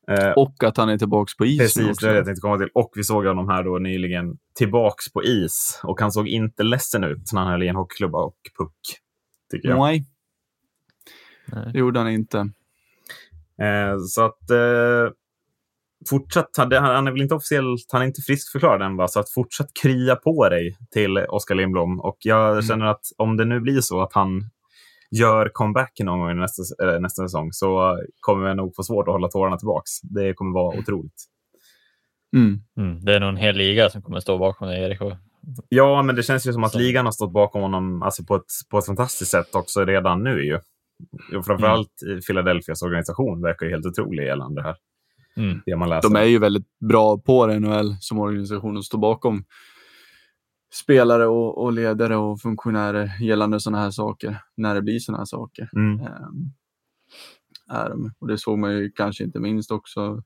Eh, 0.09 0.31
Och 0.33 0.65
att 0.65 0.77
han 0.77 0.89
är 0.89 0.99
tillbaka 0.99 1.31
på 1.39 1.47
isen 1.47 1.65
Precis, 1.65 1.89
också. 1.91 2.07
det 2.07 2.11
är 2.11 2.13
det 2.13 2.19
jag 2.19 2.27
tänkte 2.27 2.41
komma 2.41 2.59
till. 2.59 2.71
Och 2.75 2.91
vi 2.95 3.05
såg 3.05 3.27
honom 3.27 3.49
här 3.49 3.65
då 3.65 3.79
nyligen 3.79 4.39
tillbaks 4.55 5.13
på 5.13 5.25
is. 5.25 5.81
Och 5.85 6.01
han 6.01 6.13
såg 6.13 6.29
inte 6.29 6.63
ledsen 6.63 7.05
ut 7.05 7.33
när 7.33 7.41
han 7.41 7.51
höll 7.51 7.63
i 7.63 7.69
en 7.69 7.77
hockeyklubba 7.77 8.19
och 8.19 8.37
puck. 8.59 8.73
Tycker 9.51 9.69
jag. 9.69 9.79
Nej, 9.79 10.05
det 11.73 11.79
gjorde 11.79 11.99
han 11.99 12.09
inte. 12.11 12.39
Eh, 13.63 13.99
så 14.09 14.25
att 14.25 14.51
eh, 14.51 15.13
fortsatt, 16.11 16.51
han, 16.57 16.73
han 16.73 17.07
är 17.07 17.13
väl 17.13 17.23
inte 17.23 17.35
officiellt, 17.35 17.87
han 17.93 18.03
är 18.03 18.07
inte 18.07 18.23
friskförklarad 18.23 18.83
än 18.83 18.97
va? 18.97 19.09
Så 19.09 19.21
att 19.21 19.31
fortsatt 19.31 19.69
krya 19.83 20.17
på 20.17 20.49
dig 20.49 20.77
till 20.91 21.19
Oskar 21.19 21.55
Lindblom. 21.55 22.01
Och 22.01 22.17
jag 22.21 22.51
Mm. 22.53 22.63
känner 22.63 22.87
att 22.87 23.03
om 23.17 23.37
det 23.37 23.45
nu 23.45 23.61
blir 23.61 23.81
så 23.81 24.01
att 24.03 24.13
han 24.13 24.51
gör 25.11 25.51
comeback 25.53 25.93
någon 26.01 26.21
gång 26.21 26.41
nästa, 26.41 26.63
nästa 27.01 27.23
säsong 27.23 27.53
så 27.53 28.01
kommer 28.21 28.49
vi 28.49 28.55
nog 28.55 28.77
få 28.77 28.83
svårt 28.83 29.09
att 29.09 29.13
hålla 29.13 29.29
tårarna 29.29 29.57
tillbaks. 29.57 30.01
Det 30.03 30.35
kommer 30.35 30.53
vara 30.53 30.79
otroligt. 30.79 31.25
Mm. 32.37 32.61
Mm. 32.77 33.05
Det 33.05 33.15
är 33.15 33.21
nog 33.21 33.29
en 33.29 33.37
hel 33.37 33.57
liga 33.57 33.91
som 33.91 34.03
kommer 34.03 34.21
stå 34.21 34.39
bakom 34.39 34.69
dig, 34.69 34.83
Erik. 34.83 34.99
Ja, 35.69 36.03
men 36.03 36.17
det 36.17 36.23
känns 36.23 36.47
ju 36.47 36.53
som 36.53 36.65
att 36.65 36.75
ligan 36.75 37.05
har 37.05 37.13
stått 37.13 37.33
bakom 37.33 37.63
honom 37.63 38.03
alltså 38.03 38.25
på, 38.25 38.37
ett, 38.37 38.45
på 38.71 38.79
ett 38.79 38.87
fantastiskt 38.87 39.31
sätt 39.31 39.55
också 39.55 39.85
redan 39.85 40.23
nu. 40.23 40.45
Ju. 40.45 40.59
Och 41.37 41.47
framförallt 41.47 42.03
i 42.03 42.21
Philadelphias 42.27 42.83
organisation 42.83 43.43
verkar 43.43 43.67
ju 43.67 43.73
helt 43.73 43.87
otrolig 43.87 44.27
gällande 44.27 44.63
det 44.63 44.67
här. 44.67 44.77
Mm. 45.37 45.63
Det 45.67 45.77
man 45.77 45.89
läser. 45.89 46.09
De 46.09 46.17
är 46.17 46.25
ju 46.25 46.39
väldigt 46.39 46.79
bra 46.89 47.19
på 47.19 47.47
det, 47.47 47.61
NHL 47.61 47.97
som 48.01 48.19
organisation 48.19 48.77
och 48.77 48.85
står 48.85 48.99
bakom 48.99 49.45
spelare 50.75 51.27
och, 51.27 51.65
och 51.65 51.73
ledare 51.73 52.17
och 52.17 52.41
funktionärer 52.41 53.21
gällande 53.21 53.61
sådana 53.61 53.83
här 53.83 53.91
saker. 53.91 54.43
När 54.57 54.75
det 54.75 54.83
blir 54.83 54.99
sådana 54.99 55.19
här 55.19 55.25
saker. 55.25 55.71
Mm. 55.77 56.01
Är 57.71 57.91
de. 57.91 58.13
Och 58.19 58.29
det 58.29 58.39
såg 58.39 58.59
man 58.59 58.73
ju 58.73 58.91
kanske 58.91 59.25
inte 59.25 59.41
minst 59.41 59.71
också 59.71 60.23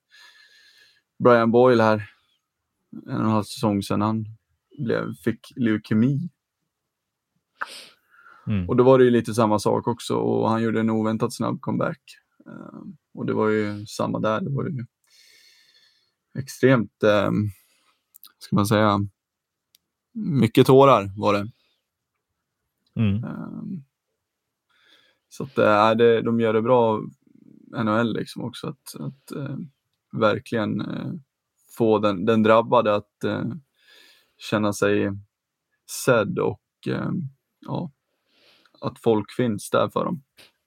Brian 1.25 1.51
Boyle 1.51 1.81
här. 1.81 2.11
En 3.07 3.17
och 3.17 3.21
en 3.21 3.31
halv 3.31 3.43
säsong 3.43 3.83
sedan 3.83 4.03
han 4.03 4.27
blev, 4.79 5.15
fick 5.25 5.53
leukemi. 5.57 6.29
Mm. 8.47 8.69
Och 8.69 8.77
då 8.77 8.85
var 8.85 8.99
det 8.99 9.05
ju 9.05 9.11
lite 9.11 9.35
samma 9.35 9.59
sak 9.59 9.87
också 9.87 10.15
och 10.15 10.51
han 10.51 10.63
gjorde 10.63 10.81
en 10.81 10.91
oväntat 10.91 11.35
snabb 11.35 11.61
comeback. 11.61 12.01
Ehm, 12.47 12.97
och 13.15 13.27
det 13.27 13.35
var 13.35 13.49
ju 13.49 13.87
samma 13.87 14.19
där. 14.19 14.41
Det 14.41 14.51
var 14.51 14.65
ju 14.65 14.87
extremt, 16.39 17.03
um, 17.03 17.51
ska 18.39 18.57
man 18.57 18.67
säga, 18.67 19.01
mycket 20.13 20.67
tårar 20.67 21.11
var 21.17 21.33
det. 21.33 21.49
Mm. 22.95 23.25
Ehm, 23.25 23.85
så 25.29 25.45
att 25.45 25.59
äh, 25.59 25.91
det, 25.91 26.23
de 26.23 26.41
gör 26.41 26.53
det 26.53 26.63
bra, 26.63 27.03
NHL 27.85 28.13
liksom 28.13 28.45
också, 28.45 28.69
att, 28.69 29.01
att 29.01 29.33
eh, 29.33 29.57
verkligen 30.13 30.81
eh, 30.81 31.13
få 31.77 31.99
den, 31.99 32.25
den 32.25 32.43
drabbade 32.43 32.95
att 32.95 33.25
eh, 33.25 33.45
känna 34.39 34.73
sig 34.73 35.11
sedd 36.05 36.39
och 36.39 36.63
eh, 36.87 37.11
ja, 37.61 37.93
att 38.81 38.99
folk 38.99 39.33
finns 39.33 39.71
där 39.71 39.89
för 39.89 40.05
dem. 40.05 40.23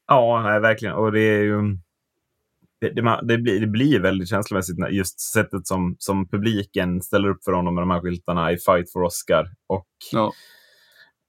Ja, 0.07 0.41
nej, 0.43 0.59
verkligen. 0.59 0.95
Och 0.95 1.11
det 1.11 1.21
är 1.21 1.43
ju... 1.43 1.77
Det, 2.89 3.01
det, 3.01 3.19
det, 3.23 3.37
blir, 3.37 3.59
det 3.59 3.67
blir 3.67 3.99
väldigt 3.99 4.29
känslomässigt 4.29 4.77
när 4.77 4.89
just 4.89 5.19
sättet 5.19 5.67
som, 5.67 5.95
som 5.99 6.27
publiken 6.27 7.01
ställer 7.01 7.29
upp 7.29 7.43
för 7.43 7.51
honom 7.51 7.75
med 7.75 7.81
de 7.81 7.89
här 7.91 8.01
skyltarna 8.01 8.51
i 8.51 8.57
Fight 8.57 8.91
for 8.91 9.03
Oscar. 9.03 9.45
Och 9.67 9.87
Ja. 10.11 10.33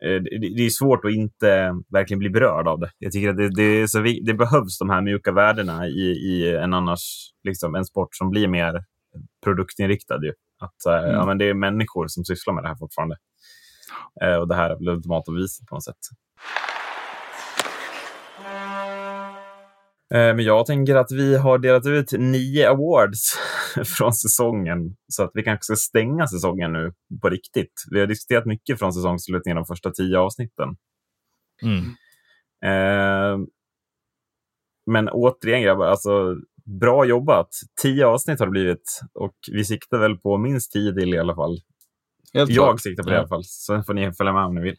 eh, 0.05 0.23
det, 0.23 0.55
det 0.57 0.67
är 0.67 0.71
svårt 0.71 1.05
att 1.05 1.11
inte 1.13 1.75
verkligen 1.89 2.19
bli 2.19 2.31
berörd 2.31 2.69
av 2.69 2.81
det. 2.81 2.91
Jag 2.99 3.13
tycker 3.13 3.29
att 3.29 3.55
det, 3.57 3.89
så 3.91 3.99
det 4.23 4.35
behövs 4.35 4.79
de 4.79 4.91
här 4.91 5.01
mjuka 5.03 5.33
värdena 5.33 5.87
i, 5.87 6.01
i 6.11 6.57
en 6.57 6.75
annars 6.75 7.31
liksom 7.45 7.75
en 7.75 7.85
sport 7.85 8.09
som 8.17 8.31
blir 8.31 8.49
mer 8.49 8.85
produktinriktad. 9.45 10.19
Ju. 10.25 10.33
Att, 10.61 10.87
eh, 10.87 10.99
Mm. 11.05 11.15
ja, 11.15 11.27
men 11.27 11.39
det 11.39 11.45
är 11.45 11.55
människor 11.55 12.07
som 12.09 12.25
sysslar 12.25 12.55
med 12.55 12.65
det 12.65 12.69
här 12.69 12.77
fortfarande. 12.77 13.17
Eh, 14.23 14.35
och 14.37 14.49
det 14.49 14.55
här 14.55 14.71
är 14.71 14.75
väl 14.77 14.89
ultimata 14.89 15.33
beviset 15.33 15.67
på 15.67 15.75
något 15.75 15.85
sätt. 15.85 15.97
Men 20.11 20.39
jag 20.39 20.67
tänker 20.67 20.95
att 20.97 21.13
vi 21.13 21.37
har 21.37 21.59
delat 21.59 21.87
ut 21.87 22.13
nio 22.13 22.71
awards 22.71 23.35
från 23.99 24.13
säsongen. 24.13 24.97
Så 25.09 25.23
att 25.23 25.31
vi 25.35 25.43
kanske 25.43 25.65
ska 25.65 25.77
stänga 25.77 26.27
säsongen 26.27 26.73
nu 26.73 26.93
på 27.23 27.29
riktigt. 27.29 27.73
Vi 27.91 28.01
har 28.01 28.07
diskuterat 28.07 28.47
mycket 28.47 28.79
från 28.79 28.93
säsongsslutningen 28.93 29.57
de 29.57 29.65
första 29.65 29.91
tio 29.91 30.19
avsnitten. 30.19 30.69
Mm. 31.63 31.85
Eh, 32.65 33.47
men 34.91 35.09
återigen 35.09 35.63
grabbar, 35.63 35.87
alltså, 35.87 36.37
bra 36.81 37.05
jobbat. 37.05 37.49
Tio 37.83 38.07
avsnitt 38.07 38.39
har 38.39 38.47
det 38.47 38.51
blivit 38.51 39.01
och 39.15 39.35
vi 39.53 39.65
siktar 39.65 39.99
väl 39.99 40.17
på 40.19 40.39
minst 40.39 40.73
tio 40.73 40.93
till 40.95 41.15
i 41.15 41.19
alla 41.19 41.35
fall. 41.35 41.59
Helt 42.35 42.51
Jag 42.51 42.67
klart. 42.67 42.81
siktar 42.81 43.03
på 43.03 43.09
det 43.09 43.15
i 43.15 43.17
Ja. 43.17 43.21
alla 43.21 43.29
fall. 43.29 43.45
Sen 43.45 43.85
får 43.85 43.95
ni 43.95 44.13
följa 44.13 44.33
med 44.33 44.45
om 44.45 44.55
ni 44.55 44.61
vill. 44.61 44.77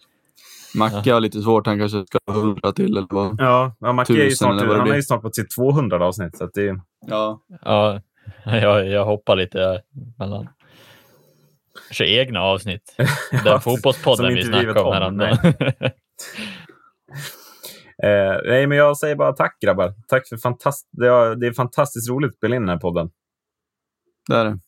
Macke 0.76 1.14
har 1.14 1.20
lite 1.20 1.42
svårt, 1.42 1.66
han 1.66 1.80
kanske 1.80 2.06
ska 2.06 2.20
ha 2.28 2.34
hundra 2.34 2.72
till 2.72 2.98
eller 2.98 3.08
vad. 3.10 3.36
Ja, 3.40 3.76
ja 3.80 3.94
Macke 3.94 4.14
är 4.14 4.18
ju 4.18 4.32
snart, 4.32 4.52
eller 4.52 4.68
vad 4.68 4.76
det 4.76 4.80
han 4.80 4.92
är 4.92 4.96
ju 4.96 5.04
snart 5.04 5.22
på 5.22 5.32
sitt 5.32 5.56
200 5.56 6.06
avsnitt. 6.06 6.38
Så 6.38 6.44
att 6.44 6.54
det, 6.54 6.80
Ja, 7.08 7.42
Ja, 7.66 8.02
jag, 8.46 8.88
jag 8.88 9.06
hoppar 9.06 9.36
lite 9.36 9.82
mellan. 10.20 10.48
Kanske 11.88 12.06
egna 12.06 12.42
avsnitt. 12.42 12.96
Den 13.44 13.62
fotbollspodden 13.62 14.34
vi 14.34 14.44
snackade 14.44 14.82
om 14.82 14.88
om, 14.88 14.94
häromdagen. 14.94 15.38
Eh, 18.04 18.38
nej, 18.46 18.68
men 18.68 18.78
jag 18.78 18.98
säger 18.98 19.16
bara 19.16 19.34
tack 19.34 19.60
grabbar. 19.60 19.94
Tack 20.08 20.28
för 20.28 20.38
fantast 20.38 20.90
det, 20.92 21.08
är, 21.08 21.36
det 21.36 21.48
är 21.48 21.54
fantastiskt 21.54 22.10
roligt 22.10 22.30
att 22.30 22.38
spela 22.38 22.56
in 22.56 22.62
den 22.62 22.70
här 22.70 22.78
podden. 22.78 23.10
det 24.28 24.36
är 24.36 24.46
det. 24.46 24.60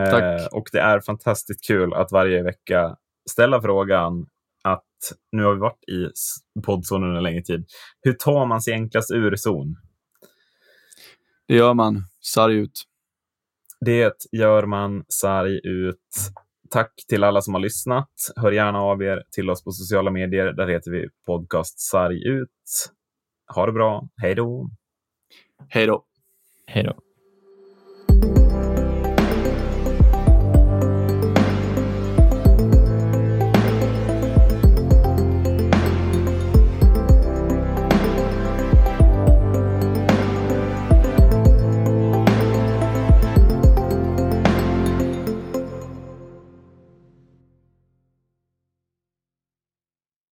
Eh, 0.00 0.10
Tack. 0.10 0.52
och 0.52 0.68
det 0.72 0.78
är 0.78 1.00
fantastiskt 1.00 1.66
kul 1.66 1.94
att 1.94 2.12
varje 2.12 2.42
vecka 2.42 2.96
ställa 3.30 3.62
frågan 3.62 4.26
att 4.62 4.84
nu 5.32 5.42
har 5.44 5.54
vi 5.54 5.60
varit 5.60 5.88
i 5.88 6.10
poddzonen 6.60 7.08
under 7.08 7.16
en 7.16 7.22
längre 7.22 7.42
tid. 7.42 7.64
Hur 8.00 8.12
tar 8.12 8.46
man 8.46 8.62
sig 8.62 8.72
enklast 8.72 9.10
ur 9.10 9.36
zon? 9.36 9.76
Det 11.48 11.54
gör 11.54 11.74
man. 11.74 12.04
Sarg 12.20 12.56
ut. 12.56 12.82
Det 13.80 14.14
gör 14.32 14.66
man 14.66 15.04
sarg 15.08 15.60
ut. 15.64 15.98
Tack 16.70 16.92
till 17.08 17.24
alla 17.24 17.42
som 17.42 17.54
har 17.54 17.60
lyssnat. 17.60 18.10
Hör 18.36 18.52
gärna 18.52 18.78
av 18.78 19.02
er 19.02 19.22
till 19.30 19.50
oss 19.50 19.64
på 19.64 19.72
sociala 19.72 20.10
medier. 20.10 20.52
Där 20.52 20.68
heter 20.68 20.90
vi 20.90 21.08
podcast 21.26 21.80
sarg 21.80 22.28
ut. 22.28 22.48
Ha 23.54 23.66
det 23.66 23.72
bra. 23.72 24.08
Hej 24.16 24.34
då! 24.34 24.70
Hej 25.68 25.86
då. 25.86 26.04
Hej 26.66 26.84
då. 26.84 27.11